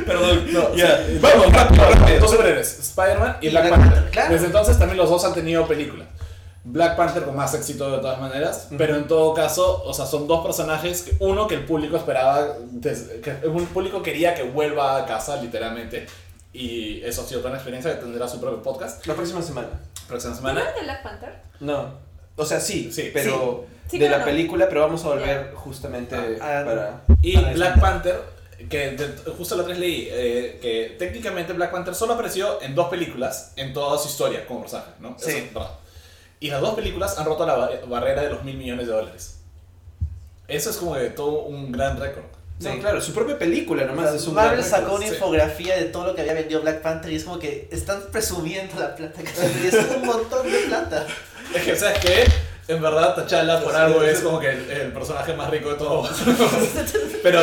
[0.06, 0.76] Perdón, no.
[0.76, 1.06] Ya.
[1.22, 2.20] Vamos, rápido, rápido.
[2.20, 3.94] Dos superhéroes, Spider-Man y, Y Black Black Panther.
[3.94, 4.34] Panther, claro.
[4.34, 6.06] Desde entonces también los dos han tenido película.
[6.66, 10.28] Black Panther con más éxito de todas maneras, pero en todo caso, o sea, son
[10.28, 15.06] dos personajes, que- uno que el público esperaba, que el público quería que vuelva a
[15.06, 16.08] casa literalmente,
[16.54, 19.70] y eso ha sido toda una experiencia que tendrá su propio podcast La próxima semana.
[20.08, 20.72] próxima ¿No semana.
[20.72, 21.42] de Black Panther?
[21.60, 21.94] No.
[22.36, 23.10] O sea, sí, Sí.
[23.14, 24.26] pero Sí, de la no.
[24.26, 27.02] película, pero vamos a volver justamente Ah, ah, para...
[27.22, 27.80] Y Para Black.
[27.82, 28.20] Panther,
[28.70, 32.76] que de- justo la otra vez leí, eh, que técnicamente Black Panther solo apareció en
[32.76, 35.16] dos películas en toda su historia como personaje, ¿no?
[35.20, 35.50] Sí.
[36.40, 39.40] Y las dos películas han roto la ba- barrera de los mil millones de dólares.
[40.48, 42.26] Eso es como que todo un gran récord.
[42.60, 42.80] No, Sí.
[42.80, 45.14] claro, su propia película nomás es un Marvel sacó una sí.
[45.14, 48.80] infografía de todo lo que había vendido Black Panther y es como que están presumiendo
[48.80, 51.06] la plata que se es un montón de plata.
[51.54, 52.26] Es que, ¿sabes qué?
[52.68, 56.10] En verdad, T'Challa por algo es como que el, el personaje más rico de todos.
[57.24, 57.42] Pero,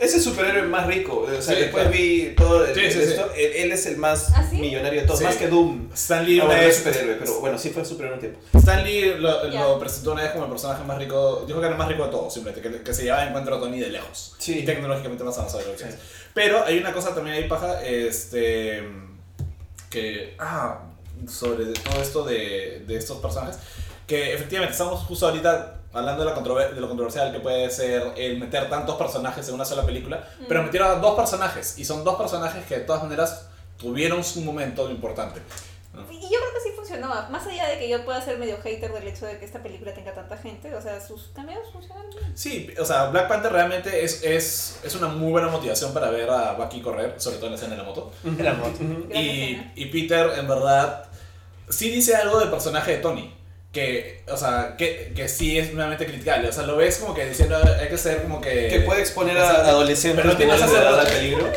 [0.00, 1.20] Es el superhéroe más rico.
[1.28, 1.90] O sea, Sí, después claro.
[1.90, 3.30] vi todo el- Sí, sí, esto.
[3.36, 4.56] Él, él es el más ¿Ah, sí?
[4.56, 5.24] millonario de todos, Sí.
[5.26, 5.90] más que Doom.
[5.94, 8.40] Stan Lee Ah, no es superhéroe, pero bueno, sí fue superhéroe un tiempo.
[8.54, 11.78] Stan Lee lo, presentó una vez como el personaje más rico, dijo que era el
[11.78, 14.34] más rico de todos, simplemente, que, que se llevaba de encuentro a Tony de lejos.
[14.38, 14.60] Sí.
[14.60, 15.96] Y tecnológicamente más avanzado de lo que es.
[16.32, 18.82] Pero hay una cosa también ahí, paja, este,
[19.90, 20.80] que, ah,
[21.28, 23.58] sobre todo esto de, de estos personajes,
[24.06, 28.12] que efectivamente estamos justo ahorita hablando de, la controver- de lo controversial que puede ser
[28.16, 32.04] el meter tantos personajes en una sola película, pero metieron a dos personajes, y son
[32.04, 33.46] dos personajes que de todas maneras
[33.76, 35.40] tuvieron su momento importante.
[36.08, 38.92] Y yo creo que sí funcionó, más allá de que yo pueda ser medio hater
[38.92, 42.32] del hecho de que esta película tenga tanta gente, o sea, sus cameos funcionan bien.
[42.36, 46.30] Sí, o sea, Black Panther realmente es, es, es una muy buena motivación para ver
[46.30, 48.12] a Bucky correr, sobre todo en la escena de la moto.
[48.38, 48.78] Era moto.
[48.80, 51.06] Gran Y, y Peter, en verdad,
[51.68, 53.34] sí dice algo del personaje de Tony.
[53.72, 56.48] Que, o sea, que, que sí es nuevamente criticable.
[56.48, 58.66] O sea, lo ves como que diciendo, hay que ser como que...
[58.68, 61.52] Que puede exponer a adolescentes pero tienes hacer- verdad al peligro.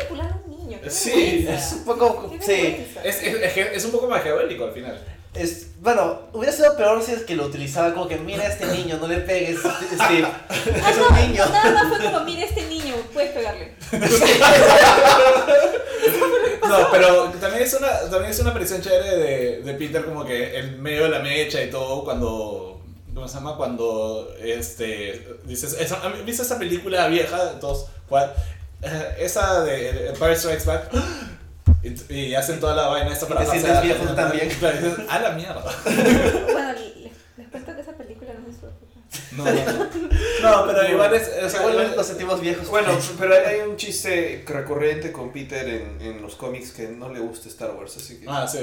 [0.88, 1.46] Sí.
[1.48, 2.32] Es un poco.
[2.40, 2.86] Sí.
[3.02, 4.98] Es, es, es que es un poco maquiavélico al final.
[5.34, 8.66] Es, bueno, hubiera sido peor si es que lo utilizaba como que mira a este
[8.66, 10.24] niño, no le pegues, Steve.
[10.24, 11.44] Ah, Es no, un niño.
[11.46, 13.74] Nada más fue como, mira este niño, puedes pegarle.
[16.68, 20.58] No, pero también es una, también es una aparición chévere de, de Peter como que
[20.58, 22.80] en medio de la mecha y todo cuando...
[23.14, 23.56] ¿Cómo se llama?
[23.56, 25.76] Cuando este, dices...
[25.78, 27.60] Esa, ¿Viste esa película vieja?
[27.60, 28.32] Todos, ¿cuál?
[28.82, 30.90] Eh, esa de Empire Strikes Back.
[31.84, 34.48] Y, y hacen toda la vaina esta para te sientes viejo tú también.
[34.48, 35.62] Claro, y dices, a la mierda.
[36.52, 38.66] Bueno, les, les cuento que esa película no es su.
[39.36, 39.52] No, no,
[40.42, 40.64] no.
[40.66, 41.30] No, pero igual es...
[41.44, 42.68] o sea, Igual nos sentimos viejos.
[42.68, 42.88] Bueno,
[43.18, 47.48] pero hay un chiste recurrente con Peter en, en los cómics que no le gusta
[47.48, 48.26] Star Wars, así que...
[48.28, 48.58] Ah, sí.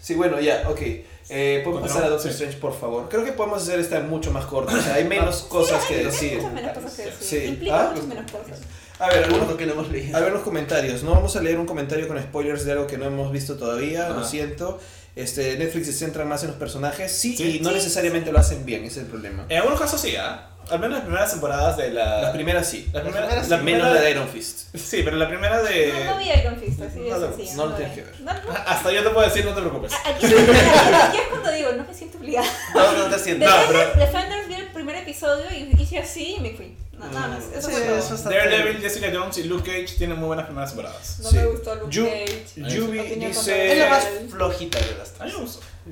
[0.00, 0.80] Sí, bueno, ya, ok.
[1.28, 2.34] Eh, ¿Podemos Continuamos, pasar a Doctor sí.
[2.36, 3.08] Strange, por favor?
[3.08, 6.04] Creo que podemos hacer esta mucho más corta, o sea, hay menos cosas que Hay
[6.04, 6.36] decir.
[6.38, 7.40] muchas menos cosas que decir.
[7.40, 7.46] Sí.
[7.48, 8.58] Implica Ah, muchas menos cosas.
[8.98, 10.16] A ver, algunos, que no hemos leído.
[10.16, 11.02] a ver los comentarios.
[11.02, 14.08] No vamos a leer un comentario con spoilers de algo que no hemos visto todavía,
[14.10, 14.78] lo siento.
[15.16, 17.56] Este, Netflix se centra más en los personajes, sí, Sí.
[17.58, 17.74] y no Sí.
[17.76, 19.44] necesariamente lo hacen bien, ese es el problema.
[19.48, 20.48] En algunos casos sí, ¿ah?
[20.70, 22.22] Al menos las primeras temporadas de la...
[22.22, 23.64] Las primeras sí, La Las primera, primeras la sí.
[23.64, 24.74] menos primera la de Iron Fist.
[24.76, 25.92] Sí, pero la primera de...
[26.04, 27.56] No, no vi Iron Fist, así No lo- sencillo.
[27.56, 28.20] no lo tienes que ver.
[28.20, 28.40] No, no.
[28.64, 29.92] Hasta yo te puedo decir, no te preocupes.
[30.06, 32.46] Aquí, aquí es cuando digo, no me siento obligada.
[32.74, 33.44] No, no te siento.
[33.46, 36.76] No, Defenders, pero- Defenders vi el primer episodio y hice así y me fui.
[36.98, 37.44] No, nada más.
[37.56, 40.70] Eso Sí, fue eso está Daredevil, Jessica Jones y Luke Cage tienen muy buenas primeras
[40.70, 41.18] temporadas.
[41.20, 41.36] No Sí.
[41.36, 42.74] me gustó Luke Yu- Cage.
[42.76, 43.76] Yubi Opinión Es dice...
[43.76, 45.32] la más flojita de las tres.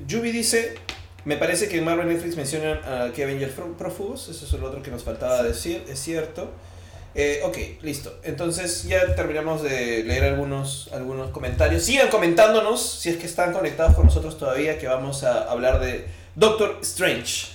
[0.07, 0.75] Yubi dice,
[1.25, 4.67] me parece que en Marvel Netflix mencionan a Kevin y el Prófugos, eso es lo
[4.67, 6.51] otro que nos faltaba decir, es cierto.
[7.13, 8.17] Eh, ok, listo.
[8.23, 11.83] Entonces ya terminamos de leer algunos, algunos comentarios.
[11.83, 16.05] Sigan comentándonos si es que están conectados con nosotros todavía, que vamos a hablar de
[16.35, 17.47] Doctor Strange.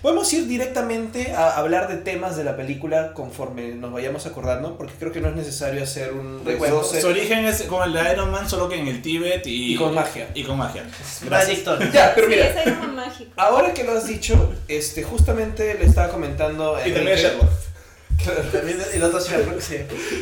[0.00, 4.92] Podemos ir directamente a hablar de temas de la película conforme nos vayamos acordando, porque
[4.98, 6.76] creo que no es necesario hacer un Recuento.
[6.76, 9.72] desglose Su origen es como el de Iron Man, solo que en el Tíbet y,
[9.74, 10.28] y con magia.
[10.34, 10.84] Y con magia.
[11.64, 11.90] Tony.
[11.90, 13.30] Ya, pero sí, mira, es Iron Man mágico.
[13.36, 17.50] Ahora que lo has dicho, este, justamente le estaba comentando Y también Enrique- Sherlock.
[18.52, 19.76] También el otro Sherlock, sí.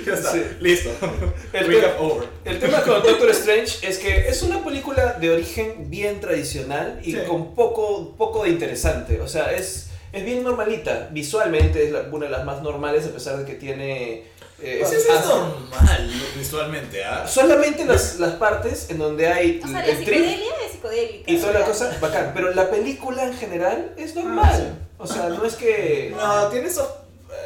[0.06, 0.42] Ya está, Sí.
[0.60, 0.90] listo.
[1.52, 2.28] El Recap over.
[2.44, 7.12] El tema con Doctor Strange es que es una película de origen bien tradicional y
[7.12, 7.18] Sí.
[7.28, 9.20] con poco, poco de interesante.
[9.20, 11.08] O sea, es, es bien normalita.
[11.12, 14.24] Visualmente es la- una de las más normales a pesar de que tiene...
[14.60, 17.26] eh, Sí, sí, ah, es normal visualmente, ¿ah?
[17.28, 21.30] Solamente las, las partes en donde hay O sea, la el trip psicodelia es psicodélica.
[21.30, 22.32] y toda la cosa, bacán.
[22.34, 24.56] Pero la película en general es normal.
[24.78, 24.86] sí.
[24.98, 26.12] O sea, no es que...
[26.16, 26.86] No, tiene esos.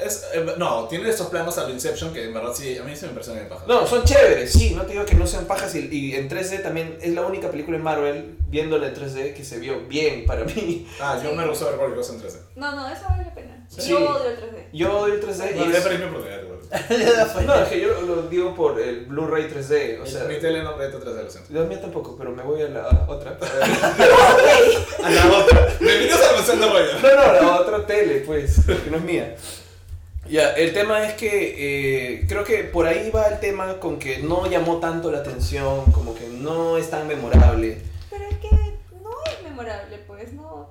[0.04, 2.94] Es- eh, no, tiene esos planos a lo Inception que en verdad sí, a mí
[2.96, 3.66] sí me parecen bien pajas.
[3.66, 6.62] No, son chéveres, sí, no te digo que no sean pajas y, y en 3D
[6.62, 10.44] también es la única película en Marvel, viéndola en 3D, que se vio bien para
[10.44, 10.86] mí.
[11.00, 11.36] Ah, yo Sí.
[11.36, 12.38] me gusta ver cualquier cosa en 3D.
[12.56, 13.64] No, no, eso vale la pena.
[13.68, 13.90] Sí.
[13.90, 14.68] Yo odio el 3D.
[14.72, 15.84] Yo odio el 3D y No, ya es-.
[17.16, 17.44] Ya fue.
[17.44, 20.24] No, es que yo lo, digo por el Blu-ray 3D, o sea...
[20.24, 21.52] Mi tele no presta 3D, lo siento.
[21.52, 23.38] La mía tampoco, pero me voy a la otra.
[25.02, 25.68] A la otra.
[25.80, 26.92] Bienvenidos a la mansión de rollo.
[27.00, 29.36] No, no, la otra tele, pues, que no es mía.
[30.28, 34.18] Ya, el tema es que eh, creo que por ahí va el tema con que
[34.18, 37.78] no llamó tanto la atención, como que no es tan memorable.
[38.10, 40.70] Pero es que no es memorable, pues, no.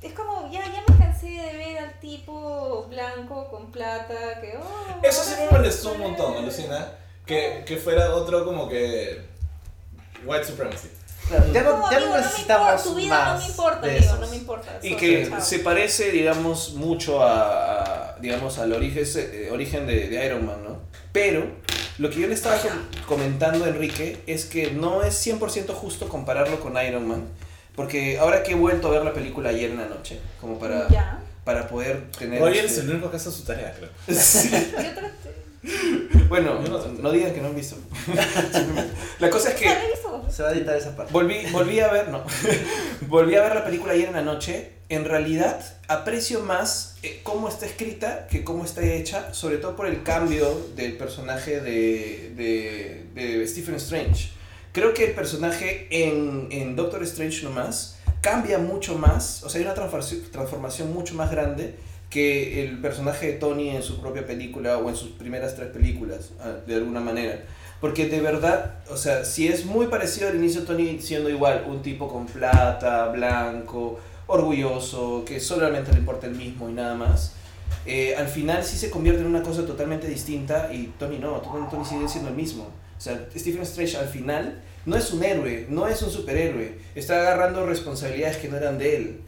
[0.00, 5.00] Es como, ya, ya me cansé de ver al tipo blanco con plata, que, oh.
[5.02, 6.92] Eso sí me molestó un montón, alucina.
[7.26, 9.22] Que, que fuera otro como que.
[10.26, 10.88] White supremacy.
[11.28, 13.46] Claro, ya no, No, ya amigo, no me necesitamos importa, tu vida más no me
[13.50, 14.78] importa, de amigo, no me importa.
[14.82, 15.40] Y que chao.
[15.40, 20.62] se parece, digamos, mucho a, a, digamos, al origen, eh, origen de, de Iron Man,
[20.64, 20.78] ¿no?
[21.12, 21.46] Pero
[21.98, 22.70] lo que yo le estaba com-
[23.06, 27.24] comentando a Enrique es que no es 100% justo compararlo con Iron Man,
[27.76, 30.88] porque ahora que he vuelto a ver la película ayer en la noche, como para,
[30.88, 31.20] Ya.
[31.44, 32.40] para poder tener...
[32.40, 33.88] Roger este- es el único que hace su tarea, creo.
[34.20, 34.50] Sí.
[34.50, 35.23] Yo traté.
[36.28, 37.76] Bueno, no no, digan que no han visto.
[39.18, 39.66] La cosa es que...
[39.66, 40.26] ¿La he visto?
[40.30, 41.12] Se va a editar esa parte.
[41.12, 42.24] Volví, volví a ver, no.
[43.08, 44.72] volví a ver la película ayer en la noche.
[44.88, 49.86] En realidad, aprecio más eh, cómo está escrita que cómo está hecha, sobre todo por
[49.86, 54.30] el cambio del personaje de, de, de Stephen Strange.
[54.72, 59.66] Creo que el personaje en, en Doctor Strange nomás cambia mucho más, o sea, hay
[59.66, 61.74] una transformación mucho más grande
[62.14, 66.30] que el personaje de Tony en su propia película o en sus primeras tres películas,
[66.38, 67.42] ah, de alguna manera.
[67.80, 71.82] Porque de verdad, o sea, si es muy parecido al inicio Tony siendo igual, un
[71.82, 77.32] tipo con plata, blanco, orgulloso, que solamente le importa el mismo y nada más,
[77.84, 81.66] eh, al final sí se convierte en una cosa totalmente distinta y Tony no, Tony,
[81.68, 82.68] Tony sigue siendo el mismo.
[82.96, 87.22] O sea, Stephen Strange al final no es un héroe, no es un superhéroe, está
[87.22, 89.20] agarrando responsabilidades que no eran de él.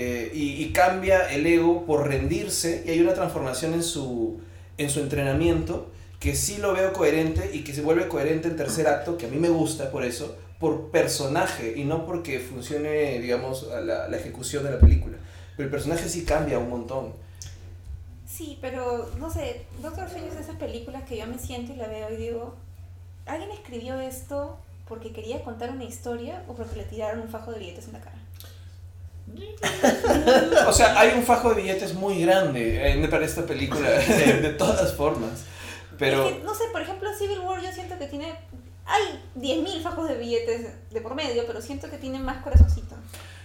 [0.00, 4.40] Eh, y, cambia el ego por rendirse y hay una transformación en su,
[4.76, 8.86] en su entrenamiento que sí lo veo coherente y que se vuelve coherente el tercer
[8.86, 13.66] acto, que a mí me gusta por eso, por personaje y no porque funcione, digamos,
[13.84, 15.18] la ejecución de la película.
[15.56, 17.12] Pero el personaje sí cambia un montón.
[18.24, 21.76] Sí, pero no sé, Doctor Strange es de esas películas que yo me siento y
[21.76, 22.54] la veo y digo,
[23.26, 27.58] ¿alguien escribió esto porque quería contar una historia o porque le tiraron un fajo de
[27.58, 28.17] billetes en la cara?
[30.66, 34.94] O sea, hay un fajo de billetes muy grande eh, para esta película, de todas
[34.94, 35.44] formas.
[35.98, 36.28] Pero...
[36.28, 38.34] Es que, no sé, por ejemplo, Civil War yo siento que tiene...
[38.86, 42.94] Hay 10.000 fajos de billetes de por medio, pero siento que tiene más corazoncito.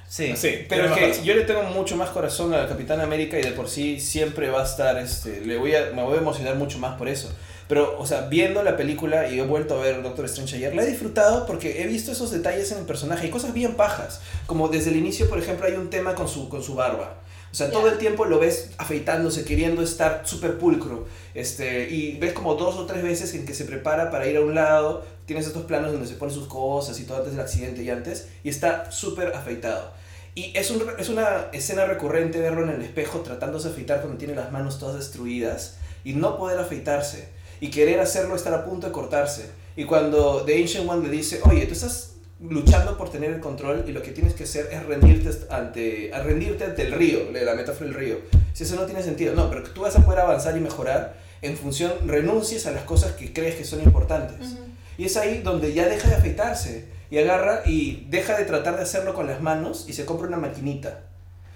[0.08, 0.36] Sí.
[0.38, 1.24] Sí, Pero es que razón.
[1.24, 4.62] yo le tengo mucho más corazón a Capitán América y de por sí siempre va
[4.62, 7.34] a estar, este, le voy a, me voy a emocionar mucho más por eso.
[7.74, 10.84] Pero, o sea, viendo la película y he vuelto a ver Doctor Strange ayer, la
[10.84, 14.22] he disfrutado porque he visto esos detalles en el personaje y cosas bien pajas.
[14.46, 17.16] Como desde el inicio, por ejemplo, hay un tema con su, con su barba.
[17.52, 17.74] O sea, Ya.
[17.74, 21.08] todo el tiempo lo ves afeitándose, queriendo estar súper pulcro.
[21.34, 24.42] Este, y ves como dos o tres veces en que se prepara para ir a
[24.42, 25.04] un lado.
[25.26, 28.28] Tienes estos planos donde se pone sus cosas y todo antes del accidente y antes.
[28.44, 29.90] Y está súper afeitado.
[30.36, 34.20] Y es, un, es una escena recurrente verlo en el espejo tratándose de afeitar cuando
[34.20, 38.88] tiene las manos todas destruidas y no poder afeitarse y querer hacerlo estar a punto
[38.88, 39.50] de cortarse.
[39.76, 42.14] Y cuando The Ancient One le dice, oye, tú estás
[42.50, 46.66] luchando por tener el control y lo que tienes que hacer es rendirte ante, rendirte
[46.66, 48.18] ante el río, la metáfora del río.
[48.54, 51.58] Si eso no tiene sentido, no, pero tú vas a poder avanzar y mejorar en
[51.58, 54.56] función, renuncies a las cosas que crees que son importantes.
[54.98, 58.84] Y es ahí donde ya deja de afeitarse y agarra y deja de tratar de
[58.84, 61.02] hacerlo con las manos y se compra una maquinita.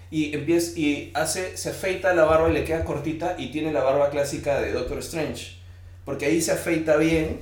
[0.09, 3.83] Y empieza y hace se afeita la barba y le queda cortita y tiene la
[3.83, 5.56] barba clásica de Doctor Strange.
[6.07, 7.41] Porque ahí se afeita bien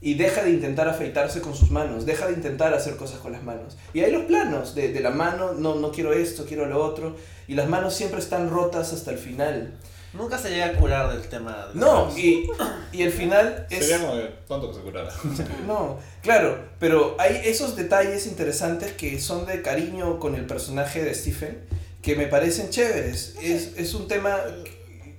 [0.00, 3.42] y deja de intentar afeitarse con sus manos, deja de intentar hacer cosas con las
[3.42, 3.76] manos.
[3.92, 7.14] Y hay los planos de, de la mano, no, no quiero esto, quiero lo otro,
[7.46, 9.74] y las manos siempre están rotas hasta el final.
[10.14, 11.66] Nunca se llega a curar del tema.
[11.66, 12.48] de No, y,
[12.90, 13.86] y el final es...
[13.86, 14.18] Sería como
[14.48, 15.12] tonto que se curara.
[15.66, 21.14] No, claro, pero hay esos detalles interesantes que son de cariño con el personaje de
[21.14, 21.58] Stephen
[22.00, 23.36] que me parecen chéveres.
[23.42, 24.38] Es, es un tema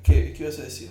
[0.01, 0.89] que, ¿qué ibas a decir?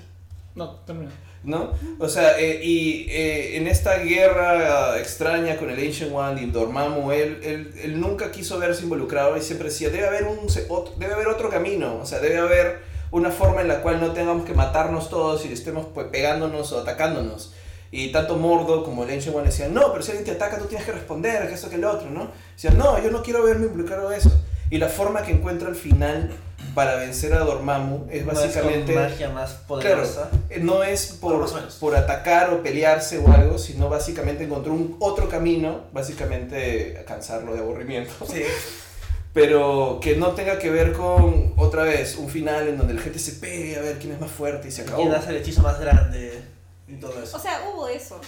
[0.54, 1.10] No, termina.
[1.46, 1.70] ¿No?
[1.98, 7.12] O sea, eh, y eh, en esta guerra extraña con el Ancient One y Dormammu,
[7.12, 11.14] él, él, él nunca quiso verse involucrado y siempre decía, debe haber, un, otro, debe
[11.14, 12.80] haber otro camino, o sea, debe haber
[13.12, 16.80] una forma en la cual no tengamos que matarnos todos y estemos pues, pegándonos o
[16.80, 17.54] atacándonos.
[17.92, 20.64] Y tanto Mordo como el Ancient One decían, no, pero si alguien te ataca tú
[20.64, 22.32] tienes que responder, que esto que el otro, ¿no?
[22.54, 24.32] Decían, no, yo no quiero verme involucrado en eso.
[24.68, 26.32] Y la forma que encuentra al final
[26.76, 28.94] para vencer a Dormammu es No es básicamente...
[28.94, 30.28] magia más poderosa.
[30.50, 31.50] Eh, No es por,
[31.80, 37.60] por atacar o pelearse o algo, sino básicamente encontró un otro camino, básicamente cansarlo de
[37.60, 38.42] aburrimiento, Sí.
[39.32, 43.18] pero que no tenga que ver con, otra vez, un final en donde la gente
[43.18, 44.98] se pegue a ver quién es más fuerte y se acabó.
[45.02, 46.42] ¿Quién hace el hechizo más grande?
[46.88, 47.36] Y todo eso.
[47.38, 48.20] O sea, hubo eso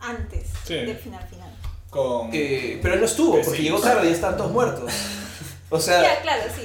[0.00, 0.74] antes Sí.
[0.74, 1.50] del final final.
[1.90, 2.30] Con...
[2.32, 3.62] Eh, pero él no estuvo, porque Sí.
[3.64, 4.92] llegó tarde y ya estaban todos muertos.
[5.70, 6.62] O Ya, sea, claro, sí.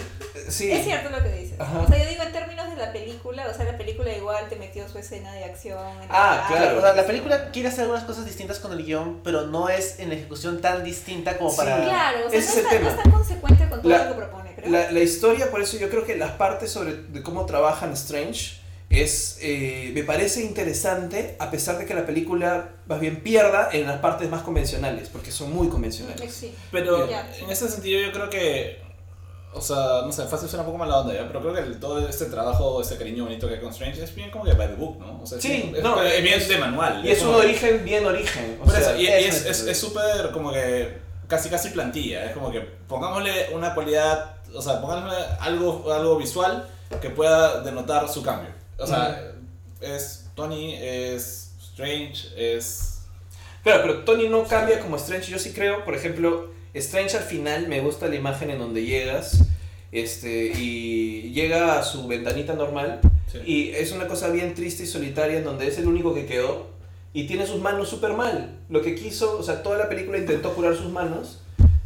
[0.50, 0.72] Sí.
[0.72, 1.60] Es cierto lo que dices.
[1.60, 1.80] Ajá.
[1.80, 4.56] O sea, yo digo en términos de la película, o sea, la película igual te
[4.56, 5.78] metió su escena de acción.
[6.10, 6.78] Ah, la- claro.
[6.78, 10.00] O sea, la película quiere hacer algunas cosas distintas con el guion, pero no es
[10.00, 11.84] en ejecución tan distinta como Sí, para...
[11.84, 12.90] Claro, o sea, no, es el está, no tema.
[12.90, 14.70] es tan consecuente con todo La- lo que propone, creo.
[14.72, 18.60] La, la historia, por eso yo creo que las partes sobre de cómo trabajan Strange
[18.90, 23.86] es eh, me parece interesante a pesar de que la película más bien pierda en
[23.86, 26.34] las partes más convencionales porque son muy convencionales.
[26.34, 26.56] Sí.
[26.72, 28.82] Pero en ese sentido yo creo que,
[29.54, 31.80] o sea, no sé, fácil suena un poco mala onda ya, pero creo que el-
[31.80, 34.68] todo este trabajo, este cariño bonito que hay con Strange es bien como que by
[34.68, 35.22] the book, ¿no?
[35.22, 37.06] O sea, Sí, es, no, es bien es- de manual.
[37.06, 38.58] Y es un que- origen bien origen.
[38.62, 40.98] o Por sea, eso, y, y es es- es es súper como que
[41.28, 46.68] casi casi plantilla, es como que pongámosle una cualidad, o sea, pongámosle algo, algo visual
[47.02, 48.50] que pueda denotar su cambio.
[48.78, 49.32] O sea,
[49.82, 53.00] es Tony, es Strange, es...
[53.64, 55.30] Claro, pero Tony no cambia como Strange.
[55.32, 59.40] Yo sí creo, por ejemplo, Strange al final me gusta la imagen en donde llegas
[59.92, 63.00] este, y llega a su ventanita normal
[63.32, 63.38] Sí.
[63.46, 66.66] y es una cosa bien triste y solitaria en donde es el único que quedó
[67.14, 68.58] y tiene sus manos súper mal.
[68.70, 71.40] Lo que quiso, o sea, toda la película intentó curar sus manos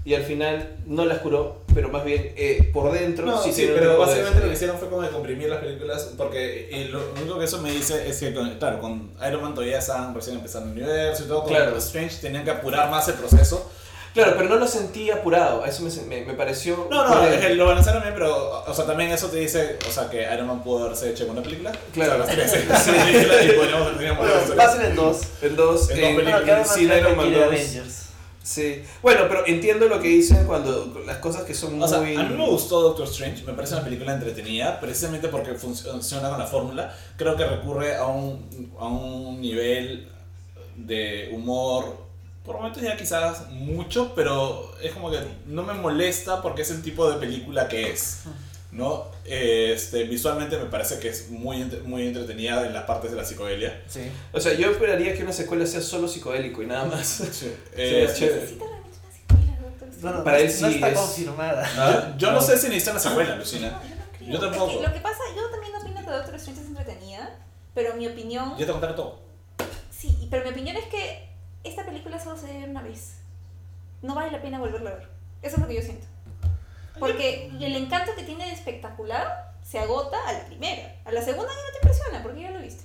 [0.05, 3.73] y al final no las curó, pero más bien eh, por dentro No, sí, un
[3.73, 7.37] pero básicamente lo que hicieron fue como de comprimir las películas, porque y lo único
[7.39, 10.77] que eso me dice es que, claro, con Iron Man todavía estaban recién empezando el
[10.77, 11.75] universo y todo, con Claro.
[11.77, 13.69] Strange tenían que apurar más el proceso.
[14.13, 16.87] Claro, pero no lo sentí apurado, eso me, me, me pareció...
[16.91, 19.91] No, no, es que lo balancearon bien, pero, o sea, también eso te dice, o
[19.91, 21.71] sea, que Iron Man pudo haberse hecho en una película.
[21.93, 22.23] Claro.
[22.23, 25.21] O sea, las tres, las tres películas y podríamos tener Bueno, fácil en dos.
[25.41, 26.41] En dos, En dos en- películas.
[26.45, 27.47] Cada sin más Iron Man de 2.
[27.47, 27.99] Avengers.
[28.43, 28.83] Sí.
[29.01, 32.13] Bueno, pero entiendo lo que dicen cuando las cosas que son O sea, muy...
[32.15, 36.37] a mí me gustó Doctor Strange, me parece una película entretenida, precisamente porque funciona con
[36.37, 36.93] la fórmula.
[37.17, 40.09] Creo que recurre a un, a un nivel
[40.75, 41.97] de humor,
[42.45, 46.81] por momentos ya quizás mucho, pero es como que no me molesta porque es el
[46.81, 48.23] tipo de película que es.
[48.71, 49.05] ¿no?
[49.23, 53.83] Este, visualmente me parece que es muy, muy entretenida en las partes de la psicodelia.
[53.87, 54.01] Sí.
[54.31, 57.05] O sea, yo esperaría que una secuela sea solo psicodélico y nada más.
[57.07, 58.41] Sí, eh, es chévere.
[58.41, 60.01] Necesita realmente una secuela, Doctor Strange.
[60.01, 62.15] Bueno, Para no, él no sí está es- confirmada.
[62.17, 63.69] yo, yo no sé si necesitan la secuela, Lucina.
[63.69, 64.31] No, yo no creo.
[64.33, 64.71] Yo tampoco.
[64.71, 67.39] Es que lo que pasa, yo también opino que Doctor Strange es entretenida,
[67.75, 69.19] pero mi opinión, Ya te contaron todo.
[69.91, 71.29] sí, pero mi opinión es que
[71.63, 73.17] esta película solo se debe ver una vez.
[74.01, 75.09] No vale la pena volverla a ver.
[75.41, 76.05] Eso es lo que yo siento.
[76.99, 80.95] Porque el encanto que tiene de espectacular se agota a la primera.
[81.05, 82.83] A la segunda ya no te impresiona porque ya lo viste.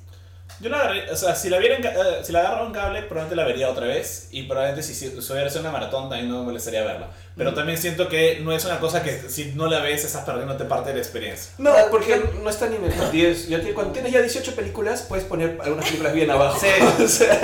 [0.60, 1.90] Yo la agarré, o sea, si la, viera en eh,
[2.24, 4.28] si la agarro en cable, probablemente la vería otra vez.
[4.32, 7.09] Y probablemente si, si, si hubiera sido una maratón, también no me molestaría verla.
[7.36, 10.64] Pero también siento que no es una cosa que si no la ves, estás perdiéndote
[10.64, 11.52] parte de la experiencia.
[11.59, 13.48] No, porque no está ni en el top 10.
[13.48, 16.59] Ya tiene- cuando tienes ya 18 películas, puedes poner algunas películas bien abajo.
[16.60, 16.66] Sí.
[17.05, 17.40] O sea,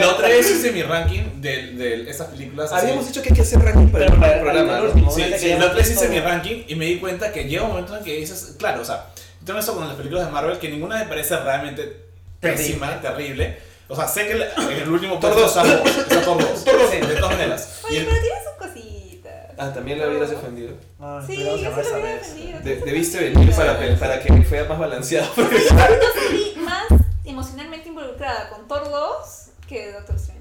[0.00, 2.72] La otra vez hice mi ranking de, de estas películas.
[2.72, 2.82] así.
[2.86, 4.76] habíamos dicho que hay que hacer ranking para Pero el para- programa.
[4.78, 4.88] el ¿no?
[4.90, 5.10] último.
[5.12, 7.68] Sí, sí, la otra vez hice mi ranking y me di cuenta que llega un
[7.70, 9.06] momento en que dices, claro, o sea,
[9.44, 12.04] tengo esto con las películas de Marvel que ninguna me parece realmente
[12.40, 13.58] pésima, terrible.
[13.88, 15.86] O sea, sé que en el último Thor puesto dos.
[15.86, 16.96] está está Thor dos, Sí.
[16.98, 17.80] de todas maneras.
[17.88, 19.32] Oye, el- pero tiene sus cositas.
[19.58, 20.74] Ah, también la hubieras defendido.
[21.00, 22.60] Ah, Sí, yo sí lo hubiera defendido.
[22.60, 25.28] De- debiste venir para, para que fuera más balanceado.
[25.36, 26.84] Yo sí vi más
[27.24, 30.33] emocionalmente involucrada con Thor 2 que Doctor Strange.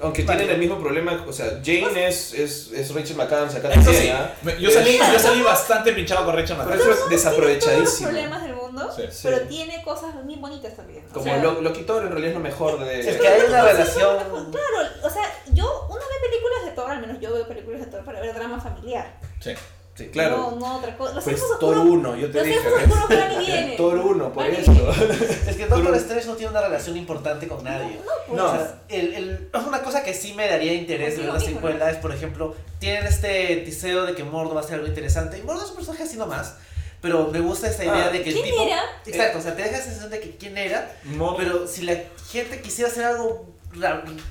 [0.00, 0.38] Aunque Vale.
[0.38, 4.08] tienen el mismo problema, o sea, Jane es, es, es Rachel McAdams acá también, sí,
[4.10, 4.32] ¿ah?
[4.58, 6.82] yo, salí, yo salí bastante pinchado con Rachel Por McAdams.
[6.82, 7.86] eso es Tiene todos desaprovechadísimo.
[8.10, 9.02] los problemas del mundo, Sí.
[9.10, 9.20] Sí.
[9.24, 11.04] pero tiene cosas bien bonitas también.
[11.10, 13.00] O Como sea, lo, Loquitor en realidad es lo mejor de...
[13.00, 14.16] Es que hay una relación.
[14.52, 15.22] Claro, o sea,
[15.52, 18.34] yo, uno ve películas de Thor, al menos yo veo películas de Thor para ver
[18.34, 19.18] drama familiar.
[19.40, 19.50] Sí.
[19.98, 20.36] Sí, claro.
[20.52, 21.14] No, no otra cosa.
[21.14, 23.74] Los pues Thor oscuros- 1, yo te los dije.
[23.76, 24.72] Thor 1, por eso.
[25.48, 27.96] Es que Doctor Strange no tiene una relación importante con nadie.
[27.96, 28.40] No, pues.
[28.40, 31.40] O sea, el, el, es una cosa que sí me daría interés de ver la
[31.40, 35.36] secuela es, por ejemplo, tienen este tiseo de que Mordo va a ser algo interesante.
[35.38, 36.54] Y Mordo es un personaje así nomás,
[37.02, 38.62] Pero me gusta esta idea Ah, de que el ¿quién tipo.
[38.66, 38.80] era?
[39.06, 40.90] Exacto, o sea, te deja esa sensación de que quién era,
[41.36, 41.96] pero si la
[42.30, 43.46] gente quisiera hacer algo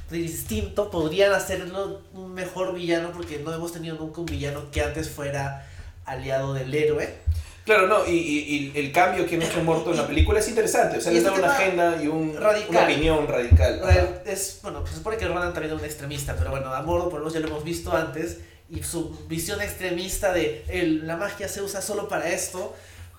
[0.09, 5.09] distinto, podrían hacerlo un mejor villano porque no hemos tenido nunca un villano que antes
[5.09, 5.67] fuera
[6.05, 7.15] aliado del héroe.
[7.65, 10.47] Claro, no, y, y- y el cambio que han hecho Morto en la película es
[10.47, 10.99] interesante.
[10.99, 12.69] O sea, este da una agenda y un, radical.
[12.69, 13.81] una opinión radical.
[14.25, 17.19] Es, bueno, se supone que Ronan también es un extremista, pero bueno, a Mordo por
[17.19, 18.37] lo menos ya lo hemos visto antes
[18.69, 22.73] y su visión extremista de el, la magia se usa solo para esto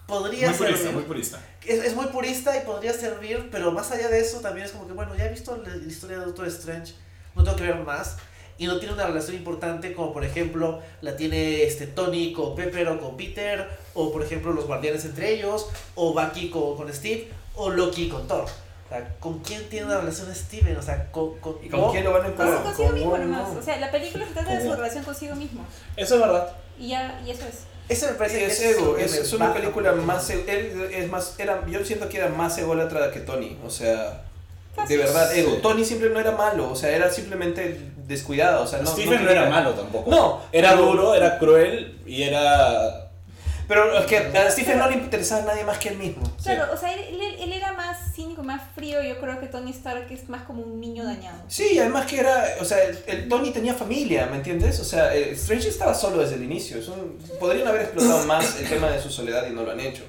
[0.08, 0.94] podría Muy purista, servir.
[0.94, 1.38] muy purista.
[1.64, 4.88] es, es muy purista y podría servir, pero más allá de eso también es como
[4.88, 6.94] que, bueno, ya he visto la, la historia de Doctor Strange,
[7.36, 8.16] no tengo que ver más.
[8.60, 12.88] Y no tiene una relación importante como por ejemplo la tiene este Tony con Pepper
[12.88, 17.28] o con Peter, o por ejemplo los guardianes entre ellos, o Bucky con, con Steve,
[17.54, 18.46] o Loki con Thor.
[18.46, 20.76] O sea, ¿con quién tiene una relación Steven?
[20.76, 22.62] O sea, con, con, ¿Y con no, quién lo van a Con- encontrar?
[22.64, 23.52] consigo Con mismo nomás.
[23.52, 23.60] no.
[23.60, 25.64] O sea, la película se trata de su relación consigo mismo.
[25.96, 26.56] Eso es verdad.
[26.80, 27.58] Y ya, y eso es.
[27.88, 30.90] Ese me parece Sí, que es es, ego, es, es una película más, e- él
[30.92, 34.22] es más, era, yo siento que era más ególatra que Tony, o sea,
[34.86, 35.52] de verdad, ego.
[35.56, 35.58] Sí.
[35.62, 39.26] Tony siempre no era malo, o sea, era simplemente descuidado, o sea, no, Stephen no,
[39.28, 40.10] quería- era malo tampoco.
[40.10, 43.04] No, Era pero- duro, era cruel y era.
[43.66, 46.22] Pero es que a Stephen no le interesaba a nadie más que él mismo.
[46.42, 47.52] Claro, o sea, él, él- él
[48.48, 49.02] más frío.
[49.02, 51.40] Yo creo que Tony Stark es más como un niño dañado.
[51.48, 54.80] Sí, además que era, o sea, el, el Tony tenía familia, ¿me entiendes?
[54.80, 58.58] O sea, eh, Strange estaba solo desde el inicio, es un- podrían haber explotado más
[58.60, 60.02] el tema de su soledad y no lo han hecho.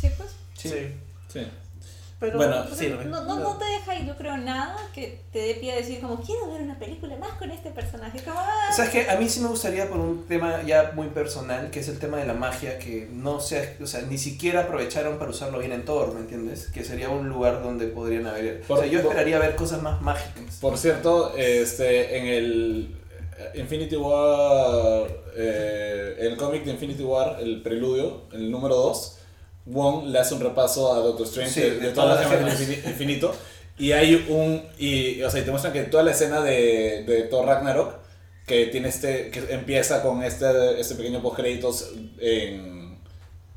[0.00, 0.30] ¿Sí, pues?
[0.56, 0.70] Sí.
[1.32, 1.40] Sí.
[2.32, 5.72] Pero Bueno, sí, no, no, no te deja, yo creo, nada que te dé pie
[5.72, 8.20] a decir como, quiero ver una película más con este personaje.
[8.22, 9.10] Como, ah, ¿Sabes qué?
[9.10, 12.18] A mí sí me gustaría por un tema ya muy personal, que es el tema
[12.18, 15.84] de la magia, que no sea, o sea, ni siquiera aprovecharon para usarlo bien en
[15.84, 16.66] Thor, ¿me entiendes?
[16.72, 18.62] Que sería un lugar donde podrían haber...
[18.68, 20.56] o sea, yo por- esperaría ver cosas más mágicas.
[20.60, 22.96] Por cierto, este, en el
[23.54, 25.06] Infinity War,
[25.36, 29.18] eh, el cómic de Infinity War, el preludio, el número 2,
[29.66, 32.58] Wong le hace un repaso a Doctor Strange Sí, de, de de todas las gemas
[32.58, 33.34] del infini- infinito.
[33.78, 34.62] Y hay un.
[34.78, 37.94] Y, o sea, y te muestran que toda la escena de, de Thor Ragnarok,
[38.46, 39.30] que tiene este.
[39.30, 42.98] que empieza con este, este pequeño post-créditos en,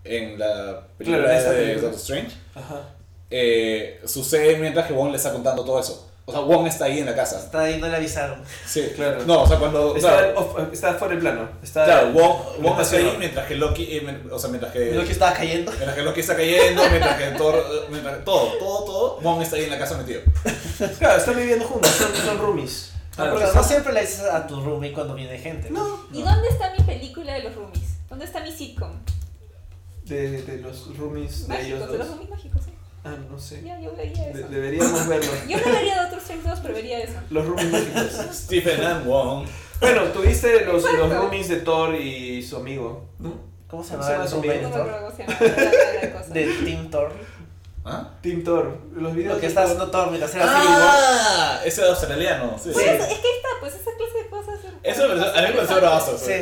[0.04, 1.74] en la película Claro, de.
[1.76, 2.96] Doctor Strange, Ajá.
[3.30, 6.07] eh, sucede mientras que Wong le está contando todo eso.
[6.30, 7.40] O sea, Wong está ahí en la casa.
[7.40, 8.42] Está ahí, no le avisaron.
[8.66, 9.24] Sí, Claro.
[9.26, 9.96] No, o sea, cuando.
[9.96, 11.50] Está, claro, off- está fuera del plano.
[11.64, 13.96] Está, claro, Wong, no Wong está ahí mientras que Loki.
[13.98, 14.92] eh, men- o sea, mientras que.
[14.92, 15.72] Lo que estaba cayendo.
[15.72, 17.56] Mientras que Loki está cayendo, mientras que Thor.
[17.56, 19.20] eh, Mientras, todo, todo, todo.
[19.22, 20.22] Wong está ahí en la casa metido.
[21.00, 22.92] Claro, están viviendo juntos, son, son roomies.
[23.18, 25.72] No, Ah, porque porque no son- siempre le dices a tu roomie cuando viene gente.
[25.72, 27.98] No, ¿Y dónde está mi película de los roomies?
[28.10, 28.92] ¿Dónde está mi sitcom?
[30.04, 32.72] de, de los roomies de ellos Mágicos, de los roomies mágicos, sí.
[33.14, 33.62] Ah, no sé.
[33.64, 34.48] Ya, yo vería De- eso.
[34.50, 35.32] deberíamos verlo.
[35.48, 37.14] Yo no vería de otros Strange 2, pero vería eso.
[37.30, 38.28] Los roomies mágicos.
[38.34, 39.46] Stephen and Wong.
[39.80, 43.34] Bueno, tuviste los, los roomies de Thor y su amigo, ¿no?
[43.68, 44.78] ¿Cómo se ¿Cómo llama el se llama su roommate amigo?
[46.34, 46.66] de Thor?
[46.66, 47.12] Team Thor.
[47.86, 48.10] ¿Ah?
[48.22, 48.78] Team Thor.
[48.96, 50.46] Los videos Lo que de está haciendo Thor mientras era.
[50.48, 52.56] Ah, ese es australiano.
[52.62, 52.92] Sí, Pues sí.
[52.92, 54.56] eso, es que está, pues esa clase de cosas.
[54.84, 55.08] Eso a
[55.42, 56.18] mí me pareció bravazo.
[56.18, 56.34] Sí.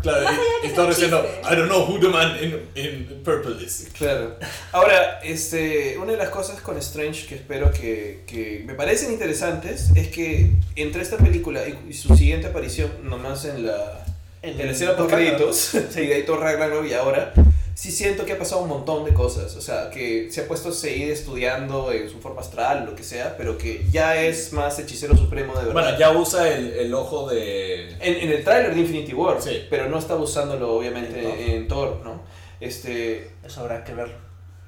[0.00, 1.26] Claro, Más allá de y, que y sea Thor un diciendo.
[1.42, 3.88] I don't know who the man in, in purple is.
[3.96, 4.36] Claro.
[4.72, 9.90] Ahora, este, una de las cosas con Strange que espero que, que me parecen interesantes
[9.94, 14.04] es que entre esta película y, y su siguiente aparición, nomás en la,
[14.42, 15.56] en la escena créditos,
[15.90, 17.32] sí, de ahí Thor Ragnarok y ahora,
[17.80, 19.54] sí siento que ha pasado un montón de cosas.
[19.54, 23.04] O sea, que se ha puesto a seguir estudiando en su forma astral, lo que
[23.04, 25.72] sea, pero que ya es más hechicero supremo de verdad.
[25.74, 27.90] Bueno, ya usa el, el ojo de...
[28.00, 29.66] En, en el tráiler de Infinity War, Sí.
[29.70, 32.20] pero no está usándolo obviamente En en Thor, ¿no?
[32.58, 34.16] Este, Eso habrá que verlo.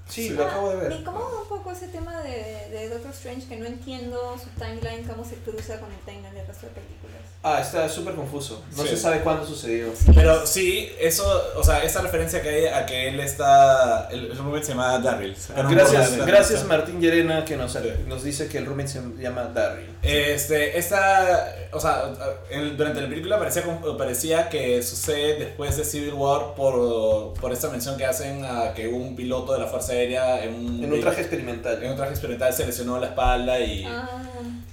[0.08, 0.30] sí, Sí.
[0.34, 0.88] lo acabo de ver.
[0.90, 5.02] Me incomoda un poco ese tema de, de Doctor Strange que no entiendo su timeline,
[5.08, 6.99] cómo se cruza con el timeline del resto de películas.
[7.42, 8.62] Ah, está súper confuso.
[8.76, 8.90] No Sí.
[8.90, 9.86] se sabe cuándo sucedió.
[9.96, 11.24] Sí, Pero sí, eso,
[11.56, 14.98] o sea, esa referencia que hay a que él está, el, el roommate se llama
[14.98, 15.34] Darryl.
[15.70, 19.88] Gracias, gracias Martín Llerena que nos, nos dice que el roommate se llama Darryl.
[20.02, 22.12] Este, esta, o sea,
[22.50, 23.64] en- durante la película parecía,
[23.96, 28.86] parecía que sucede después de Civil War por, por esta mención que hacen a que
[28.86, 31.80] un piloto de la Fuerza Aérea en un, En un traje en experimental.
[31.84, 33.86] un traje experimental se lesionó la espalda y...
[33.86, 34.08] Ah,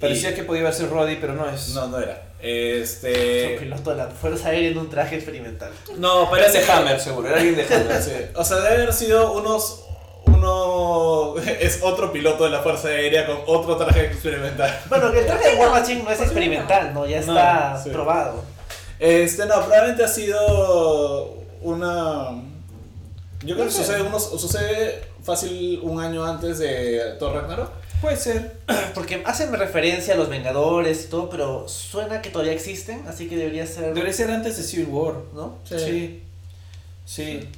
[0.01, 1.69] Parecía que podía ser Roddy, pero no es.
[1.69, 2.26] No, no era.
[2.39, 3.57] Un Este...
[3.59, 5.71] piloto de la Fuerza Aérea en un traje experimental.
[5.97, 7.27] No, Era parece de Hammer, seguro.
[7.27, 8.01] Era alguien de Hammer.
[8.01, 9.83] Sí, O sea, debe haber sido unos...
[10.25, 14.77] Uno es otro piloto de la Fuerza Aérea con otro traje experimental.
[14.89, 15.79] Bueno, que el traje de ¿Por qué War no?
[15.79, 16.39] Machine no es ¿Por qué no?
[16.41, 17.05] experimental, ¿no?
[17.07, 17.89] Ya No, está sí.
[17.89, 18.43] probado.
[18.99, 22.29] Este, no, probablemente ha sido una...
[23.43, 27.69] Yo creo que sucede, unos, sucede fácil un año antes de Thor Ragnarok.
[28.01, 28.57] Puede ser.
[28.93, 33.35] Porque hacen referencia a los Vengadores y todo, pero suena que todavía existen, así que
[33.37, 33.93] debería ser.
[33.93, 35.15] Debería ser antes de Civil War.
[35.33, 35.57] ¿No?
[35.63, 36.23] Sí.
[37.05, 37.49] Sí.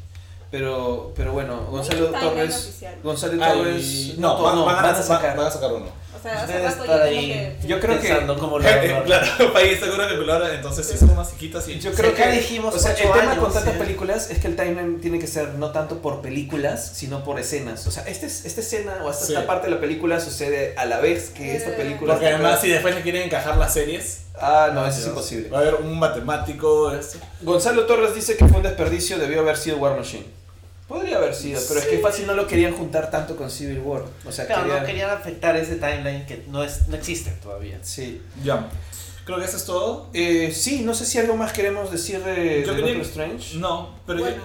[0.52, 2.80] Pero, pero bueno, Gonzalo Torres.
[3.03, 4.18] Gonzalo Torres.
[4.18, 5.38] no, to- van, van a, van a van- sacar.
[5.38, 5.86] van a sacar uno.
[6.20, 7.56] O sea, hace rato tengo que...
[7.66, 9.04] Yo creo que- pensando cómo lo hago.
[9.06, 10.04] claro, país seguro
[10.54, 13.38] entonces sí son más chiquitas y Yo creo que dijimos o sea, el tema años,
[13.38, 13.80] con tantas sí.
[13.80, 17.86] películas es que el timeline tiene que ser no tanto por películas, sino por escenas.
[17.88, 19.34] O sea, este, es- esta escena o esta, Sí.
[19.34, 21.74] esta parte de la película sucede a la vez que esta Eh.
[21.74, 22.14] película.
[22.14, 25.50] Porque además si después le quieren encajar las series, Ah, no, eso es imposible.
[25.50, 27.18] Va a haber un matemático, esto.
[27.41, 30.24] Gonzalo Torres dice que fue un desperdicio, debió haber sido War Machine.
[30.90, 34.03] Podría haber sido, pero es que fácil no lo querían juntar tanto con Civil War.
[34.26, 34.80] O sea, Claro, querían...
[34.82, 37.78] no querían afectar ese timeline que no, es, no existe todavía.
[37.84, 38.22] Sí.
[38.44, 38.68] Ya.
[39.24, 40.10] Creo que eso es todo.
[40.14, 43.57] Eh, sí, no sé si algo más queremos decir de, Yo de quería- Doctor Strange.
[43.57, 44.41] No, pero Bueno,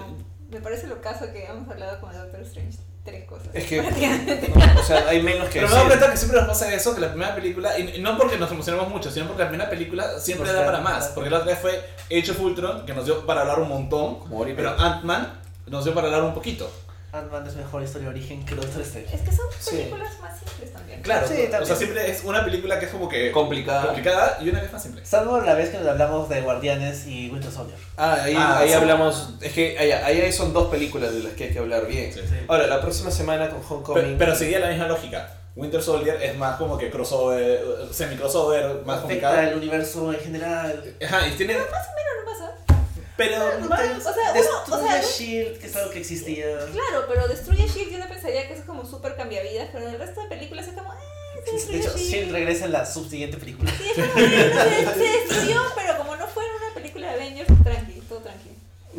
[0.51, 2.77] me parece lo caso que hemos hablado con Doctor Strange.
[3.05, 3.49] Tres cosas.
[3.55, 3.83] Es que-.
[4.55, 5.89] No, o sea, hay menos que Pero me decir.
[5.89, 8.89] cuenta que siempre nos pasa eso, que la primera película, y no porque nos emocionemos
[8.89, 11.09] mucho, sino porque la primera película siempre Nos da para más.
[11.09, 11.83] Porque la otra vez fue
[12.19, 14.71] Age of Ultron, que nos dio para hablar un montón, Como pero.
[14.79, 16.71] Ant-Man nos dio para hablar un poquito.
[17.13, 19.15] Ant-Man es mejor historia de origen que Doctor Strange.
[19.15, 19.77] Es que son Sí.
[19.77, 21.01] películas más simples también.
[21.01, 21.77] Claro, Sí, o sea, también.
[21.77, 23.87] siempre es una película que es como que Complicada.
[23.87, 25.07] complicada y una que es más simple.
[25.07, 27.79] Salvo la vez que nos hablamos de Guardianes y Winter Soldier.
[27.97, 28.75] Ah, ahí, Ah, ahí sí.
[28.75, 29.35] hablamos.
[29.41, 32.13] Es que ahí, ahí son dos películas de las que hay que hablar bien.
[32.13, 32.19] Sí.
[32.29, 32.35] Sí.
[32.49, 34.03] Ahora, la próxima semana con Homecoming.
[34.05, 35.33] Pero, pero seguía la misma lógica.
[35.55, 37.63] Winter Soldier es más como que crossover,
[37.93, 39.41] semi-crossover, más Afecta complicado.
[39.41, 40.97] el universo en general.
[41.07, 41.55] Ajá, y tiene...
[41.55, 42.74] Pero no pasa.
[43.17, 43.61] Pero...
[43.61, 46.47] No, o sea, uno- Destruye o sea, Shield, que es algo que existía.
[46.73, 50.01] Claro, pero destruye Shield yo no pensaría que es como súper cambiavidas, pero en el
[50.01, 52.11] resto de películas es como, eh, se De hecho, Shield.
[52.11, 53.71] Shield regresa en la subsiguiente película.
[53.71, 57.49] Sí, es como, se, se destruyó, pero como no fue en una película de Avengers,
[57.63, 58.51] tranqui, todo tranqui.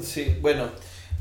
[0.04, 0.70] Sí, bueno.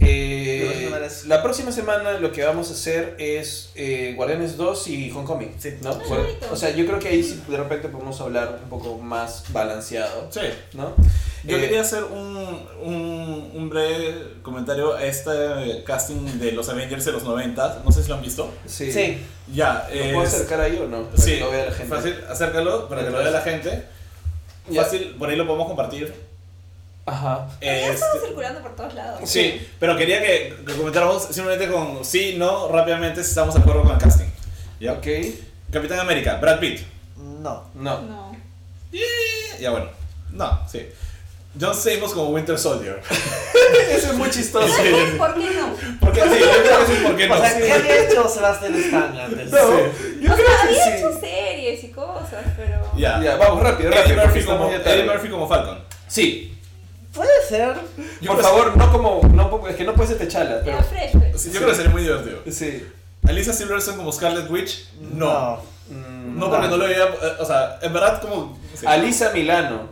[0.01, 5.55] Eh, la próxima semana lo que vamos a hacer es eh, Guardianes 2 y Homecoming.
[5.59, 5.75] Sí.
[5.83, 5.95] ¿no?
[6.09, 9.45] Bueno, o sea, yo creo que ahí sí de repente podemos hablar un poco más
[9.53, 10.29] balanceado.
[10.31, 10.41] Sí.
[10.75, 10.95] ¿no?
[11.45, 12.37] Yo Eh, quería hacer un,
[12.83, 15.31] un, un breve comentario a este
[15.87, 17.83] casting de los Avengers de los 90.
[17.85, 18.51] No sé si lo han visto.
[18.67, 18.91] Sí.
[18.93, 19.19] Sí.
[19.53, 21.05] Ya, ¿Lo puedo acercar ahí o no?
[21.05, 21.95] Para Sí, que lo vea la gente.
[21.95, 23.85] fácil, acércalo para que lo vea la gente.
[24.71, 24.83] Ya.
[24.83, 26.15] Fácil, por ahí lo podemos compartir.
[27.07, 27.47] Ajá.
[27.61, 29.21] Ya Este, estaba circulando por todos lados.
[29.29, 33.83] sí, pero quería que, que comentáramos simplemente con sí, no, rápidamente si estamos de acuerdo
[33.83, 34.27] con el casting.
[34.81, 34.93] ¿Ya?
[34.93, 35.07] Ok.
[35.71, 36.81] Capitán América, Brad Pitt.
[37.17, 37.65] No.
[37.75, 38.01] No.
[38.01, 38.37] No.
[39.61, 39.87] Ya bueno,
[40.31, 40.87] no, sí.
[41.61, 43.01] John Stamos como Winter Soldier.
[43.91, 44.67] Eso es muy chistoso.
[44.67, 45.15] Sí.
[45.17, 45.77] ¿Por qué no?
[46.01, 47.35] Porque sí, yo creo que sí, ¿por qué no?
[47.35, 49.51] O sea, ¿qué había hecho Sebastian Stan antes?
[49.53, 50.19] No, Sí.
[50.21, 50.91] yo o creo sea, que había sí.
[50.99, 52.91] hecho series y cosas, pero...
[52.97, 53.21] Ya.
[53.23, 54.17] Ya, vamos rápido, Eddie rápido.
[54.17, 54.91] porque Murphy, estamos como.
[54.91, 55.79] Eddie Murphy como Falcon.
[56.09, 56.54] Sí.
[57.15, 57.77] Puede ser.
[58.21, 59.21] Yo Por favor, no como.
[59.29, 60.29] No, es que no puedes ser
[60.65, 60.83] pero.
[60.83, 61.37] Fresh, fresh.
[61.37, 62.39] sí, yo creo que sería muy divertido.
[62.51, 62.85] Sí.
[63.27, 65.63] Alisa Silverstone como Scarlet Witch, no.
[65.89, 67.05] Mm, No, porque no lo veía.
[67.05, 68.59] eh, O sea, en verdad, como.
[68.75, 68.85] sí.
[68.87, 69.89] Alisa Milano.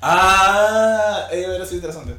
[0.00, 2.14] Ah, ella hubiera sido interesante.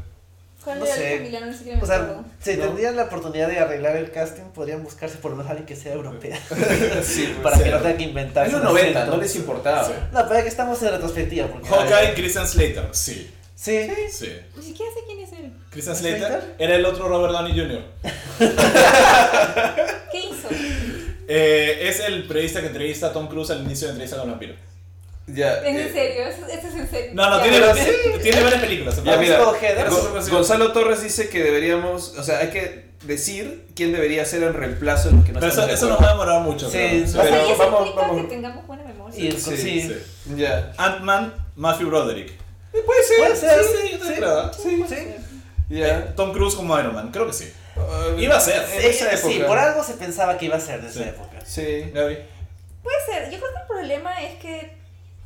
[0.64, 1.20] ¿Cuál No era sé.
[1.20, 1.52] Milano?
[1.54, 2.64] Siquiera me O sea, si No.
[2.66, 5.94] tendrían la oportunidad de arreglar el casting, podrían buscarse por lo menos alguien que sea
[5.94, 6.40] europea.
[7.04, 7.64] sí, para sí.
[7.64, 8.46] que no tengan que inventar.
[8.48, 9.88] En los 90, no les importaba.
[10.14, 11.48] No, pero es que estamos en retrospectiva.
[11.48, 12.88] Porque Hawkeye, Christian Slater.
[12.92, 13.30] Sí,
[13.64, 13.88] Sí.
[14.12, 14.30] sí.
[14.58, 15.54] Ni siquiera sé quién es él.
[15.70, 16.56] Christian ¿Slater?
[16.60, 17.82] Era el otro Robert Downey Jr.
[20.12, 20.50] ¿Qué hizo?
[21.30, 24.56] Eh, es el periodista que entrevista a Tom Cruise al inicio de entrevista con vampiro.
[25.28, 25.62] Ya.
[25.62, 26.28] ¿Es en eh, serio?
[26.28, 27.12] ¿Esto esto es en serio?
[27.14, 28.98] No, no, tiene, tiene, tiene varias películas.
[28.98, 29.40] en Ya, mira,
[30.30, 35.08] Gonzalo Torres dice que deberíamos, o sea, hay que decir quién debería ser el reemplazo
[35.08, 36.70] de los que no Pero eso, nos va a demorar mucho.
[36.70, 36.90] Sí, creo.
[36.90, 37.04] sí.
[37.04, 39.16] O sea, Pero y eso vamos- implica vamos- que tengamos buena memoria.
[39.16, 39.82] Sí, sí.
[39.82, 39.96] Sí.
[40.36, 40.74] Ya.
[40.76, 42.43] Ant-Man, Matthew Broderick.
[42.74, 43.18] Eh, Puede ser.
[43.20, 44.54] Puede ser, Sí, sí, yo también creo.
[44.54, 44.84] Sí.
[44.90, 45.16] Sí.
[45.70, 46.14] Ya.
[46.16, 47.52] Tom Cruise como Iron Man, creo que sí.
[47.76, 48.64] Uh, Iba a ser.
[48.74, 49.48] En esa Sí, sí, época.
[49.48, 51.10] por algo se pensaba que iba a ser de esa Sí.
[51.10, 51.40] época.
[51.46, 51.92] Sí.
[51.94, 52.18] Gaby.
[52.84, 53.32] Puede ser.
[53.32, 54.78] Yo creo que el problema es que,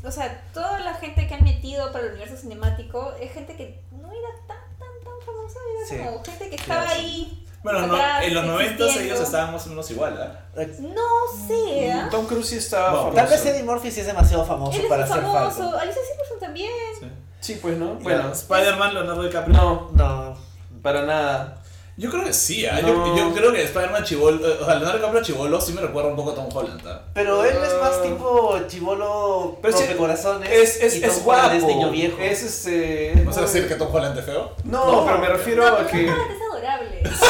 [0.03, 3.79] o sea, toda la gente que han metido para el universo cinemático es gente que
[3.91, 5.59] no era tan, tan, tan famosa.
[5.77, 5.97] Era Sí.
[5.97, 7.05] como gente que estaba Claro, sí.
[7.05, 7.43] ahí.
[7.63, 9.13] Bueno, no, en los 90 existiendo.
[9.15, 10.39] ellos estaban más o menos igual, ¿ah?
[10.79, 11.91] No sé.
[12.11, 13.15] Tom Cruise sí estaba No, famoso.
[13.15, 15.77] Tal vez Eddie Murphy sí es demasiado famoso Él es para ser famoso.
[15.77, 16.71] Alicia Silverstone también.
[17.47, 17.93] Sí, pues no.
[18.01, 19.55] Bueno, Spider-Man, Leonardo DiCaprio.
[19.55, 20.37] no, No.
[20.81, 21.63] para nada.
[21.99, 22.79] Yo creo que sí, ¿ah?
[22.83, 23.15] No.
[23.15, 26.09] Yo, yo creo que Spider-Man Chivolo, eh, o sea, Leonardo DiCaprio Chivolo sí me recuerda
[26.09, 27.01] un poco a Tom Holland, ¿ah?
[27.13, 28.03] Pero él es más Ah.
[28.03, 31.55] tipo chivolo Pero sí, corazones Es, es, y Tom es guapo.
[31.55, 32.17] es niño viejo.
[32.21, 33.13] Es este.
[33.25, 34.51] ¿Vas a decir que Tom Holland es feo?
[34.65, 36.05] No, No, pero me refiero No, a que.
[36.05, 37.01] Tom Holland es adorable.
[37.03, 37.25] Sí,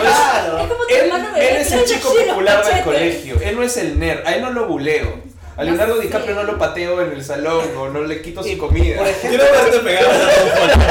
[0.00, 0.58] Claro.
[0.58, 3.36] Es como tu Él, él es el chico popular del colegio.
[3.42, 4.24] Él no es el nerd.
[4.26, 5.25] A él no lo buleo.
[5.56, 5.98] A Leonardo.
[5.98, 8.98] DiCaprio no lo pateo en el salón o no le quito su comida.
[8.98, 9.42] Por ejemplo,
[9.84, 10.08] Quiero
[10.62, 10.82] Holland.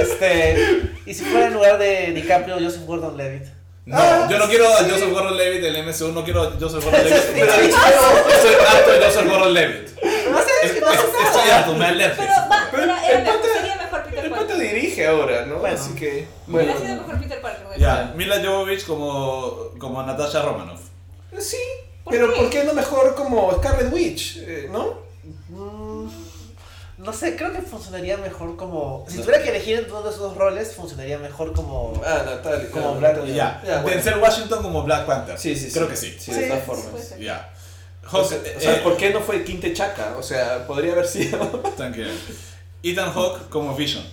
[0.00, 3.44] este, y si fuera en lugar de DiCaprio, Joseph Gordon-Levitt.
[3.86, 7.22] No, yo no quiero a Joseph Gordon-Levitt del MCU, no quiero a Joseph Gordon-Levitt.
[7.32, 9.90] Pero Estoy harto de Joseph Gordon-Levitt.
[10.30, 11.24] No sé, es que no hace nada.
[11.24, 12.16] Estoy harto, me alerta.
[12.22, 14.46] Pero va, Pero era, el era mejor, pata- sería mejor Peter El Parker.
[14.48, 15.56] pata dirige ahora, ¿no?
[15.56, 15.74] Bueno.
[15.76, 16.80] Así que, Hubiera bueno.
[16.86, 17.66] sido mejor Peter Parker.
[17.78, 18.14] Ya, verdad.
[18.14, 20.80] Mila Jovovich como, como Natasha Romanoff.
[21.38, 21.56] Sí,
[22.04, 22.40] ¿Por pero qué?
[22.40, 24.38] ¿por qué no mejor como Scarlet Witch?
[24.38, 24.98] eh, ¿No?
[25.48, 26.08] Mm,
[26.98, 29.04] no sé, creo que funcionaría mejor como.
[29.08, 32.00] Si tuviera que elegir entre uno de esos dos roles, funcionaría mejor como.
[32.04, 32.70] Ah, Natalia.
[32.70, 33.82] Como claro, Black- Ya, Ya.
[33.82, 35.38] Denzel Washington como Black Panther.
[35.38, 35.72] Sí, sí, sí.
[35.72, 36.16] Creo que sí.
[36.18, 37.18] Sí, de todas formas.
[37.18, 37.52] Ya.
[38.12, 40.16] O sea, eh, ¿por qué no fue Quinte Chaca?
[40.18, 41.38] O sea, podría haber sido.
[41.76, 42.10] tranquilo.
[42.82, 44.04] Ethan Hawke como Vision.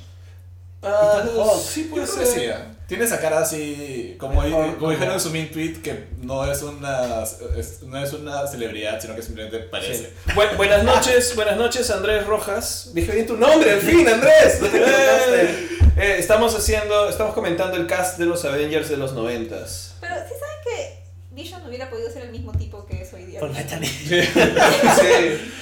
[0.83, 1.61] Ah, Ethan Hawke.
[1.61, 2.25] sí puede ser.
[2.27, 2.55] sí, ¿eh?
[2.87, 6.61] Tiene esa cara así, como, Mejor como dijeron en su main tweet, que no es
[6.63, 7.21] una,
[7.57, 10.05] es- no es una celebridad, sino que simplemente parece.
[10.05, 10.31] Sí.
[10.33, 12.91] Bu- buenas noches, buenas noches Andrés Rojas.
[12.93, 14.59] Dije bien tu nombre, al fin, Andrés.
[15.99, 19.95] Eh, estamos haciendo, estamos comentando el cast de los Avengers de los noventas.
[19.99, 20.99] Pero sí saben que
[21.31, 23.39] Vision hubiera podido ser el mismo tipo que es hoy día.
[23.39, 23.87] Por Bethany.
[23.87, 24.21] Sí.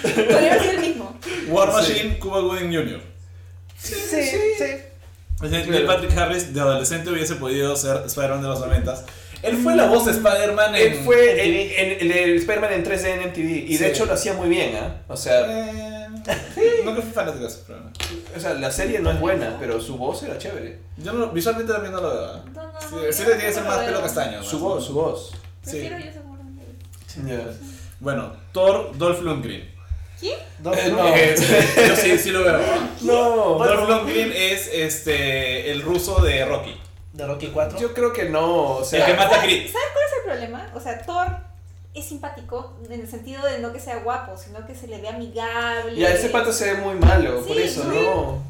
[0.03, 1.17] Podría haber sido el mismo.
[1.47, 1.75] War Sí.
[1.93, 3.01] Machine, Cuba Gooding Jr.
[3.81, 4.31] Sí, sí.
[5.43, 9.05] Es decir, Neil Patrick Harris de adolescente hubiese podido ser Spider-Man de los 90
[9.43, 10.93] Él fue la voz de Spider-Man en...
[10.93, 13.91] Él fue en- el, el Spider-Man en 3D en MTV y de Sí.
[13.91, 15.01] hecho lo hacía muy bien, ¿ah?
[15.07, 16.07] O sea, Eh,
[16.85, 17.91] nunca fui fanático de no.
[18.35, 20.79] o sea, la serie no es buena, pero su voz era chévere.
[20.97, 22.35] Yo no, visualmente también no lo veo.
[22.37, 22.39] ¿eh?
[22.55, 24.41] No, no, Sí, no, sí yo le tiene que ser no más lo pelo castaño.
[24.43, 25.31] Su voz, su voz.
[25.63, 25.71] Sí.
[25.71, 26.65] Prefiero yo seguramente.
[27.99, 29.74] Bueno, Thor, Dolph Lundgren.
[30.19, 30.37] ¿Quién?
[30.59, 30.97] Dos- Eh, no.
[30.97, 31.15] no.
[31.15, 31.35] Eh,
[31.89, 32.59] yo sí, sí lo veo.
[33.01, 33.57] No.
[33.65, 36.79] Dolph Lundgren es este, el ruso de Rocky.
[37.13, 37.79] De Rocky 4.
[37.79, 38.45] yo creo que no,
[38.77, 39.71] o El que mata a Creed.
[39.71, 40.71] ¿Sabes cuál es el problema?
[40.75, 41.27] O sea, Thor
[41.93, 45.07] es simpático en el sentido de no que sea guapo, sino que se le ve
[45.07, 45.95] amigable.
[45.95, 47.93] ya ese pato se ve muy malo, por Sí, eso, no.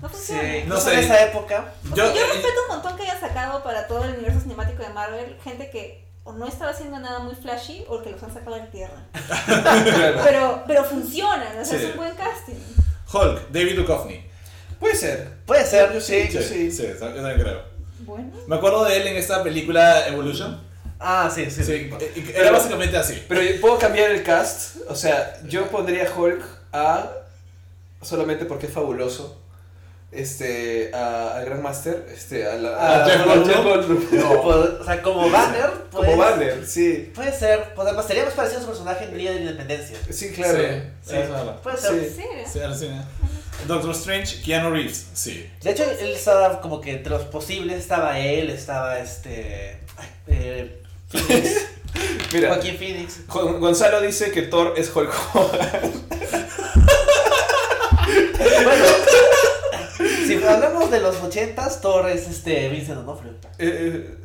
[0.01, 0.09] no.
[0.09, 0.63] Sí, funciona.
[0.65, 0.93] No no sé.
[0.93, 1.73] En esa época.
[1.91, 4.39] O Yo, sea, yo eh, respeto un montón que haya sacado para todo el universo
[4.39, 8.22] cinemático de Marvel gente que o no estaba haciendo nada muy flashy o que los
[8.23, 8.97] han sacado de tierra.
[10.23, 11.85] Pero, pero funcionan, o sea, Sí.
[11.85, 12.56] es un buen casting.
[13.14, 14.26] Hulk, David Duchovny.
[14.80, 15.30] Puede ser.
[15.45, 16.23] Puede ser, Yo sí.
[16.27, 16.72] sí, yo sí.
[16.72, 17.61] Sí, yo también creo.
[17.99, 18.31] Bueno.
[18.47, 20.60] Me acuerdo de él en esta película Evolution.
[20.99, 21.64] Ah, sí, sí.
[21.64, 21.89] Sí,
[22.34, 23.23] era básicamente así.
[23.27, 26.43] Pero puedo cambiar el cast, o sea, yo pondría Hulk
[26.73, 27.10] a
[28.02, 29.41] solamente porque es fabuloso.
[30.11, 33.64] Este, a, al Grandmaster, este, a, la, ¿A Jeff Goldblum?
[33.64, 34.07] Goldblum.
[34.11, 35.69] No, pues, o sea, como Banner.
[35.91, 37.11] Pues, Como Banner, sí.
[37.14, 37.73] Puede ser.
[37.76, 39.98] Pues además sería más parecido a su personaje en Día de la Independencia.
[40.10, 40.57] Sí, claro.
[40.57, 41.15] Sí, sí.
[41.64, 42.10] Puede ser.
[42.10, 42.80] Sí.
[42.80, 42.90] Sí.
[43.68, 45.07] Doctor Strange, Keanu Reeves.
[45.14, 45.49] Sí.
[45.61, 49.80] De hecho, él estaba como que entre los posibles estaba él, estaba este.
[49.98, 51.65] ay, eh, Phoenix,
[52.34, 53.27] Mira, Joaquín Phoenix.
[53.27, 55.91] Gon- Gonzalo dice que Thor es Hulk Hogan.
[58.07, 58.85] Bueno,
[60.49, 63.34] hablamos de los 80s, Thor es este Vincent D'Onofrio.
[63.59, 64.15] Eh.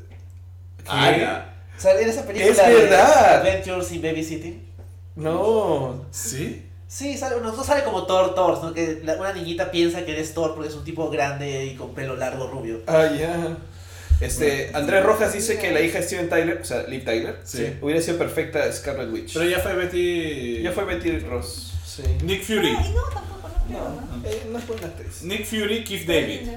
[0.86, 1.47] Ah.
[1.76, 3.42] O sea, en esa película Es verdad.
[3.42, 4.62] de Adventures in Babysitting.
[5.16, 6.05] No.
[6.10, 6.66] ¿Sí?
[6.88, 10.12] Sí, sale, no, no sale como Thor, Thor, sino que la- una niñita piensa que
[10.12, 12.80] eres Thor porque es un tipo grande y con pelo largo rubio.
[12.86, 13.56] Ah, ya.
[14.20, 17.74] Este, Andrés Rojas dice que la hija de Steven Tyler, o sea, Liv Tyler, Sí.
[17.80, 19.32] hubiera sido perfecta Scarlet Witch.
[19.34, 20.60] Pero ya fue Betty.
[20.62, 21.72] Ya fue Betty Ross.
[21.86, 22.02] Sí.
[22.24, 22.76] Nick Fury.
[22.78, 23.30] Ay, no, tampoco,
[23.70, 25.22] no No, eh, es buena actriz.
[25.22, 26.48] Nick Fury, Keith David.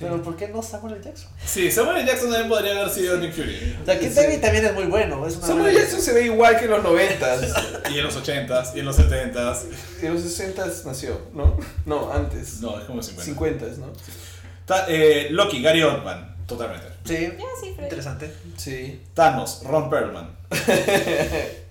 [0.00, 1.04] Pero ¿por qué no Samuel L.
[1.04, 1.30] Jackson?
[1.46, 2.06] Sí, Samuel L.
[2.06, 3.76] Jackson también podría haber sido Nick Fury.
[3.80, 4.16] O sea, Keith Sí.
[4.16, 5.24] David también es muy bueno.
[5.24, 7.54] Es una Samuel buena- Jackson se ve igual que en los 90s.
[7.94, 9.58] Y en los 80s, y en los 70s.
[10.02, 11.56] En los 60s nació, ¿no?
[11.86, 12.60] No, antes.
[12.60, 13.66] No, es como 50.
[13.66, 13.92] 50s, ¿no?
[14.66, 16.34] Ta- eh, Loki, Gary Oldman.
[16.46, 16.88] Totalmente.
[17.04, 17.82] Sí, Ya, sí, Freddy.
[17.84, 18.32] interesante.
[18.56, 19.00] Sí.
[19.14, 20.36] Thanos, Ron Perlman.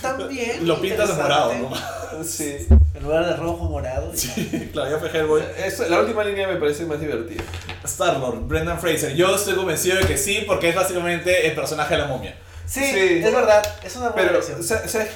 [0.00, 0.66] También.
[0.66, 2.16] Lo pintas de morado, interesante.
[2.16, 2.24] ¿no?
[2.24, 2.66] Sí.
[2.94, 4.10] En lugar de rojo, morado.
[4.14, 5.42] Sí, claro, ya fue Hellboy.
[5.64, 7.42] Eso- la última línea me parece más divertida.
[7.84, 9.14] Star-Lord, Brendan Fraser.
[9.14, 12.34] Yo estoy convencido de que sí, porque es básicamente el personaje de la momia.
[12.66, 13.20] Sí, Sí.
[13.24, 13.62] es verdad.
[13.82, 14.40] Es una buena Pero.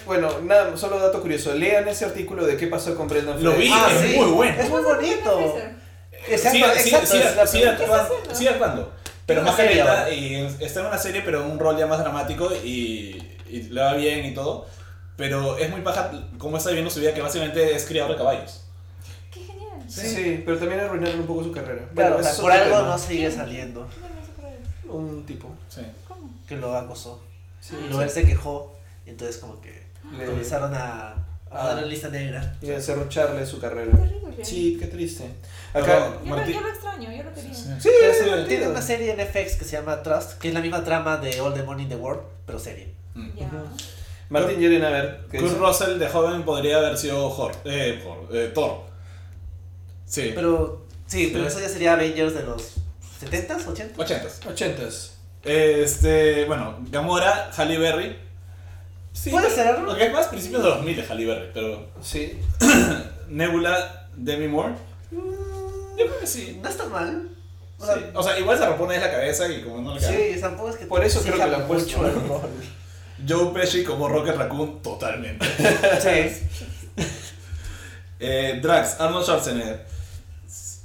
[0.07, 1.55] Bueno, nada, solo dato curioso.
[1.55, 3.63] Lean ese artículo de qué pasó con Brendan Lo Fraser.
[3.69, 4.17] vi, Ah, es sí.
[4.17, 4.63] muy bueno.
[4.63, 5.59] Es muy bonito.
[6.29, 8.09] Exacto, es pregunta.
[8.51, 8.93] actuando.
[9.27, 10.11] Pero más careta ahora.
[10.11, 13.81] y está en una serie, pero en un rol ya más dramático y, y le
[13.81, 14.67] va bien y todo.
[15.17, 18.65] Pero es muy paja cómo está viviendo su vida, que básicamente es criador de caballos.
[19.33, 19.71] Qué genial.
[19.89, 20.43] Sí.
[20.45, 21.89] pero también arruinaron un poco su carrera.
[21.95, 22.89] Claro, o ese sea, por algo tema.
[22.89, 23.87] no sigue saliendo.
[24.89, 25.49] Un tipo.
[25.69, 25.83] Sí.
[26.09, 26.31] ¿Cómo?
[26.47, 27.23] Que lo acosó.
[27.61, 28.75] Sí, Y luego él se quejó.
[29.07, 29.87] Y entonces, como que
[30.19, 31.15] Le- comenzaron a, a
[31.51, 31.69] Ah.
[31.71, 32.57] ponerle lista negra.
[32.63, 33.93] Y a cerrucharle su carrera.
[33.97, 34.45] Terrible.
[34.45, 35.25] Sí, qué triste.
[35.75, 36.11] Acá.
[36.25, 37.55] Yo, lo, yo lo extraño, yo lo quería.
[37.55, 37.65] Sí.
[37.79, 38.49] Sí, Pero es sí, divertido.
[38.49, 41.41] tiene una serie en FX que se llama Trust, que es la misma trama de
[41.41, 42.95] All the Money in the World, pero serie.
[43.15, 43.29] Mm.
[43.37, 43.51] Ya.
[44.31, 45.21] Martín Yeren, a ver.
[45.31, 45.61] ¿qué Kurt dice?
[45.65, 48.81] Russell de joven podría haber sido Hor- eh, Hor- eh, Thor.
[50.07, 50.33] Sí.
[50.35, 52.73] Pero, sí, pero eso ya sería Avengers de los
[53.21, 53.97] 70s, 80s.
[53.97, 54.47] 80s.
[54.51, 55.19] Ochentas.
[55.45, 58.17] Este, bueno, Gamora, Halle Berry.
[59.13, 59.79] Sí, Puede pero- ser.
[59.81, 62.39] Lo que es más principios de 2000 de Halle Berry, pero Sí.
[63.29, 64.75] Nebula, Demi Moore.
[65.11, 66.59] Yo creo que sí.
[66.63, 67.29] No está mal.
[67.79, 68.01] O sea, Sí.
[68.15, 70.11] O sea, igual se repone la cabeza y como no le queda.
[70.11, 72.01] Sí, tampoco es que Por eso creo que lo han puesto.
[73.29, 75.47] Joe Pesci como Rocket Raccoon, totalmente.
[76.01, 76.47] Sí.
[78.21, 79.87] Eh, Drax, Arnold Schwarzenegger.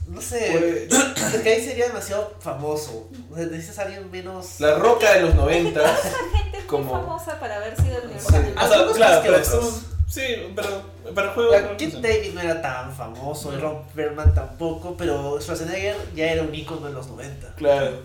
[0.08, 3.10] No sé, es que ahí sería demasiado famoso.
[3.36, 4.60] Necesitas a alguien menos.
[4.62, 5.82] La roca de los 90.
[5.82, 8.26] Esa gente es Como- muy famosa para haber sido el Sí.
[8.28, 8.28] universo.
[8.28, 9.82] O sea, claro, más que pero otros.
[10.08, 10.24] Sí,
[10.56, 10.82] pero,
[11.14, 11.52] pero el juego.
[11.52, 16.44] La Kid David no era tan famoso, y Ron Perlman tampoco, pero Schwarzenegger ya era
[16.44, 17.56] un ícono en los 90.
[17.56, 18.04] Claro.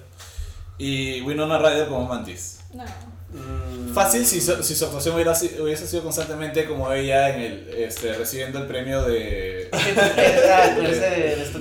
[0.79, 2.59] Y Winona Ryder como Mantis.
[2.75, 2.85] No.
[3.33, 8.13] Mm, Fácil si, si su actuación hubiera, hubiese sido constantemente como ella en el, este,
[8.15, 9.69] recibiendo el premio de.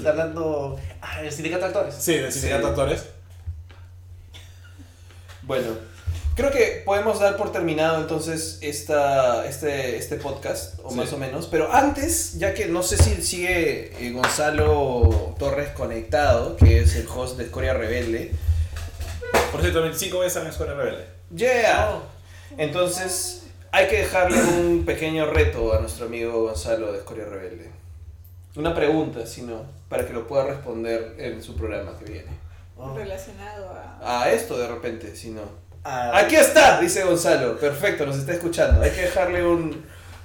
[0.03, 0.79] Ah, hablando.
[1.01, 1.95] Ah, el sindicato de actores.
[1.97, 3.03] Sí, de sindicato de actores.
[5.43, 5.67] Bueno,
[6.35, 10.95] creo que podemos dar por terminado entonces esta, este, este podcast, o Sí.
[10.97, 11.47] más o menos.
[11.47, 17.07] Pero antes, ya que no sé si sigue eh, Gonzalo Torres conectado, que es el
[17.07, 18.31] host de Escoria Rebelde.
[19.51, 21.05] Por cierto, 25 veces en la Escuela Rebelde.
[21.33, 21.91] ¡Yeah!
[21.95, 22.01] Oh,
[22.57, 27.69] Entonces, hay que dejarle un pequeño reto a nuestro amigo Gonzalo de Escoria Rebelde.
[28.55, 32.31] Una pregunta, si no, para que lo pueda responder en su programa que viene.
[32.77, 32.93] oh.
[32.95, 33.69] Relacionado
[34.01, 34.23] a.
[34.23, 35.41] A esto de repente, si no.
[35.83, 37.57] Ah, Aquí está, dice Gonzalo.
[37.57, 38.81] Perfecto, nos está escuchando.
[38.81, 39.83] Hay que dejarle un,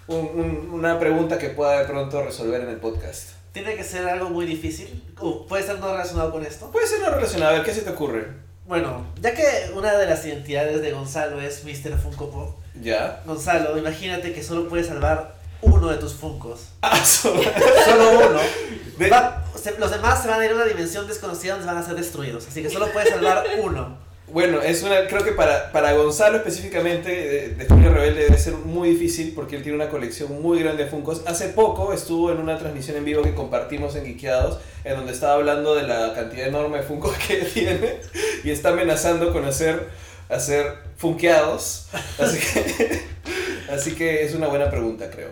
[0.09, 3.31] un- un- una pregunta que pueda de pronto resolver en el podcast.
[3.53, 5.03] Tiene que ser algo muy difícil.
[5.19, 6.71] o puede ser no relacionado con esto.
[6.73, 7.53] Puede ser no relacionado.
[7.53, 8.27] A ver, ¿qué se te ocurre?
[8.67, 11.99] Bueno, ya que una de las identidades de Gonzalo es Mr.
[11.99, 13.23] Funko Pop, ¿Ya?
[13.25, 16.69] Gonzalo, imagínate que solo puedes salvar uno de tus Funkos.
[16.83, 17.35] Ah, so-
[17.85, 18.41] Solo uno.
[19.13, 21.85] Va- se- los demás se van a ir a una dimensión desconocida donde van a
[21.87, 22.47] ser destruidos.
[22.49, 23.97] Así que solo puedes salvar uno.
[24.29, 28.91] Bueno, es una, creo que para, para Gonzalo específicamente, de, de Rebelde debe ser muy
[28.91, 31.23] difícil porque él tiene una colección muy grande de Funkos.
[31.27, 35.35] Hace poco estuvo en una transmisión en vivo que compartimos en Geekeados, en donde estaba
[35.35, 37.99] hablando de la cantidad enorme de Funkos que tiene
[38.43, 39.89] y está amenazando con hacer,
[40.29, 41.87] hacer funkeados.
[42.19, 43.03] Así que,
[43.73, 45.31] así que es una buena pregunta, creo.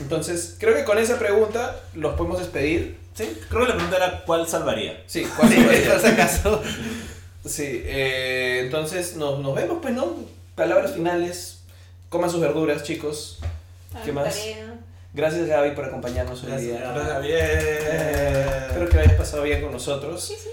[0.00, 2.96] Entonces, creo que con esa pregunta los podemos despedir.
[3.14, 3.36] ¿Sí?
[3.50, 5.02] Creo que la pregunta era: ¿cuál salvaría?
[5.06, 6.62] Sí, ¿cuál si acaso.
[7.44, 10.14] Sí, eh, entonces nos, nos vemos, pues, ¿no?
[10.54, 11.62] Palabras finales.
[12.08, 13.38] Coman sus verduras, chicos.
[13.94, 14.34] a ¿Qué más?
[14.36, 14.74] tarea.
[15.14, 16.80] Gracias, Gaby, por acompañarnos hoy Gracias, día.
[16.92, 17.28] Gaby.
[17.28, 20.24] Gracias, Eh, espero que la hayas pasado bien con nosotros.
[20.24, 20.48] Sí, sí.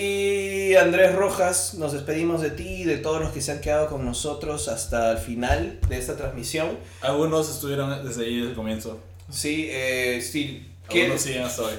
[0.00, 3.88] Y Andrés Rojas, nos despedimos de ti y de todos los que se han quedado
[3.88, 6.78] con nosotros hasta el final de esta transmisión.
[7.00, 8.98] Algunos estuvieron desde ahí, desde el comienzo.
[9.30, 10.70] Sí, eh, sí.
[10.88, 11.74] ¿Qué- Algunos siguen hasta hoy.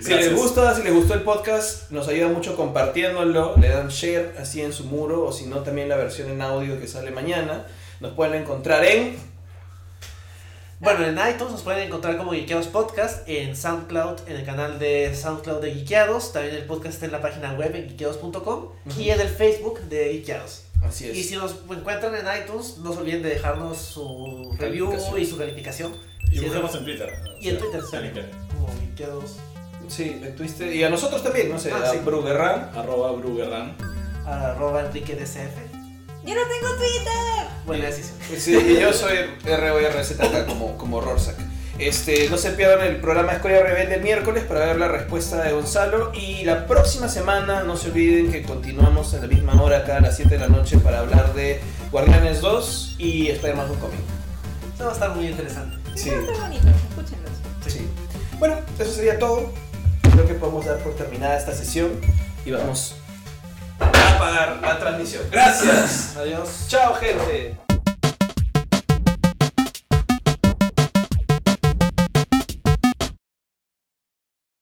[0.00, 4.34] si les gusta, si les gustó el podcast, nos ayuda mucho compartiéndolo, le dan share
[4.38, 7.66] así en su muro o si no también la versión en audio que sale mañana.
[8.00, 9.16] Nos pueden encontrar en
[10.78, 15.14] Bueno, en iTunes nos pueden encontrar como Geekeados Podcast, en SoundCloud, en el canal de
[15.14, 18.68] SoundCloud de Geekeados, también el podcast está en la página web en geekeados.com
[18.98, 20.64] y en el Facebook de Geekeados.
[20.86, 21.16] Así es.
[21.16, 25.38] Y si nos encuentran en iTunes, no se olviden de dejarnos su review y su
[25.38, 25.94] calificación.
[26.30, 27.12] Y Sí, buscamos es- en Twitter.
[27.40, 28.14] Y en Twitter Sí, también.
[28.14, 28.30] Twitter.
[28.54, 29.36] Como Geekeados,
[29.88, 30.74] Sí, en Twitter.
[30.74, 31.98] Y a nosotros también, no sé, Ah, a sí.
[32.04, 32.70] Brugerran.
[32.74, 33.76] Arroba Brugerran.
[34.26, 35.54] arroba Enrique DCF.
[36.24, 37.46] Yo no tengo Twitter.
[37.64, 38.16] Buena decisión.
[38.36, 41.36] Sí, y yo soy RORZK como, como Rorsak.
[41.78, 45.52] Este, no se pierdan el programa Escoria Rebelde el miércoles para ver la respuesta de
[45.52, 46.10] Gonzalo.
[46.14, 50.00] Y la próxima semana, no se olviden que continuamos en la misma hora, acá a
[50.00, 51.60] las 7 de la noche, para hablar de
[51.92, 54.00] Guardianes 2 y Spider-Man Homecoming.
[54.74, 55.76] Eso va a estar muy interesante.
[55.96, 57.32] Sí, Está bonito, escúchenlos.
[57.66, 57.88] sí.
[58.38, 59.50] Bueno, eso sería todo.
[60.12, 62.00] Creo que podemos dar por terminada esta sesión
[62.44, 62.96] y vamos
[63.80, 65.22] a apagar la transmisión.
[65.30, 66.16] Gracias.
[66.16, 66.66] Adiós.
[66.68, 67.65] Chao, gente.